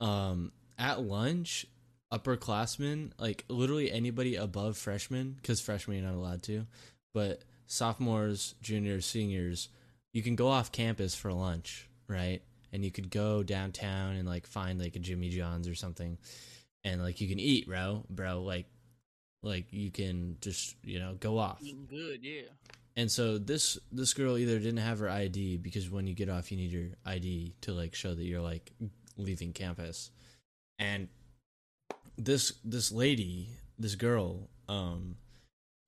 um, 0.00 0.52
at 0.78 1.02
lunch, 1.02 1.66
upperclassmen, 2.12 3.12
like 3.18 3.44
literally 3.48 3.90
anybody 3.90 4.36
above 4.36 4.76
freshmen, 4.76 5.36
because 5.40 5.60
freshmen 5.60 5.98
you're 5.98 6.06
not 6.06 6.16
allowed 6.16 6.42
to, 6.44 6.66
but 7.12 7.42
sophomores, 7.66 8.54
juniors, 8.62 9.06
seniors, 9.06 9.68
you 10.12 10.22
can 10.22 10.36
go 10.36 10.48
off 10.48 10.72
campus 10.72 11.14
for 11.14 11.32
lunch, 11.32 11.88
right? 12.08 12.40
And 12.72 12.84
you 12.84 12.90
could 12.90 13.10
go 13.10 13.42
downtown 13.42 14.14
and 14.14 14.28
like 14.28 14.46
find 14.46 14.80
like 14.80 14.96
a 14.96 15.00
Jimmy 15.00 15.30
John's 15.30 15.68
or 15.68 15.74
something, 15.74 16.18
and 16.84 17.02
like 17.02 17.20
you 17.20 17.28
can 17.28 17.40
eat, 17.40 17.66
bro, 17.66 18.04
bro, 18.08 18.42
like, 18.42 18.66
like 19.42 19.66
you 19.72 19.90
can 19.90 20.36
just 20.40 20.76
you 20.82 20.98
know 20.98 21.16
go 21.18 21.38
off. 21.38 21.60
Good, 21.88 22.20
yeah. 22.22 22.42
And 22.98 23.08
so 23.08 23.38
this 23.38 23.78
this 23.92 24.12
girl 24.12 24.36
either 24.36 24.58
didn't 24.58 24.78
have 24.78 24.98
her 24.98 25.08
ID 25.08 25.58
because 25.58 25.88
when 25.88 26.08
you 26.08 26.14
get 26.14 26.28
off 26.28 26.50
you 26.50 26.56
need 26.56 26.72
your 26.72 26.88
ID 27.06 27.54
to 27.60 27.72
like 27.72 27.94
show 27.94 28.12
that 28.12 28.24
you're 28.24 28.40
like 28.40 28.72
leaving 29.16 29.52
campus. 29.52 30.10
And 30.80 31.06
this 32.16 32.54
this 32.64 32.90
lady, 32.90 33.50
this 33.78 33.94
girl, 33.94 34.48
um 34.68 35.14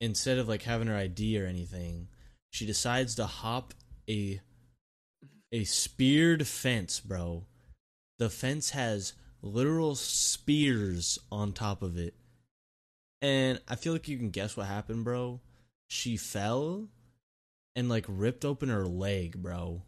instead 0.00 0.38
of 0.38 0.46
like 0.46 0.62
having 0.62 0.86
her 0.86 0.96
ID 0.96 1.42
or 1.42 1.46
anything, 1.46 2.06
she 2.48 2.64
decides 2.64 3.16
to 3.16 3.26
hop 3.26 3.74
a 4.08 4.40
a 5.50 5.64
speared 5.64 6.46
fence, 6.46 7.00
bro. 7.00 7.44
The 8.20 8.30
fence 8.30 8.70
has 8.70 9.14
literal 9.42 9.96
spears 9.96 11.18
on 11.32 11.54
top 11.54 11.82
of 11.82 11.98
it. 11.98 12.14
And 13.20 13.60
I 13.66 13.74
feel 13.74 13.94
like 13.94 14.06
you 14.06 14.16
can 14.16 14.30
guess 14.30 14.56
what 14.56 14.66
happened, 14.66 15.02
bro. 15.02 15.40
She 15.88 16.16
fell 16.16 16.86
and 17.80 17.88
like 17.88 18.04
ripped 18.08 18.44
open 18.44 18.68
her 18.68 18.86
leg, 18.86 19.42
bro. 19.42 19.82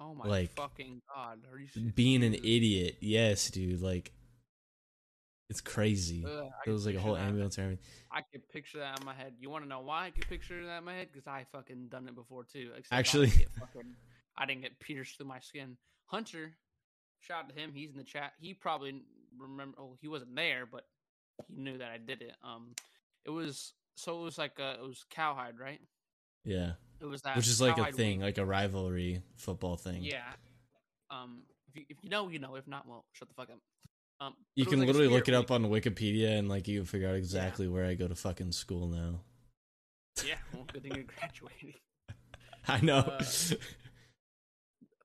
Oh 0.00 0.14
my 0.14 0.26
Like, 0.28 0.50
fucking 0.54 1.00
god! 1.14 1.38
Are 1.50 1.58
you? 1.58 1.90
Being 1.92 2.22
an 2.22 2.34
idiot. 2.34 2.98
Yes, 3.00 3.50
dude. 3.50 3.80
Like 3.80 4.12
it's 5.50 5.60
crazy. 5.62 6.24
Ugh, 6.26 6.44
It 6.44 6.52
can 6.64 6.72
was 6.74 6.84
like 6.86 6.94
a 6.94 7.00
whole 7.00 7.14
that. 7.14 7.22
ambulance 7.22 7.58
everything. 7.58 7.82
I 8.12 8.20
could 8.30 8.46
picture 8.50 8.78
that 8.80 9.00
in 9.00 9.06
my 9.06 9.14
head. 9.14 9.32
You 9.40 9.48
want 9.48 9.64
to 9.64 9.68
know 9.68 9.80
why 9.80 10.06
I 10.06 10.10
could 10.10 10.28
picture 10.28 10.64
that 10.66 10.78
in 10.78 10.84
my 10.84 10.94
head? 10.94 11.08
Because 11.10 11.26
I 11.26 11.46
fucking 11.52 11.88
done 11.88 12.06
it 12.06 12.14
before 12.14 12.44
too. 12.44 12.70
except 12.76 12.92
I 12.92 12.98
Actually- 12.98 13.28
didn't 13.30 13.54
fucking, 13.58 13.94
I 14.36 14.44
didn't 14.46 14.60
get 14.62 14.78
pierced 14.78 15.16
through 15.16 15.26
my 15.26 15.40
skin. 15.40 15.76
Hunter, 16.06 16.52
shout 17.20 17.44
out 17.44 17.48
to 17.48 17.54
him. 17.60 17.72
He's 17.72 17.90
in 17.90 17.96
the 17.96 18.04
chat. 18.04 18.32
He 18.40 18.52
probably 18.54 19.02
remember. 19.38 19.76
Oh, 19.80 19.96
he 20.00 20.08
wasn't 20.08 20.34
there, 20.36 20.66
but 20.66 20.84
he 21.48 21.56
knew 21.56 21.78
that 21.78 21.90
I 21.90 21.98
did 21.98 22.20
it. 22.22 22.34
Um, 22.44 22.74
it 23.24 23.30
was 23.30 23.72
so 23.96 24.20
it 24.20 24.24
was 24.24 24.38
like 24.38 24.60
uh 24.60 24.74
it 24.80 24.86
was 24.86 25.04
cowhide, 25.10 25.58
right? 25.58 25.80
Yeah. 26.44 26.72
It 27.00 27.06
was 27.06 27.22
that 27.22 27.36
Which 27.36 27.46
is 27.48 27.60
like 27.60 27.74
a 27.74 27.76
cowhide 27.76 27.94
thing, 27.94 28.18
week. 28.18 28.24
like 28.24 28.38
a 28.38 28.44
rivalry 28.44 29.22
football 29.36 29.76
thing. 29.76 30.02
Yeah. 30.02 30.22
Um, 31.10 31.42
if 31.68 31.76
you, 31.76 31.84
if 31.88 31.96
you 32.02 32.10
know, 32.10 32.28
you 32.28 32.38
know. 32.38 32.56
If 32.56 32.66
not, 32.66 32.86
well, 32.88 33.04
shut 33.12 33.28
the 33.28 33.34
fuck 33.34 33.50
up. 33.50 33.58
Um, 34.20 34.34
You 34.56 34.64
but 34.64 34.66
it 34.66 34.66
was 34.66 34.70
can 34.72 34.78
like 34.80 34.86
literally 34.88 35.08
look 35.14 35.28
it 35.28 35.34
up 35.34 35.50
on 35.50 35.64
Wikipedia 35.64 36.38
and 36.38 36.48
like 36.48 36.66
you 36.66 36.80
can 36.80 36.86
figure 36.86 37.08
out 37.08 37.14
exactly 37.14 37.68
where 37.68 37.84
I 37.84 37.94
go 37.94 38.08
to 38.08 38.14
fucking 38.16 38.52
school 38.52 38.88
now. 38.88 39.20
Yeah, 40.26 40.34
well, 40.52 40.64
good 40.72 40.82
thing 40.82 40.94
you're 40.94 41.04
graduating. 41.18 41.74
I 42.68 42.80
know. 42.80 42.98
Uh, 42.98 43.22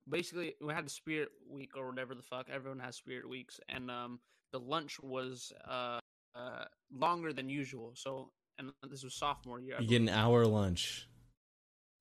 basically 0.10 0.56
we 0.62 0.74
had 0.74 0.86
the 0.86 0.90
spirit 0.90 1.30
week 1.50 1.72
or 1.78 1.90
whatever 1.90 2.14
the 2.14 2.22
fuck 2.22 2.48
everyone 2.52 2.80
has 2.80 2.96
spirit 2.96 3.28
weeks 3.28 3.60
and 3.70 3.90
um 3.90 4.20
the 4.52 4.60
lunch 4.60 5.00
was 5.02 5.54
uh 5.70 5.98
uh 6.36 6.66
longer 6.94 7.32
than 7.32 7.50
usual 7.50 7.94
so 7.96 8.30
and 8.58 8.70
this 8.90 9.04
was 9.04 9.14
sophomore 9.16 9.60
year 9.62 9.76
I 9.78 9.82
you 9.82 9.88
get 9.88 10.02
an 10.02 10.10
hour 10.10 10.46
lunch. 10.46 11.08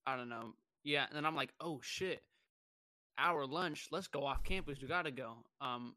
I 0.07 0.17
don't 0.17 0.29
know 0.29 0.55
yeah 0.85 1.05
and 1.09 1.17
then 1.17 1.25
i'm 1.25 1.37
like 1.37 1.53
oh 1.61 1.81
shit 1.83 2.23
hour 3.19 3.47
lunch 3.47 3.89
let's 3.91 4.09
go 4.09 4.25
off 4.25 4.43
campus 4.43 4.79
we 4.81 4.89
gotta 4.89 5.11
go 5.11 5.35
um 5.61 5.95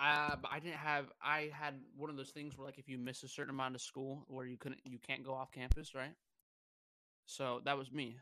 I, 0.00 0.34
but 0.40 0.50
I 0.50 0.60
didn't 0.60 0.78
have 0.78 1.06
I 1.22 1.50
had 1.52 1.74
one 1.94 2.08
of 2.08 2.16
those 2.16 2.30
things 2.30 2.56
where 2.56 2.64
like 2.64 2.78
if 2.78 2.88
you 2.88 2.96
miss 2.96 3.22
a 3.22 3.28
certain 3.28 3.50
amount 3.50 3.74
of 3.74 3.82
school 3.82 4.24
where 4.28 4.46
you 4.46 4.56
couldn't 4.56 4.80
you 4.84 4.98
can't 4.98 5.22
go 5.22 5.34
off 5.34 5.52
campus, 5.52 5.94
right? 5.94 6.14
So 7.26 7.60
that 7.66 7.76
was 7.76 7.92
me. 7.92 8.16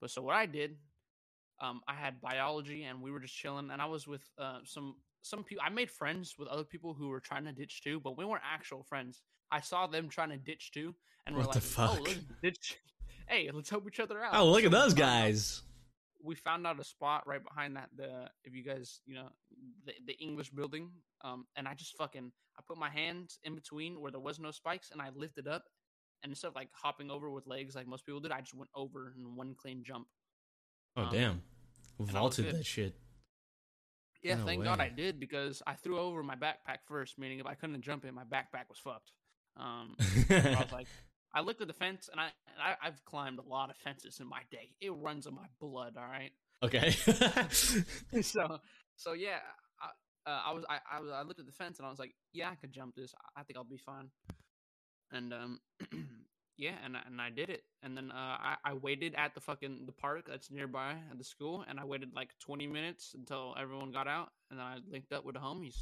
But 0.00 0.10
so 0.10 0.22
what 0.22 0.36
I 0.36 0.46
did, 0.46 0.76
um, 1.60 1.80
I 1.88 1.94
had 1.94 2.20
biology 2.20 2.84
and 2.84 3.02
we 3.02 3.10
were 3.10 3.18
just 3.18 3.34
chilling 3.34 3.70
and 3.72 3.82
I 3.82 3.86
was 3.86 4.06
with 4.06 4.22
uh 4.38 4.58
some 4.64 4.94
some 5.22 5.42
people 5.42 5.64
I 5.66 5.70
made 5.70 5.90
friends 5.90 6.36
with 6.38 6.46
other 6.46 6.62
people 6.62 6.94
who 6.94 7.08
were 7.08 7.20
trying 7.20 7.46
to 7.46 7.52
ditch 7.52 7.82
too, 7.82 7.98
but 7.98 8.16
we 8.16 8.24
weren't 8.24 8.44
actual 8.48 8.84
friends. 8.84 9.22
I 9.50 9.60
saw 9.60 9.88
them 9.88 10.08
trying 10.08 10.30
to 10.30 10.36
ditch 10.36 10.70
too 10.72 10.94
and 11.26 11.34
we're 11.34 11.42
What 11.46 11.60
the 11.60 11.80
like, 11.80 11.90
oh, 11.98 12.02
let's 12.02 12.20
ditch. 12.42 12.78
Hey, 13.28 13.50
let's 13.52 13.70
help 13.70 13.86
each 13.88 14.00
other 14.00 14.22
out. 14.22 14.34
Oh, 14.34 14.50
look 14.50 14.60
So 14.60 14.66
at 14.66 14.72
those 14.72 14.92
found 14.92 15.00
out- 15.02 15.06
guys. 15.22 15.62
we 16.22 16.34
found 16.34 16.66
out 16.66 16.78
a 16.80 16.84
spot 16.84 17.26
right 17.26 17.42
behind 17.44 17.76
that 17.76 17.90
the 17.96 18.30
if 18.44 18.54
you 18.54 18.62
guys 18.64 19.00
you 19.06 19.14
know 19.14 19.28
the, 19.84 19.92
the 20.06 20.14
english 20.18 20.48
building 20.48 20.90
um 21.22 21.44
and 21.56 21.68
i 21.68 21.74
just 21.74 21.94
fucking 21.98 22.32
i 22.58 22.62
put 22.66 22.78
my 22.78 22.88
hands 22.88 23.38
in 23.44 23.54
between 23.54 24.00
where 24.00 24.10
there 24.10 24.20
was 24.20 24.38
no 24.40 24.50
spikes 24.50 24.90
and 24.90 25.02
i 25.02 25.10
lifted 25.14 25.46
up 25.46 25.64
and 26.22 26.32
instead 26.32 26.46
of 26.48 26.54
like 26.54 26.70
hopping 26.72 27.10
over 27.10 27.28
with 27.30 27.46
legs 27.46 27.74
like 27.74 27.86
most 27.86 28.06
people 28.06 28.20
did 28.20 28.32
i 28.32 28.40
just 28.40 28.54
went 28.54 28.70
over 28.74 29.12
in 29.18 29.36
one 29.36 29.54
clean 29.54 29.82
jump 29.84 30.06
Oh 30.96 31.02
um, 31.02 31.12
damn. 31.12 31.42
Vaulted 32.00 32.50
that 32.54 32.64
shit. 32.64 32.94
yeah 34.22 34.36
No 34.36 34.46
thank 34.46 34.64
god 34.64 34.80
i 34.80 34.88
did 34.88 35.20
because 35.20 35.62
i 35.66 35.74
threw 35.74 35.98
over 35.98 36.22
my 36.22 36.36
backpack 36.36 36.78
first 36.88 37.18
meaning 37.18 37.38
if 37.38 37.46
i 37.46 37.52
couldn't 37.54 37.82
jump 37.82 38.06
it 38.06 38.14
my 38.14 38.24
backpack 38.24 38.70
was 38.70 38.78
fucked 38.78 39.12
um 39.58 39.94
I 40.30 40.56
was 40.62 40.72
like, 40.72 40.86
I 41.34 41.40
looked 41.40 41.60
at 41.60 41.66
the 41.68 41.74
fence, 41.74 42.08
and 42.10 42.20
I, 42.20 42.26
and 42.26 42.62
I 42.62 42.76
I've 42.86 43.04
climbed 43.04 43.38
a 43.40 43.42
lot 43.42 43.70
of 43.70 43.76
fences 43.76 44.20
in 44.20 44.28
my 44.28 44.40
day. 44.50 44.70
It 44.80 44.90
runs 44.90 45.26
in 45.26 45.34
my 45.34 45.46
blood. 45.60 45.94
All 45.98 46.04
right. 46.06 46.32
okay. 46.62 46.90
so 48.22 48.58
so 48.96 49.12
yeah, 49.12 49.38
I, 49.82 50.30
uh, 50.30 50.40
I 50.46 50.52
was 50.52 50.64
I, 50.68 50.78
I 50.90 51.00
was 51.00 51.10
I 51.10 51.22
looked 51.22 51.40
at 51.40 51.46
the 51.46 51.52
fence 51.52 51.78
and 51.78 51.86
I 51.86 51.90
was 51.90 51.98
like, 51.98 52.14
yeah, 52.32 52.50
I 52.50 52.54
could 52.54 52.72
jump 52.72 52.94
this. 52.94 53.14
I- 53.36 53.42
think 53.42 53.56
I'll 53.56 53.64
be 53.64 53.78
fine. 53.78 54.10
And 55.12 55.32
um, 55.34 55.60
yeah, 56.56 56.74
and 56.84 56.96
I- 56.96 57.02
and 57.06 57.20
I 57.20 57.30
did 57.30 57.50
it. 57.50 57.62
And 57.82 57.96
then 57.96 58.10
uh, 58.10 58.14
I 58.40 58.56
I 58.64 58.72
waited 58.74 59.14
at 59.16 59.34
the 59.34 59.40
fucking 59.40 59.86
the 59.86 59.92
park 59.92 60.26
that's 60.28 60.50
nearby 60.50 60.92
at 61.10 61.18
the 61.18 61.24
school, 61.24 61.64
and 61.68 61.78
I 61.80 61.84
waited 61.84 62.10
like 62.14 62.30
twenty 62.40 62.66
minutes 62.66 63.14
until 63.14 63.54
everyone 63.58 63.92
got 63.92 64.08
out, 64.08 64.30
and 64.50 64.58
then 64.58 64.66
I 64.66 64.78
linked 64.90 65.12
up 65.12 65.24
with 65.24 65.34
the 65.34 65.40
homies. 65.40 65.76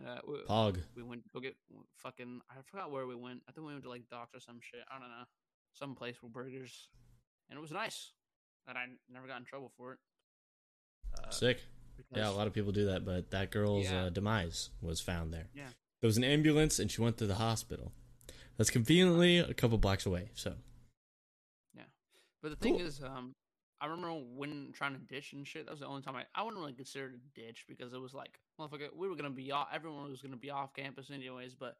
And 0.00 0.08
uh, 0.08 0.20
we, 0.26 0.38
Pog. 0.48 0.78
we 0.96 1.02
went 1.02 1.22
to 1.24 1.28
go 1.32 1.40
get 1.40 1.56
fucking 1.98 2.40
I 2.50 2.54
forgot 2.70 2.90
where 2.90 3.06
we 3.06 3.14
went. 3.14 3.42
I 3.48 3.52
think 3.52 3.66
we 3.66 3.72
went 3.72 3.84
to 3.84 3.90
like 3.90 4.08
Doc's 4.10 4.34
or 4.34 4.40
some 4.40 4.58
shit. 4.62 4.80
I 4.90 4.98
don't 4.98 5.08
know, 5.08 5.24
some 5.74 5.94
place 5.94 6.16
with 6.22 6.32
burgers, 6.32 6.88
and 7.48 7.58
it 7.58 7.60
was 7.60 7.70
nice. 7.70 8.12
And 8.66 8.78
I 8.78 8.84
never 9.12 9.26
got 9.26 9.38
in 9.38 9.44
trouble 9.44 9.70
for 9.76 9.92
it. 9.92 9.98
Uh, 11.22 11.30
Sick. 11.30 11.60
Yeah, 12.14 12.30
a 12.30 12.32
lot 12.32 12.46
of 12.46 12.54
people 12.54 12.72
do 12.72 12.86
that, 12.86 13.04
but 13.04 13.30
that 13.30 13.50
girl's 13.50 13.84
Yeah. 13.90 14.04
uh, 14.04 14.08
demise 14.10 14.70
was 14.80 15.00
found 15.00 15.34
there. 15.34 15.48
Yeah. 15.54 15.68
There 16.00 16.08
was 16.08 16.16
an 16.16 16.24
ambulance, 16.24 16.78
and 16.78 16.90
she 16.90 17.02
went 17.02 17.18
to 17.18 17.26
the 17.26 17.34
hospital. 17.34 17.92
That's 18.56 18.70
conveniently 18.70 19.38
a 19.38 19.52
couple 19.54 19.76
blocks 19.78 20.06
away. 20.06 20.30
So 20.34 20.54
Yeah, 21.74 21.82
But 22.42 22.50
the 22.50 22.56
thing 22.56 22.78
Cool. 22.78 22.86
is, 22.86 23.02
um, 23.02 23.34
I 23.80 23.86
remember 23.86 24.12
when 24.36 24.72
trying 24.72 24.92
to 24.92 24.98
ditch 24.98 25.32
and 25.32 25.46
shit. 25.46 25.64
That 25.66 25.70
was 25.72 25.80
the 25.80 25.86
only 25.86 26.02
time 26.02 26.14
I 26.16 26.24
I 26.34 26.42
wouldn't 26.42 26.60
really 26.60 26.74
consider 26.74 27.06
it 27.06 27.12
a 27.14 27.40
ditch 27.40 27.64
because 27.68 27.92
it 27.94 28.00
was 28.00 28.12
like, 28.14 28.38
motherfucker, 28.60 28.88
we 28.94 29.08
were 29.08 29.16
gonna 29.16 29.30
be 29.30 29.50
off. 29.52 29.68
Everyone 29.72 30.10
was 30.10 30.20
gonna 30.22 30.36
be 30.36 30.50
off 30.50 30.74
campus 30.74 31.10
anyways. 31.10 31.54
But 31.54 31.76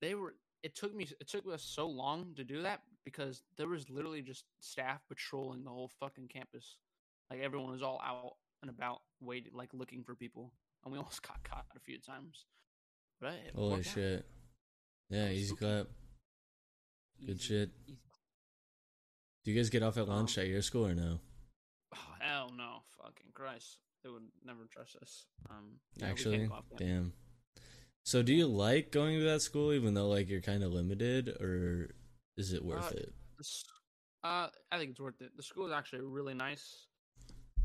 they 0.00 0.14
were. 0.14 0.34
It 0.62 0.74
took 0.74 0.94
me. 0.94 1.06
It 1.20 1.28
took 1.28 1.46
us 1.52 1.62
so 1.62 1.86
long 1.86 2.34
to 2.36 2.44
do 2.44 2.62
that 2.62 2.82
because 3.04 3.42
there 3.56 3.68
was 3.68 3.88
literally 3.88 4.22
just 4.22 4.44
staff 4.60 5.00
patrolling 5.08 5.64
the 5.64 5.70
whole 5.70 5.90
fucking 6.00 6.28
campus. 6.28 6.76
Like 7.30 7.40
everyone 7.40 7.70
was 7.70 7.82
all 7.82 8.00
out 8.04 8.34
and 8.62 8.70
about, 8.70 9.02
waiting, 9.20 9.52
like 9.54 9.72
looking 9.72 10.02
for 10.02 10.14
people, 10.16 10.52
and 10.84 10.92
we 10.92 10.98
almost 10.98 11.22
got 11.22 11.42
caught 11.44 11.66
a 11.76 11.80
few 11.80 11.98
times. 11.98 12.44
But 13.20 13.34
it 13.34 13.52
holy 13.54 13.76
worked 13.76 13.88
out. 13.88 13.94
shit. 13.94 14.26
Yeah, 15.10 15.28
easy 15.28 15.54
clap. 15.56 15.86
Good 17.24 17.36
Easy- 17.36 17.42
shit. 17.44 17.70
easy. 17.86 17.98
Do 19.44 19.50
you 19.52 19.56
guys 19.56 19.70
get 19.70 19.82
off 19.82 19.96
at 19.96 20.08
lunch 20.08 20.36
Um, 20.36 20.42
at 20.42 20.48
your 20.50 20.60
school 20.62 20.86
or 20.86 20.94
no? 20.94 21.20
Oh, 21.94 22.14
hell 22.20 22.52
no, 22.56 22.82
fucking 23.02 23.32
Christ! 23.34 23.78
They 24.02 24.10
would 24.10 24.24
never 24.44 24.66
trust 24.70 24.96
us. 25.02 25.26
Um, 25.50 25.80
yeah, 25.96 26.06
Actually, 26.06 26.48
damn. 26.76 27.12
So, 28.04 28.22
do 28.22 28.32
you 28.34 28.46
like 28.46 28.90
going 28.90 29.18
to 29.18 29.24
that 29.26 29.42
school, 29.42 29.72
even 29.72 29.94
though 29.94 30.08
like 30.08 30.28
you're 30.28 30.40
kind 30.40 30.62
of 30.62 30.72
limited, 30.72 31.28
or 31.28 31.90
is 32.36 32.52
it 32.52 32.64
worth 32.64 32.92
Uh, 32.92 32.96
it? 32.96 33.12
Uh, 34.24 34.48
I 34.72 34.78
think 34.78 34.90
it's 34.92 35.00
worth 35.00 35.20
it. 35.20 35.36
The 35.36 35.42
school 35.42 35.66
is 35.66 35.72
actually 35.72 36.02
really 36.02 36.34
nice. 36.34 36.86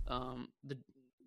Um, 0.08 0.50
the 0.64 0.78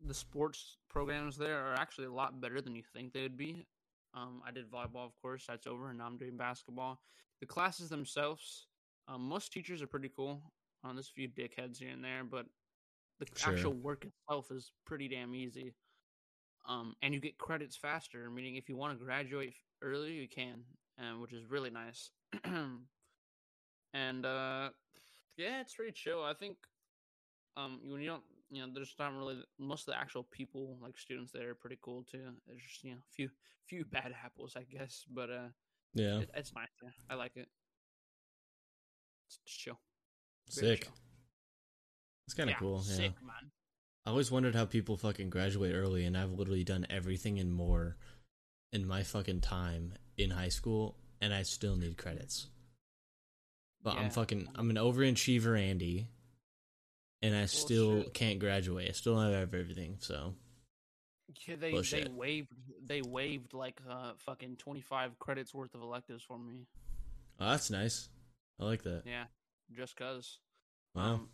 the 0.06 0.14
sports 0.14 0.76
programs 0.88 1.36
there 1.36 1.58
are 1.66 1.74
actually 1.74 2.06
a 2.06 2.12
lot 2.12 2.40
better 2.40 2.60
than 2.60 2.76
you 2.76 2.82
think 2.94 3.12
they 3.12 3.22
would 3.22 3.36
be. 3.36 3.66
Um, 4.14 4.42
I 4.46 4.50
did 4.50 4.70
volleyball, 4.70 5.04
of 5.06 5.16
course. 5.20 5.44
That's 5.48 5.66
over, 5.66 5.88
and 5.90 5.98
now 5.98 6.06
I'm 6.06 6.16
doing 6.18 6.36
basketball. 6.36 7.00
The 7.40 7.46
classes 7.46 7.88
themselves, 7.88 8.66
um, 9.08 9.22
most 9.22 9.52
teachers 9.52 9.82
are 9.82 9.86
pretty 9.86 10.10
cool. 10.14 10.40
Um, 10.84 10.96
there's 10.96 11.08
a 11.08 11.12
few 11.12 11.28
dickheads 11.28 11.78
here 11.78 11.90
and 11.90 12.02
there, 12.04 12.22
but 12.24 12.46
the 13.18 13.26
Sure. 13.34 13.52
actual 13.52 13.72
work 13.72 14.04
itself 14.04 14.50
is 14.50 14.72
pretty 14.84 15.08
damn 15.08 15.34
easy. 15.34 15.74
Um, 16.68 16.96
and 17.02 17.14
you 17.14 17.20
get 17.20 17.38
credits 17.38 17.76
faster, 17.76 18.28
meaning 18.30 18.56
if 18.56 18.68
you 18.68 18.76
want 18.76 18.98
to 18.98 19.04
graduate 19.04 19.54
early, 19.82 20.12
you 20.12 20.28
can, 20.28 20.64
um, 20.98 21.20
which 21.20 21.32
is 21.32 21.48
really 21.48 21.70
nice. 21.70 22.10
and 22.44 24.26
uh, 24.26 24.70
yeah, 25.36 25.60
it's 25.60 25.74
pretty 25.74 25.92
chill. 25.92 26.24
I 26.24 26.34
think 26.34 26.56
um, 27.56 27.80
when 27.84 28.00
you 28.00 28.08
don't, 28.08 28.24
you 28.50 28.62
know, 28.66 28.72
there's 28.72 28.94
not 28.98 29.14
really 29.14 29.42
most 29.58 29.82
of 29.88 29.94
the 29.94 29.98
actual 30.00 30.24
people, 30.24 30.76
like 30.82 30.98
students, 30.98 31.32
there 31.32 31.50
are 31.50 31.54
pretty 31.54 31.78
cool 31.82 32.02
too. 32.02 32.32
There's 32.46 32.62
just 32.62 32.84
you 32.84 32.92
know, 32.92 32.98
a 32.98 33.14
few 33.14 33.30
few 33.66 33.84
bad 33.84 34.14
apples, 34.24 34.56
I 34.56 34.62
guess, 34.64 35.04
but 35.12 35.30
uh, 35.30 35.48
Yeah, 35.94 36.18
it, 36.20 36.30
it's 36.34 36.52
nice. 36.54 36.68
Yeah, 36.82 36.90
I 37.10 37.14
like 37.14 37.36
it. 37.36 37.48
It's 39.28 39.38
chill. 39.46 39.78
Very 40.54 40.76
sick. 40.76 40.84
chill. 40.84 40.92
It's 42.26 42.34
kind 42.34 42.50
of 42.50 42.54
Yeah, 42.54 42.60
cool. 42.60 42.82
Yeah. 42.86 42.94
Sick, 42.96 43.12
man. 43.22 43.50
I 44.04 44.10
always 44.10 44.30
wondered 44.30 44.54
how 44.54 44.64
people 44.64 44.96
fucking 44.96 45.30
graduate 45.30 45.74
early, 45.74 46.04
and 46.04 46.16
I've 46.16 46.32
literally 46.32 46.64
done 46.64 46.86
everything 46.90 47.38
and 47.38 47.52
more 47.52 47.96
in 48.72 48.86
my 48.86 49.02
fucking 49.02 49.40
time 49.40 49.94
in 50.16 50.30
high 50.30 50.48
school, 50.48 50.96
and 51.20 51.34
I 51.34 51.42
still 51.42 51.76
need 51.76 51.96
credits. 51.96 52.48
But 53.82 53.96
I'm 53.98 54.10
fucking, 54.10 54.48
I'm 54.54 54.70
an 54.70 54.76
overachiever, 54.76 55.60
Andy, 55.60 56.08
and 57.22 57.34
I 57.36 57.46
still 57.46 58.04
can't 58.14 58.38
graduate. 58.38 58.88
I 58.88 58.92
still 58.92 59.14
don't 59.14 59.32
have 59.32 59.54
everything, 59.54 59.96
so 60.00 60.34
Yeah, 61.46 61.56
they 61.56 61.68
they 61.68 61.70
Bullshit. 61.72 62.12
waived 62.12 62.52
they 62.84 63.02
waived 63.02 63.52
like 63.54 63.80
uh 63.88 64.12
fucking 64.18 64.56
twenty 64.56 64.80
five 64.80 65.18
credits 65.18 65.54
worth 65.54 65.74
of 65.74 65.82
electives 65.82 66.22
for 66.24 66.38
me. 66.38 66.66
oh, 67.40 67.50
that's 67.50 67.70
nice. 67.70 68.08
I 68.60 68.64
like 68.64 68.82
that. 68.84 69.02
Yeah, 69.04 69.24
just 69.76 69.96
cause. 69.96 70.38
Wow. 70.94 71.14
Um, 71.14 71.28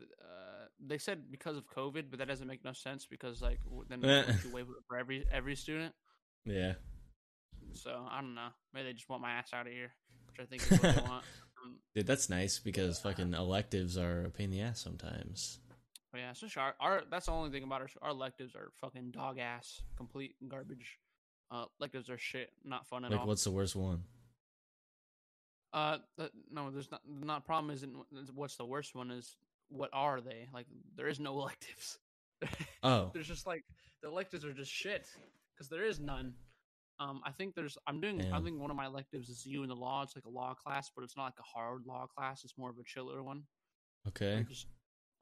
uh, 0.00 0.66
they 0.84 0.98
said 0.98 1.30
because 1.30 1.56
of 1.56 1.64
COVID, 1.66 2.04
but 2.10 2.18
that 2.18 2.28
doesn't 2.28 2.46
make 2.46 2.64
no 2.64 2.72
sense 2.72 3.06
because 3.06 3.40
like 3.42 3.60
then 3.88 4.04
Eh. 4.04 4.24
you 4.44 4.50
waive 4.52 4.66
it 4.66 4.84
for 4.88 4.96
every 4.96 5.24
every 5.32 5.56
student. 5.56 5.94
yeah. 6.44 6.74
So 7.72 8.06
I 8.10 8.20
don't 8.20 8.34
know. 8.34 8.48
Maybe 8.72 8.86
they 8.88 8.92
just 8.92 9.08
want 9.08 9.22
my 9.22 9.32
ass 9.32 9.52
out 9.52 9.66
of 9.66 9.72
here, 9.72 9.92
which 10.28 10.40
I 10.40 10.44
think 10.44 10.62
is 10.62 10.70
what 10.70 10.82
they 10.96 11.02
want. 11.08 11.24
Um, 11.64 11.76
Dude, 11.94 12.06
that's 12.06 12.28
nice 12.28 12.58
because 12.58 12.98
fucking 12.98 13.34
electives 13.34 13.96
are 13.96 14.24
a 14.26 14.30
pain 14.30 14.46
in 14.46 14.50
the 14.52 14.60
ass 14.60 14.80
sometimes. 14.82 15.58
but 16.12 16.18
yeah, 16.20 16.32
so 16.34 16.46
our, 16.60 16.74
our 16.78 17.02
that's 17.10 17.26
the 17.26 17.32
only 17.32 17.50
thing 17.50 17.62
about 17.64 17.80
our 17.80 17.88
our 18.02 18.10
electives 18.10 18.54
are 18.54 18.70
fucking 18.80 19.10
dog 19.12 19.38
ass, 19.38 19.82
complete 19.96 20.34
garbage. 20.46 20.98
Uh, 21.50 21.64
electives 21.80 22.10
are 22.10 22.18
shit, 22.18 22.50
not 22.64 22.86
fun 22.86 23.04
at 23.04 23.10
Like, 23.12 23.20
all. 23.20 23.26
what's 23.26 23.44
the 23.44 23.50
worst 23.50 23.74
one? 23.76 24.02
Uh, 25.72 25.98
no, 26.52 26.70
there's 26.70 26.90
not. 26.90 27.00
The 27.20 27.26
not 27.26 27.44
problem 27.44 27.72
isn't 27.74 27.92
what's 28.34 28.56
the 28.56 28.64
worst 28.64 28.94
one 28.94 29.10
is 29.10 29.36
what 29.68 29.90
are 29.92 30.20
they? 30.20 30.48
Like 30.52 30.66
there 30.96 31.08
is 31.08 31.20
no 31.20 31.32
electives. 31.40 31.98
Oh, 32.82 33.10
there's 33.14 33.28
just 33.28 33.46
like 33.46 33.64
the 34.02 34.08
electives 34.08 34.44
are 34.44 34.52
just 34.52 34.70
shit 34.70 35.06
because 35.54 35.68
there 35.68 35.84
is 35.84 36.00
none. 36.00 36.34
Um, 37.00 37.20
I 37.24 37.32
think 37.32 37.54
there's. 37.54 37.76
I'm 37.86 38.00
doing. 38.00 38.20
I 38.32 38.40
think 38.40 38.60
one 38.60 38.70
of 38.70 38.76
my 38.76 38.86
electives 38.86 39.28
is 39.28 39.44
you 39.44 39.62
in 39.62 39.68
the 39.68 39.74
law. 39.74 40.02
It's 40.02 40.14
like 40.14 40.26
a 40.26 40.30
law 40.30 40.54
class, 40.54 40.90
but 40.94 41.02
it's 41.02 41.16
not 41.16 41.24
like 41.24 41.38
a 41.40 41.58
hard 41.58 41.82
law 41.86 42.06
class. 42.06 42.44
It's 42.44 42.54
more 42.56 42.70
of 42.70 42.78
a 42.78 42.84
chiller 42.84 43.22
one. 43.22 43.42
okay. 44.08 44.44
Just, 44.48 44.66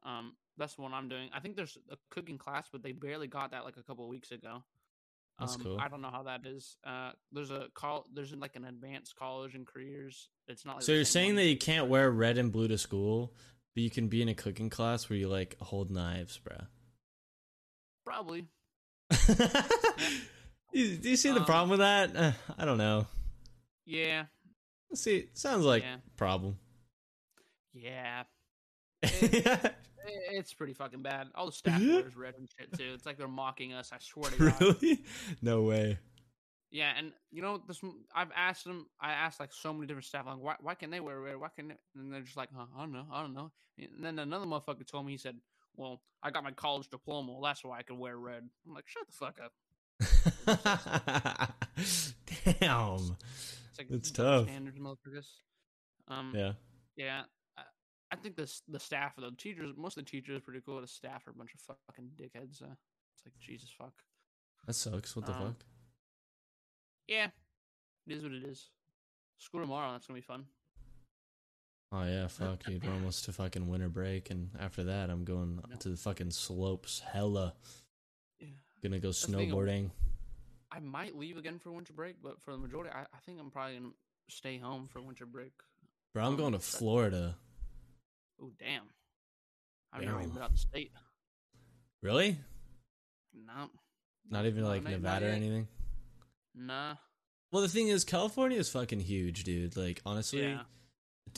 um, 0.05 0.33
that's 0.57 0.75
the 0.75 0.81
one 0.83 0.93
I'm 0.93 1.09
doing. 1.09 1.29
I 1.33 1.39
think 1.39 1.55
there's 1.55 1.77
a 1.89 1.95
cooking 2.11 2.37
class, 2.37 2.67
but 2.71 2.83
they 2.83 2.91
barely 2.91 3.27
got 3.27 3.51
that 3.51 3.63
like 3.65 3.77
a 3.77 3.83
couple 3.83 4.03
of 4.03 4.09
weeks 4.09 4.31
ago. 4.31 4.63
That's 5.39 5.55
um, 5.55 5.61
cool. 5.61 5.79
I 5.79 5.87
don't 5.87 6.01
know 6.01 6.11
how 6.11 6.23
that 6.23 6.41
is. 6.45 6.77
Uh, 6.85 7.11
there's 7.31 7.49
a 7.49 7.67
call. 7.73 8.05
There's 8.13 8.35
like 8.35 8.55
an 8.55 8.65
advanced 8.65 9.15
college 9.15 9.55
and 9.55 9.65
careers. 9.65 10.29
It's 10.47 10.65
not. 10.65 10.75
Like 10.75 10.83
So 10.83 10.91
you're 10.91 11.05
saying 11.05 11.29
one. 11.29 11.35
that 11.37 11.45
you 11.45 11.57
can't 11.57 11.87
wear 11.87 12.11
red 12.11 12.37
and 12.37 12.51
blue 12.51 12.67
to 12.67 12.77
school, 12.77 13.33
but 13.75 13.83
you 13.83 13.89
can 13.89 14.07
be 14.07 14.21
in 14.21 14.29
a 14.29 14.35
cooking 14.35 14.69
class 14.69 15.09
where 15.09 15.17
you 15.17 15.27
like 15.27 15.55
hold 15.59 15.89
knives, 15.91 16.39
bruh. 16.43 16.67
probably 18.05 18.45
you, 20.73 20.97
do 20.97 21.09
you 21.09 21.15
see 21.17 21.31
the 21.31 21.39
Um, 21.39 21.45
problem 21.45 21.69
with 21.69 21.79
that? 21.79 22.15
Uh, 22.15 22.31
I 22.57 22.65
don't 22.65 22.77
know. 22.77 23.07
yeah 23.85 24.25
See, 24.93 25.27
sounds 25.33 25.65
like 25.65 25.81
Yeah. 25.83 25.97
problem. 26.17 26.57
yeah. 27.73 28.23
I- 29.03 29.71
It's 30.05 30.53
pretty 30.53 30.73
fucking 30.73 31.01
bad. 31.01 31.29
All 31.33 31.45
the 31.47 31.51
staff 31.51 31.79
wears 31.81 32.15
red 32.15 32.35
and 32.37 32.47
shit 32.59 32.71
too. 32.77 32.91
It's 32.93 33.05
like 33.05 33.17
they're 33.17 33.27
mocking 33.27 33.73
us. 33.73 33.91
I 33.93 33.97
swear 33.99 34.29
to 34.31 34.37
God. 34.37 34.61
really? 34.81 35.03
No 35.41 35.61
way. 35.63 35.97
Yeah, 36.73 36.91
and 36.97 37.13
you 37.31 37.43
know 37.43 37.61
this. 37.67 37.79
I've 38.15 38.31
asked 38.35 38.63
them. 38.65 38.87
I 38.99 39.11
asked 39.13 39.39
like 39.39 39.53
so 39.53 39.71
many 39.71 39.85
different 39.85 40.05
staff, 40.05 40.25
like 40.25 40.39
why 40.39 40.55
why 40.59 40.73
can 40.73 40.89
they 40.89 40.99
wear 40.99 41.19
red? 41.21 41.39
Why 41.39 41.49
can? 41.55 41.67
They? 41.67 41.75
And 41.95 42.11
they're 42.11 42.21
just 42.21 42.35
like, 42.35 42.49
huh, 42.53 42.65
I 42.75 42.79
don't 42.81 42.91
know, 42.91 43.05
I 43.13 43.21
don't 43.21 43.35
know. 43.35 43.51
And 43.77 44.03
then 44.03 44.17
another 44.17 44.47
motherfucker 44.47 44.85
told 44.87 45.05
me 45.05 45.11
he 45.11 45.19
said, 45.19 45.37
"Well, 45.75 46.01
I 46.23 46.31
got 46.31 46.43
my 46.43 46.49
college 46.51 46.87
diploma. 46.89 47.31
Well, 47.33 47.41
that's 47.43 47.63
why 47.63 47.77
I 47.77 47.83
can 47.83 47.99
wear 47.99 48.17
red." 48.17 48.49
I'm 48.67 48.73
like, 48.73 48.85
shut 48.87 49.05
the 49.05 49.13
fuck 49.13 49.39
up. 49.39 49.53
Damn. 52.59 53.17
It's 53.69 53.77
like 53.77 53.87
It's 53.91 54.11
tough. 54.11 54.45
Standards, 54.47 54.79
motherfuckers. 54.79 55.27
Um, 56.07 56.33
Yeah. 56.35 56.53
yeah. 56.95 57.21
I, 57.57 57.61
I 58.11 58.15
think 58.15 58.35
the 58.35 58.51
the 58.67 58.79
staff, 58.79 59.17
of 59.17 59.23
the 59.23 59.31
teachers, 59.37 59.73
most 59.77 59.97
of 59.97 60.05
the 60.05 60.09
teachers 60.09 60.37
are 60.37 60.41
pretty 60.41 60.61
cool. 60.65 60.81
The 60.81 60.87
staff 60.87 61.27
are 61.27 61.31
a 61.31 61.33
bunch 61.33 61.51
of 61.53 61.75
fucking 61.87 62.11
dickheads. 62.19 62.61
Uh, 62.63 62.73
it's 63.13 63.25
like 63.25 63.37
Jesus 63.39 63.69
fuck. 63.77 63.93
That 64.65 64.73
sucks. 64.73 65.15
What 65.15 65.25
the 65.25 65.33
Um, 65.33 65.39
fuck? 65.49 65.65
Yeah, 67.07 67.27
it 68.07 68.13
is 68.13 68.23
what 68.23 68.31
it 68.31 68.43
is. 68.43 68.69
School 69.37 69.61
tomorrow. 69.61 69.91
That's 69.91 70.07
gonna 70.07 70.17
be 70.17 70.21
fun. 70.21 70.45
Oh 71.91 72.03
yeah, 72.05 72.27
fuck, 72.27 72.67
you. 72.67 72.79
We're 72.83 72.91
almost 72.93 73.25
to 73.25 73.33
fucking 73.33 73.67
winter 73.67 73.89
break, 73.89 74.31
and 74.31 74.49
after 74.59 74.83
that, 74.85 75.09
I'm 75.09 75.23
going 75.25 75.59
No. 75.69 75.75
to 75.77 75.89
the 75.89 75.97
fucking 75.97 76.31
slopes. 76.31 76.99
Hella 76.99 77.53
Yeah. 78.39 78.47
gonna 78.81 78.99
go 78.99 79.09
um, 79.09 79.13
snowboarding. 79.13 79.91
I 80.71 80.79
might 80.79 81.15
leave 81.15 81.37
again 81.37 81.59
for 81.59 81.71
winter 81.71 81.93
break, 81.93 82.15
but 82.23 82.41
for 82.41 82.51
the 82.51 82.57
majority, 82.57 82.89
I, 82.91 83.01
I 83.01 83.19
think 83.25 83.39
I'm 83.39 83.51
probably 83.51 83.77
gonna 83.77 83.93
stay 84.29 84.57
home 84.57 84.87
for 84.87 85.01
winter 85.01 85.25
break. 85.27 85.51
Bro, 86.13 86.23
I'm 86.23 86.29
um, 86.29 86.37
going 86.37 86.53
to 86.53 86.59
Florida. 86.59 87.35
Oh 88.41 88.51
damn! 88.59 88.83
I've 89.91 90.01
never 90.01 90.17
even 90.17 90.29
Damn. 90.29 90.33
been 90.35 90.43
out 90.43 90.51
the 90.51 90.57
state. 90.57 90.91
Really? 92.01 92.37
No, 93.33 93.69
Not 94.29 94.45
even 94.45 94.61
No, 94.63 94.67
like 94.69 94.83
not- 94.83 94.91
not 94.91 94.97
Nevada 95.01 95.25
or 95.25 95.29
yet. 95.29 95.37
anything. 95.37 95.67
Nah. 96.55 96.95
Well, 97.51 97.61
the 97.61 97.69
thing 97.69 97.87
is, 97.87 98.03
California 98.03 98.57
is 98.57 98.69
fucking 98.69 98.99
huge, 98.99 99.43
dude. 99.43 99.75
Like, 99.77 100.01
honestly, 100.05 100.41
Yeah. 100.43 100.63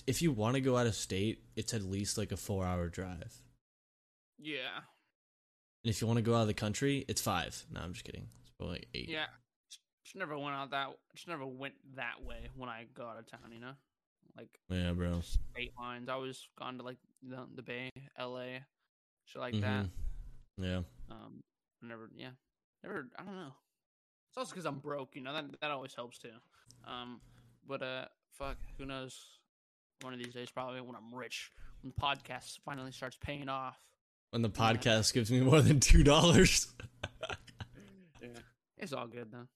if 0.07 0.21
you 0.21 0.31
want 0.31 0.55
to 0.55 0.61
go 0.61 0.77
out 0.77 0.87
of 0.87 0.95
state, 0.95 1.43
it's 1.55 1.73
at 1.73 1.83
least 1.83 2.17
like 2.17 2.31
a 2.31 2.37
four 2.37 2.65
hour 2.65 2.87
drive. 2.89 3.41
Yeah. 4.37 4.77
And 5.83 5.89
if 5.89 6.01
you 6.01 6.07
want 6.07 6.17
to 6.17 6.23
go 6.23 6.35
out 6.35 6.41
of 6.41 6.47
the 6.47 6.53
country, 6.53 7.05
it's 7.07 7.21
five. 7.21 7.65
No, 7.71 7.81
I'm 7.81 7.93
just 7.93 8.05
kidding. 8.05 8.27
It's 8.41 8.51
probably 8.57 8.75
like 8.77 8.87
eight. 8.93 9.09
Yeah. 9.09 9.27
Just, 9.69 10.15
never 10.15 10.37
went 10.37 10.55
out 10.55 10.71
that. 10.71 10.89
Just 11.15 11.27
never 11.27 11.45
went 11.45 11.75
that 11.95 12.23
way 12.23 12.49
when 12.55 12.69
I 12.69 12.85
go 12.93 13.05
out 13.07 13.17
of 13.19 13.29
town. 13.29 13.51
You 13.51 13.59
know, 13.59 13.73
like 14.37 14.49
Yeah, 14.69 14.93
bro. 14.93 15.21
state 15.21 15.73
lines. 15.77 16.09
I 16.09 16.13
always 16.13 16.47
gone 16.57 16.77
to 16.77 16.83
like 16.83 16.97
the 17.21 17.45
the 17.55 17.61
Bay, 17.61 17.89
L.A., 18.17 18.63
shit 19.25 19.41
like 19.41 19.59
that. 19.61 19.85
Mhm. 19.85 19.89
Yeah. 20.57 20.81
Um, 21.09 21.43
never. 21.81 22.09
Yeah. 22.15 22.31
Never. 22.83 23.09
I 23.19 23.23
don't 23.23 23.35
know. 23.35 23.53
It's 24.35 24.37
also 24.37 24.51
because 24.51 24.65
I'm 24.65 24.79
broke. 24.79 25.15
You 25.15 25.21
know 25.21 25.33
that 25.33 25.45
that 25.61 25.71
always 25.71 25.93
helps 25.95 26.17
too. 26.17 26.27
Um, 26.85 27.21
but 27.67 27.81
uh, 27.81 28.05
fuck. 28.37 28.57
Who 28.77 28.85
knows? 28.85 29.17
One 30.01 30.11
of 30.13 30.19
these 30.19 30.33
days, 30.33 30.49
probably 30.51 30.81
when 30.81 30.93
I'm 30.95 31.15
rich, 31.17 31.51
when 31.81 31.93
the 31.95 32.01
podcast 32.01 32.59
finally 32.65 32.91
starts 32.91 33.17
paying 33.23 33.47
off. 33.47 33.77
When 34.31 34.41
the 34.41 34.49
podcast 34.49 35.13
gives 35.13 35.31
me 35.31 35.39
more 35.39 35.61
than 35.61 35.79
two 35.79 36.03
dollars. 36.03 36.67
Yeah. 38.21 38.29
It's 38.77 38.91
all 38.91 39.05
good 39.07 39.31
though. 39.31 39.47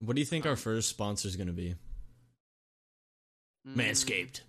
what 0.00 0.14
do 0.14 0.20
you 0.20 0.26
think 0.26 0.46
our 0.46 0.52
Um, 0.52 0.56
first 0.56 0.88
sponsor 0.88 1.26
is 1.26 1.34
gonna 1.36 1.52
be? 1.52 1.74
Mm, 3.66 3.74
Manscaped. 3.74 4.42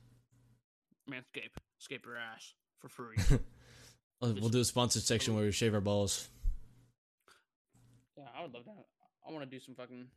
Manscaped. 1.09 1.57
Escape 1.79 2.05
your 2.05 2.17
ass 2.17 2.53
for 2.79 2.87
free. 2.89 3.17
We'll 4.21 4.33
we'll 4.33 4.49
do 4.49 4.59
a 4.59 4.65
sponsored 4.65 5.03
section 5.03 5.33
where 5.33 5.45
we 5.45 5.51
shave 5.53 5.73
our 5.73 5.79
balls. 5.79 6.27
yeah, 8.17 8.25
I 8.37 8.41
would 8.43 8.53
love 8.53 8.65
that. 8.65 8.85
I 9.29 9.31
want 9.31 9.43
to 9.43 9.49
do 9.49 9.59
some 9.63 9.75
fucking. 9.75 10.07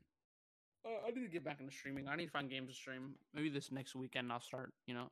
Uh, 0.85 0.89
I 1.07 1.11
need 1.11 1.23
to 1.27 1.29
get 1.29 1.45
back 1.45 1.61
into 1.61 1.73
streaming. 1.73 2.09
I 2.09 2.17
need 2.17 2.27
to 2.27 2.31
find 2.33 2.49
games 2.51 2.71
to 2.71 2.75
stream. 2.75 3.15
Maybe 3.35 3.51
this 3.51 3.71
next 3.71 3.95
weekend 3.95 4.33
I'll 4.33 4.41
start. 4.41 4.73
You 4.87 4.95
know, 4.95 5.11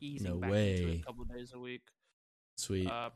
easing 0.00 0.30
No 0.32 0.36
back 0.36 0.50
into 0.52 0.82
it 0.82 0.86
way. 0.86 1.00
a 1.02 1.06
couple 1.06 1.24
days 1.24 1.52
a 1.54 1.58
week. 1.58 1.82
Sweet. 2.56 2.86
Uh, 2.88 3.10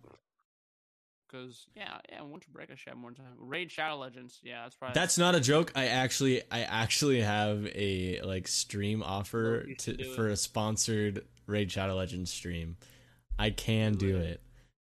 cause 1.30 1.66
yeah, 1.76 1.98
yeah. 2.10 2.22
Winter 2.22 2.48
break 2.52 2.70
I 2.70 2.74
should 2.74 2.88
have 2.90 2.98
more 2.98 3.12
time. 3.12 3.26
Raid 3.38 3.70
Shadow 3.70 3.96
Legends. 3.98 4.40
Yeah, 4.42 4.62
that's 4.62 4.74
probably. 4.74 4.94
That's 4.94 5.16
not 5.18 5.34
a 5.34 5.40
joke. 5.40 5.72
I 5.76 5.86
actually, 5.86 6.42
I 6.50 6.62
actually 6.62 7.20
have 7.20 7.66
a 7.74 8.20
like 8.22 8.48
stream 8.48 9.02
offer 9.02 9.64
to 9.78 10.14
for 10.14 10.28
it. 10.28 10.32
a 10.32 10.36
sponsored 10.36 11.24
Raid 11.46 11.70
Shadow 11.70 11.94
Legends 11.96 12.30
stream. 12.32 12.76
I 13.38 13.50
can 13.50 13.92
Do 13.94 14.08
do 14.12 14.16
it. 14.18 14.22
it. 14.22 14.40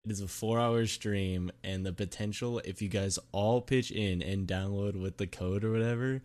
It 0.05 0.11
is 0.11 0.21
a 0.21 0.29
four-hour 0.29 0.87
stream, 0.87 1.51
and 1.63 1.87
the 1.87 1.93
potential, 1.93 2.59
if 2.59 2.83
you 2.83 2.89
guys 2.89 3.19
all 3.33 3.63
pitch 3.63 3.91
in 3.91 4.21
and 4.21 4.47
download 4.47 5.01
with 5.01 5.17
the 5.17 5.27
code 5.27 5.65
or 5.65 5.73
whatever, 5.73 6.21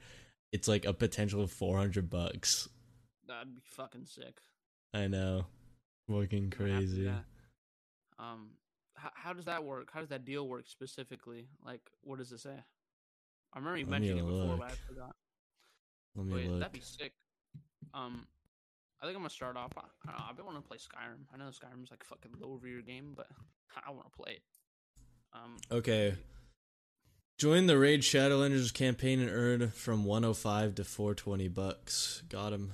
it's 0.52 0.68
like 0.68 0.86
a 0.86 0.94
potential 0.94 1.42
of 1.42 1.52
four 1.52 1.78
hundred 1.78 2.10
bucks. 2.10 2.68
that'd 3.28 3.56
be 3.56 3.62
fucking 3.64 4.06
sick. 4.06 4.40
I 4.94 5.08
know, 5.08 5.46
fucking 6.10 6.52
I'm 6.60 6.66
gonna 6.66 6.74
have 6.74 6.82
to 6.82 6.88
do 6.88 6.94
crazy. 7.04 7.12
Um, 8.18 8.50
how, 8.96 9.12
how 9.16 9.34
does 9.34 9.46
that 9.46 9.64
work? 9.64 9.90
How 9.94 10.02
does 10.02 10.10
that 10.10 10.26
deal 10.26 10.46
work 10.46 10.66
specifically? 10.68 11.48
Like, 11.66 11.82
what 12.02 12.18
does 12.20 12.34
it 12.34 12.42
say? 12.42 12.58
I 13.54 13.58
remember 13.60 13.78
you 13.78 13.86
Let 13.86 14.02
me 14.02 14.08
mentioned 14.10 14.20
it 14.20 14.32
before, 14.32 14.58
but 14.58 14.72
I 14.72 14.76
forgot. 14.88 15.16
Let 16.16 16.26
me 16.26 16.34
Wait, 16.34 16.50
look. 16.50 16.60
that'd 16.60 16.74
be 16.74 16.82
sick. 16.82 17.14
Um, 17.94 18.28
I 19.02 19.06
think 19.06 19.16
I'm 19.16 19.22
gonna 19.22 19.30
start 19.30 19.56
off. 19.56 19.72
I, 19.78 19.82
don't 20.06 20.18
know. 20.18 20.26
I've 20.30 20.36
been 20.36 20.46
wanting 20.46 20.62
to 20.62 20.68
play 20.68 20.78
Skyrim. 20.78 21.26
I 21.34 21.38
know 21.38 21.46
Skyrim's 21.46 21.90
like 21.92 22.04
fucking 22.04 22.32
low 22.40 22.60
your 22.66 22.82
game, 22.82 23.14
but 23.16 23.28
I 23.88 23.92
want 23.92 24.12
to 24.12 24.18
play 24.18 24.34
it. 24.34 24.42
Um, 25.34 25.58
Okay. 25.72 26.16
Join 27.38 27.68
the 27.68 27.78
Raid 27.78 28.04
Shadow 28.04 28.38
Legends 28.40 28.72
campaign 28.72 29.22
and 29.22 29.30
earn 29.30 29.70
from 29.72 30.04
105 30.04 30.76
to 30.76 30.84
420 30.84 31.48
bucks. 31.48 32.22
Got 32.28 32.52
him. 32.52 32.74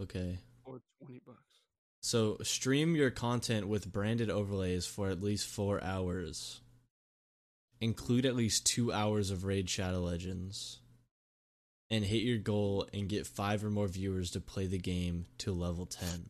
Okay. 0.00 0.38
for 0.64 0.80
twenty 1.00 1.20
bucks. 1.26 1.40
So 2.00 2.36
stream 2.44 2.94
your 2.94 3.10
content 3.10 3.66
with 3.66 3.92
branded 3.92 4.30
overlays 4.30 4.86
for 4.86 5.08
at 5.08 5.20
least 5.20 5.48
4 5.48 5.82
hours. 5.82 6.60
Include 7.80 8.24
at 8.24 8.36
least 8.36 8.64
2 8.66 8.92
hours 8.92 9.32
of 9.32 9.44
Raid 9.44 9.68
Shadow 9.68 9.98
Legends. 10.02 10.78
And 11.88 12.04
hit 12.04 12.22
your 12.22 12.38
goal 12.38 12.88
and 12.92 13.08
get 13.08 13.28
5 13.28 13.64
or 13.64 13.70
more 13.70 13.86
viewers 13.86 14.32
to 14.32 14.40
play 14.40 14.66
the 14.66 14.78
game 14.78 15.26
to 15.38 15.52
level 15.52 15.86
10. 15.86 16.26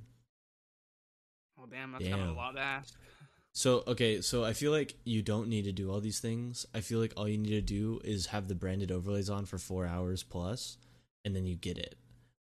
Oh 1.59 1.65
damn, 1.71 1.93
that's 1.93 2.05
kind 2.07 2.21
of 2.21 2.29
a 2.29 2.33
lot 2.33 2.57
to 2.57 2.61
ask. 2.61 2.95
So 3.53 3.83
okay, 3.87 4.21
so 4.21 4.45
I 4.45 4.53
feel 4.53 4.71
like 4.71 4.97
you 5.05 5.23
don't 5.23 5.49
need 5.49 5.65
to 5.65 5.73
do 5.73 5.91
all 5.91 6.01
these 6.01 6.21
things. 6.21 6.67
I 6.75 6.81
feel 6.81 6.99
like 6.99 7.15
all 7.17 7.27
you 7.27 7.39
need 7.39 7.53
to 7.53 7.63
do 7.63 8.03
is 8.05 8.27
have 8.27 8.49
the 8.49 8.55
branded 8.55 8.93
overlays 8.93 9.31
on 9.31 9.47
for 9.47 9.57
four 9.57 9.87
hours 9.87 10.23
plus, 10.23 10.77
and 11.25 11.35
then 11.35 11.47
you 11.47 11.57
get 11.57 11.79
it. 11.79 11.95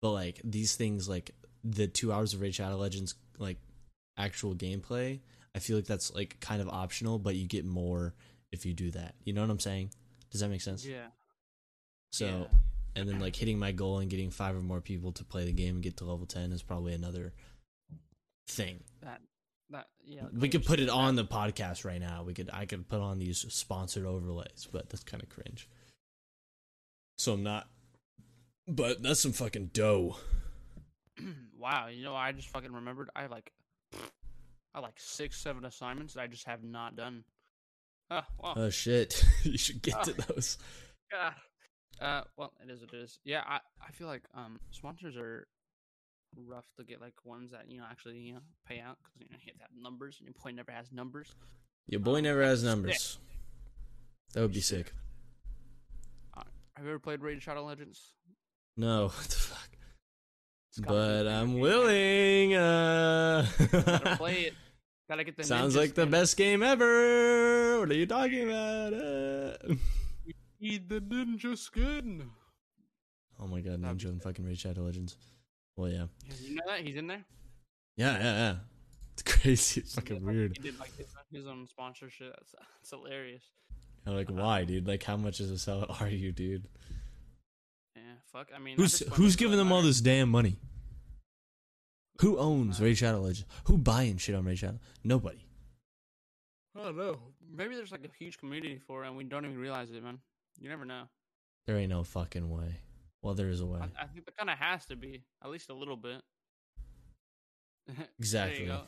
But 0.02 0.10
like 0.10 0.42
these 0.44 0.76
things, 0.76 1.08
like 1.08 1.30
the 1.64 1.86
two 1.86 2.12
hours 2.12 2.34
of 2.34 2.42
Raid 2.42 2.54
Shadow 2.54 2.76
Legends, 2.76 3.14
like 3.38 3.56
actual 4.18 4.54
gameplay, 4.54 5.20
I 5.54 5.60
feel 5.60 5.76
like 5.76 5.86
that's 5.86 6.14
like 6.14 6.40
kind 6.40 6.60
of 6.60 6.68
optional, 6.68 7.18
but 7.18 7.36
you 7.36 7.48
get 7.48 7.64
more 7.64 8.14
if 8.52 8.66
you 8.66 8.74
do 8.74 8.90
that. 8.90 9.14
You 9.24 9.32
know 9.32 9.40
what 9.40 9.50
I'm 9.50 9.60
saying? 9.60 9.92
Does 10.30 10.42
that 10.42 10.50
make 10.50 10.60
sense? 10.60 10.84
Yeah. 10.84 11.06
So 12.12 12.26
yeah. 12.26 12.58
And 12.96 13.08
then 13.08 13.20
like 13.20 13.36
hitting 13.36 13.58
my 13.58 13.72
goal 13.72 13.98
and 13.98 14.10
getting 14.10 14.30
five 14.30 14.56
or 14.56 14.60
more 14.60 14.80
people 14.80 15.12
to 15.12 15.24
play 15.24 15.44
the 15.44 15.52
game 15.52 15.74
and 15.76 15.82
get 15.82 15.96
to 15.98 16.04
level 16.04 16.26
ten 16.26 16.52
is 16.52 16.62
probably 16.62 16.92
another 16.94 17.32
thing. 18.48 18.82
that 19.02 19.20
that 19.70 19.86
yeah. 20.04 20.24
We 20.32 20.48
could 20.48 20.64
put 20.64 20.80
it 20.80 20.88
on 20.88 21.16
the 21.16 21.24
podcast 21.24 21.84
right 21.84 22.00
now. 22.00 22.22
We 22.24 22.34
could 22.34 22.50
I 22.52 22.64
could 22.66 22.88
put 22.88 23.00
on 23.00 23.18
these 23.18 23.44
sponsored 23.50 24.06
overlays, 24.06 24.66
but 24.72 24.88
that's 24.88 25.04
kind 25.04 25.22
of 25.22 25.28
cringe. 25.28 25.68
So 27.18 27.32
I'm 27.34 27.42
not 27.42 27.68
but 28.66 29.02
that's 29.02 29.20
some 29.20 29.32
fucking 29.32 29.70
dough. 29.72 30.16
wow, 31.58 31.88
you 31.88 32.04
know, 32.04 32.14
I 32.14 32.32
just 32.32 32.48
fucking 32.48 32.72
remembered. 32.72 33.08
I 33.16 33.22
have 33.22 33.30
like, 33.30 33.50
I 33.94 33.98
have 34.74 34.82
like 34.84 34.98
six, 34.98 35.38
seven 35.40 35.64
assignments 35.64 36.14
that 36.14 36.20
I 36.20 36.26
just 36.26 36.46
have 36.46 36.62
not 36.62 36.94
done. 36.96 37.24
Ah, 38.10 38.26
well, 38.38 38.54
Oh 38.56 38.70
shit. 38.70 39.24
you 39.42 39.58
should 39.58 39.82
get 39.82 40.02
to 40.04 40.12
Oh. 40.12 40.32
those. 40.34 40.58
God. 41.10 41.32
Uh, 42.00 42.22
well, 42.36 42.52
it 42.62 42.70
is. 42.70 42.82
It 42.82 42.94
is. 42.94 43.18
Yeah, 43.24 43.42
I, 43.46 43.58
I 43.86 43.90
feel 43.92 44.06
like 44.06 44.22
um 44.34 44.58
sponsors 44.70 45.16
are 45.16 45.46
rough 46.46 46.66
to 46.76 46.84
get 46.84 47.00
like 47.00 47.14
ones 47.24 47.50
that 47.52 47.70
you 47.70 47.78
know 47.78 47.84
actually 47.90 48.18
you 48.18 48.34
know 48.34 48.40
pay 48.66 48.80
out 48.80 48.98
because 49.02 49.20
you 49.20 49.26
know 49.30 49.38
you 49.42 49.50
have 49.52 49.56
to 49.56 49.62
have 49.62 49.82
numbers 49.82 50.16
and 50.20 50.26
your 50.28 50.34
boy 50.42 50.50
never 50.52 50.70
has 50.72 50.92
numbers. 50.92 51.34
Your 51.86 52.00
boy 52.00 52.16
Um, 52.18 52.22
never 52.24 52.42
has 52.42 52.62
numbers. 52.62 53.18
That 54.34 54.42
would 54.42 54.52
be 54.52 54.60
Sick. 54.60 54.86
sick. 54.88 54.94
Have 56.76 56.84
you 56.84 56.90
ever 56.92 56.98
played 57.00 57.22
Raid 57.22 57.42
Shadow 57.42 57.64
Legends? 57.64 58.12
No, 58.76 59.04
what 59.06 59.24
the 59.24 59.34
fuck. 59.34 59.68
It's 60.70 60.78
gotta 60.78 60.92
be 60.92 61.24
But 61.24 61.26
I'm 61.26 61.58
willing. 61.58 62.54
Uh 62.54 63.46
Gotta 63.72 64.16
play 64.16 64.42
it. 64.42 64.54
Gotta 65.08 65.24
get 65.24 65.36
the 65.36 65.42
Sounds 65.44 65.74
like 65.74 65.94
the 65.94 66.06
best 66.06 66.36
game 66.36 66.62
ever. 66.62 67.80
What 67.80 67.90
are 67.90 67.94
you 67.94 68.06
talking 68.06 68.44
about? 68.44 68.92
Uh, 68.92 69.56
Need 70.60 70.88
the 70.88 71.00
ninja 71.00 71.56
skin. 71.56 72.30
oh 73.40 73.46
my 73.46 73.60
god, 73.60 73.80
Ninja 73.80 74.06
and 74.06 74.22
fucking 74.22 74.44
Raid 74.44 74.58
Shadow 74.58 74.82
Legends. 74.82 75.16
Well, 75.76 75.88
yeah. 75.90 76.06
You 76.40 76.56
know 76.56 76.62
that 76.66 76.80
he's 76.80 76.96
in 76.96 77.06
there. 77.06 77.24
Yeah, 77.96 78.18
yeah, 78.18 78.22
yeah. 78.36 78.54
It's 79.12 79.22
crazy. 79.22 79.80
It's 79.80 79.94
fucking 79.96 80.24
like, 80.24 80.34
weird. 80.34 80.56
He 80.56 80.62
did 80.62 80.78
like 80.78 80.96
his, 80.96 81.08
his 81.32 81.46
own 81.48 81.66
sponsorship. 81.66 82.34
That's, 82.36 82.52
that's 82.52 82.90
hilarious. 82.90 83.42
I'm 84.06 84.14
like, 84.14 84.30
why, 84.30 84.62
dude? 84.62 84.86
Like, 84.86 85.02
how 85.02 85.16
much 85.16 85.40
is 85.40 85.50
a 85.50 85.58
sell 85.58 85.86
are 86.00 86.08
you, 86.08 86.30
dude? 86.30 86.68
Yeah, 87.96 88.02
fuck. 88.32 88.48
I 88.54 88.60
mean, 88.60 88.76
Who's 88.76 89.00
who's 89.14 89.34
giving 89.34 89.56
them 89.56 89.72
all 89.72 89.82
this 89.82 90.00
damn 90.00 90.28
money? 90.28 90.56
Who 92.20 92.38
owns 92.38 92.80
Uh, 92.80 92.84
Raid 92.84 92.94
Shadow 92.98 93.20
Legends? 93.20 93.44
Who 93.64 93.76
buying 93.78 94.18
shit 94.18 94.36
on 94.36 94.44
Raid 94.44 94.58
Shadow? 94.58 94.78
Nobody. 95.02 95.44
I 96.76 96.84
don't 96.84 96.96
know. 96.96 97.18
Maybe 97.52 97.74
there's 97.74 97.90
like 97.92 98.04
a 98.04 98.16
huge 98.24 98.38
community 98.38 98.78
for 98.86 99.02
it, 99.04 99.08
and 99.08 99.16
we 99.16 99.24
don't 99.24 99.44
even 99.44 99.58
realize 99.58 99.90
it, 99.90 100.02
man. 100.02 100.18
You 100.60 100.68
never 100.68 100.84
know. 100.84 101.04
There 101.66 101.76
ain't 101.76 101.90
no 101.90 102.02
fucking 102.02 102.48
way. 102.50 102.76
Well, 103.22 103.34
there 103.34 103.48
is 103.48 103.60
a 103.60 103.66
way. 103.66 103.80
I, 103.80 104.04
I 104.04 104.06
think 104.06 104.24
there 104.24 104.34
kind 104.38 104.50
of 104.50 104.58
has 104.58 104.86
to 104.86 104.96
be, 104.96 105.22
at 105.42 105.50
least 105.50 105.70
a 105.70 105.74
little 105.74 105.96
bit. 105.96 106.22
Exactly. 108.18 108.66
There 108.66 108.66
you 108.66 108.72
go. 108.72 108.82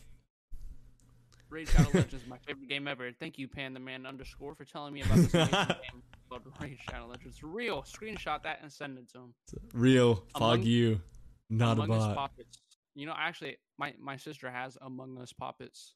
Raid 1.49 1.69
Shadow 1.69 1.91
Legends 1.95 2.15
is 2.15 2.27
my 2.29 2.39
favorite 2.47 2.69
game 2.69 2.87
ever. 2.87 3.11
Thank 3.19 3.37
you, 3.39 3.49
Pan 3.49 3.75
the 3.75 3.81
Man 3.81 4.07
underscore, 4.07 4.55
for 4.55 4.65
telling 4.65 4.95
me 4.95 5.03
about 5.03 5.17
this 5.17 5.35
amazing 5.35 5.51
game 5.67 6.03
called 6.29 6.43
Raid 6.61 6.79
Shadow 6.89 7.07
Legends. 7.09 7.43
Real. 7.43 7.83
Screenshot 7.83 8.43
that 8.45 8.61
and 8.63 8.73
send 8.73 8.99
it 8.99 9.11
to 9.13 9.19
him. 9.19 9.35
Real 9.75 10.25
fog 10.39 10.63
you, 10.63 11.01
not 11.49 11.73
Among 11.73 11.91
a 11.91 11.95
Us 11.95 12.07
bot. 12.07 12.17
Poppets. 12.17 12.59
You 12.95 13.07
know, 13.07 13.15
actually, 13.17 13.57
my, 13.79 13.95
my 14.01 14.17
sister 14.17 14.49
has 14.51 14.79
Among 14.81 15.19
Us 15.19 15.33
Poppets. 15.33 15.95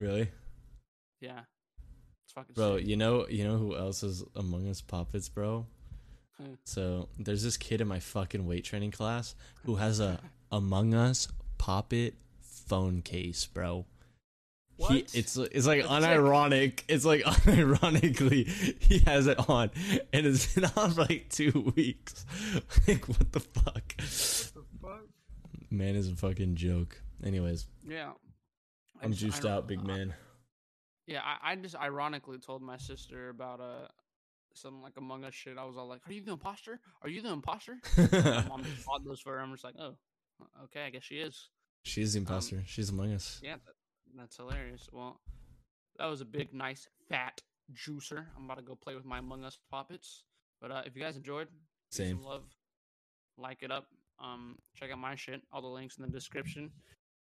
Really, 0.00 0.30
Yeah. 1.20 1.40
It's 2.24 2.32
fucking 2.32 2.54
bro? 2.54 2.78
sick. 2.78 2.86
You 2.86 2.96
know, 2.96 3.26
you 3.28 3.44
know 3.44 3.56
who 3.56 3.76
else 3.76 4.02
is 4.02 4.24
Among 4.36 4.68
Us 4.68 4.80
puppets, 4.80 5.28
bro? 5.28 5.66
Who? 6.38 6.44
So 6.64 7.08
there's 7.18 7.42
this 7.42 7.56
kid 7.56 7.80
in 7.80 7.88
my 7.88 8.00
fucking 8.00 8.46
weight 8.46 8.64
training 8.64 8.90
class 8.90 9.34
who 9.64 9.76
has 9.76 10.00
a 10.00 10.20
Among 10.52 10.94
Us 10.94 11.28
Poppet 11.58 12.14
phone 12.42 13.02
case, 13.02 13.46
bro. 13.46 13.86
What? 14.76 14.92
He, 14.92 14.98
it's 15.18 15.36
it's 15.36 15.66
like 15.66 15.82
That's 15.82 16.04
unironic. 16.04 16.80
It's 16.88 17.04
like 17.04 17.22
unironically 17.24 18.48
he 18.82 18.98
has 19.00 19.26
it 19.28 19.48
on, 19.48 19.70
and 20.12 20.26
it's 20.26 20.54
been 20.54 20.64
on 20.76 20.92
for 20.92 21.02
like 21.02 21.28
two 21.30 21.72
weeks. 21.76 22.26
like 22.88 23.08
what 23.08 23.32
the 23.32 23.40
fuck? 23.40 23.64
What 23.74 23.98
the 23.98 24.64
fuck? 24.82 25.04
Man 25.70 25.94
is 25.94 26.08
a 26.08 26.16
fucking 26.16 26.56
joke. 26.56 27.00
Anyways, 27.22 27.66
yeah. 27.86 28.10
I'm 29.02 29.12
juiced 29.12 29.44
out, 29.46 29.68
big 29.68 29.84
man. 29.84 30.14
Yeah, 31.06 31.20
I, 31.22 31.52
I 31.52 31.56
just 31.56 31.76
ironically 31.76 32.38
told 32.38 32.62
my 32.62 32.76
sister 32.76 33.28
about 33.28 33.60
uh 33.60 33.88
some 34.54 34.82
like 34.82 34.96
Among 34.96 35.24
Us 35.24 35.34
shit. 35.34 35.58
I 35.58 35.64
was 35.64 35.76
all 35.76 35.88
like, 35.88 36.00
"Are 36.06 36.12
you 36.12 36.22
the 36.22 36.32
imposter? 36.32 36.80
Are 37.02 37.08
you 37.08 37.22
the 37.22 37.32
imposter?" 37.32 37.78
mom 38.48 38.64
just 38.64 38.86
bought 38.86 39.04
those 39.04 39.20
for 39.20 39.32
her. 39.34 39.40
I'm 39.40 39.52
just 39.52 39.64
like, 39.64 39.74
"Oh, 39.78 39.96
okay, 40.64 40.84
I 40.86 40.90
guess 40.90 41.02
she 41.02 41.16
is." 41.16 41.50
She's 41.82 42.14
the 42.14 42.20
imposter. 42.20 42.62
She's 42.66 42.88
among 42.88 43.12
us. 43.12 43.40
Yeah, 43.42 43.56
that, 43.66 43.74
that's 44.16 44.36
hilarious. 44.36 44.88
Well, 44.90 45.20
that 45.98 46.06
was 46.06 46.22
a 46.22 46.24
big, 46.24 46.54
nice, 46.54 46.88
fat 47.08 47.42
juicer. 47.74 48.26
I'm 48.36 48.44
about 48.44 48.56
to 48.56 48.62
go 48.62 48.74
play 48.74 48.94
with 48.94 49.04
my 49.04 49.18
Among 49.18 49.44
Us 49.44 49.58
puppets. 49.70 50.24
But 50.60 50.70
uh, 50.70 50.82
if 50.86 50.96
you 50.96 51.02
guys 51.02 51.16
enjoyed, 51.16 51.48
Same. 51.90 52.16
some 52.16 52.24
love, 52.24 52.44
like 53.36 53.62
it 53.62 53.70
up. 53.70 53.86
Um, 54.18 54.56
check 54.74 54.90
out 54.90 54.98
my 54.98 55.14
shit. 55.14 55.42
All 55.52 55.60
the 55.60 55.68
links 55.68 55.98
in 55.98 56.04
the 56.04 56.10
description. 56.10 56.70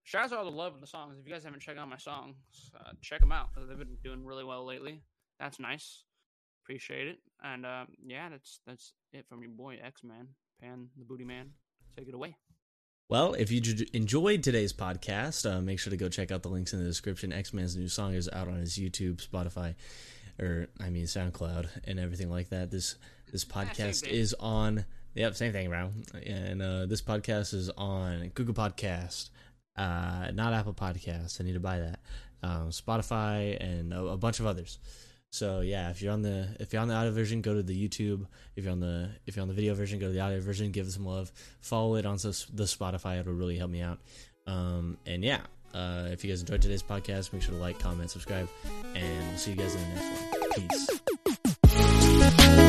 Shout 0.05 0.25
out 0.25 0.31
to 0.31 0.39
all 0.39 0.45
the 0.45 0.51
love 0.51 0.75
of 0.75 0.81
the 0.81 0.87
songs. 0.87 1.17
If 1.19 1.27
you 1.27 1.33
guys 1.33 1.45
haven't 1.45 1.61
checked 1.61 1.79
out 1.79 1.89
my 1.89 1.97
songs, 1.97 2.37
uh, 2.79 2.93
check 3.01 3.21
them 3.21 3.33
out. 3.33 3.51
They've 3.57 3.79
been 3.79 3.97
doing 4.03 4.25
really 4.25 4.45
well 4.45 4.65
lately. 4.65 5.03
That's 5.39 5.61
nice. 5.61 6.05
Appreciate 6.65 7.07
it. 7.09 7.19
And 7.43 7.65
uh, 7.65 7.85
yeah, 8.05 8.29
that's 8.29 8.61
that's 8.67 8.93
it 9.13 9.27
from 9.29 9.43
your 9.43 9.51
boy 9.51 9.79
X 9.83 10.03
Man, 10.03 10.29
Pan 10.61 10.89
the 10.99 11.05
Booty 11.05 11.25
Man. 11.25 11.51
Take 11.97 12.09
it 12.09 12.15
away. 12.15 12.37
Well, 13.09 13.35
if 13.35 13.51
you 13.51 13.61
j- 13.61 13.87
enjoyed 13.93 14.43
today's 14.45 14.73
podcast, 14.73 15.51
uh, 15.51 15.61
make 15.61 15.81
sure 15.81 15.91
to 15.91 15.97
go 15.97 16.09
check 16.09 16.31
out 16.31 16.43
the 16.43 16.49
links 16.49 16.73
in 16.73 16.79
the 16.79 16.85
description. 16.85 17.33
X 17.33 17.53
Man's 17.53 17.77
new 17.77 17.89
song 17.89 18.15
is 18.15 18.29
out 18.33 18.47
on 18.47 18.55
his 18.55 18.79
YouTube, 18.79 19.17
Spotify, 19.27 19.75
or 20.39 20.69
I 20.81 20.91
mean 20.91 21.05
SoundCloud, 21.07 21.69
and 21.85 21.99
everything 21.99 22.31
like 22.31 22.51
that. 22.51 22.71
This 22.71 22.97
this 23.33 23.45
podcast 23.57 24.03
thing. 24.05 24.13
is 24.15 24.35
on. 24.39 24.85
Yep, 25.15 25.35
same 25.35 25.53
thing, 25.53 25.69
bro. 25.71 25.91
And 26.25 26.63
uh, 26.63 26.87
this 26.87 27.03
podcast 27.03 27.53
is 27.53 27.69
on 27.71 28.29
Google 28.35 28.55
Podcast, 28.55 29.31
uh, 29.81 30.31
not 30.33 30.53
Apple 30.53 30.75
Podcasts. 30.75 31.41
I 31.41 31.45
need 31.45 31.55
to 31.55 31.61
buy 31.61 31.79
that. 31.79 32.01
Um, 32.43 32.71
Spotify 32.71 33.57
and 33.61 33.93
a, 33.93 34.05
a 34.09 34.17
bunch 34.17 34.41
of 34.41 34.47
others. 34.47 34.79
So 35.31 35.61
yeah, 35.61 35.91
if 35.91 36.03
you're 36.03 36.13
on 36.13 36.23
the 36.23 36.49
if 36.59 36.73
you're 36.73 36.83
on 36.83 36.89
the 36.89 36.95
audio 36.95 37.13
version, 37.13 37.41
go 37.41 37.55
to 37.55 37.63
the 37.63 37.89
YouTube. 37.89 38.27
If 38.57 38.65
you're 38.65 38.73
on 38.73 38.81
the 38.81 39.11
if 39.27 39.37
you're 39.37 39.43
on 39.43 39.49
the 39.49 39.55
video 39.55 39.75
version, 39.75 39.99
go 39.99 40.09
to 40.09 40.13
the 40.13 40.21
audio 40.21 40.41
version. 40.41 40.71
Give 40.71 40.87
it 40.87 40.91
some 40.91 41.07
love. 41.07 41.33
Follow 41.61 41.95
it 41.95 42.05
on 42.05 42.17
the 42.17 42.65
Spotify. 42.65 43.21
It'll 43.21 43.33
really 43.33 43.57
help 43.57 43.71
me 43.71 43.81
out. 43.81 44.01
Um, 44.47 44.99
and 45.07 45.23
yeah, 45.23 45.41
uh, 45.73 46.09
if 46.11 46.25
you 46.25 46.31
guys 46.31 46.41
enjoyed 46.41 46.63
today's 46.63 46.83
podcast, 46.83 47.33
make 47.33 47.43
sure 47.43 47.55
to 47.55 47.61
like, 47.61 47.79
comment, 47.79 48.11
subscribe, 48.11 48.49
and 48.95 49.29
we'll 49.29 49.39
see 49.39 49.53
you 49.53 49.57
guys 49.57 49.75
in 49.75 49.81
the 49.83 49.89
next 49.95 50.91
one. 50.93 52.51
Peace. 52.51 52.60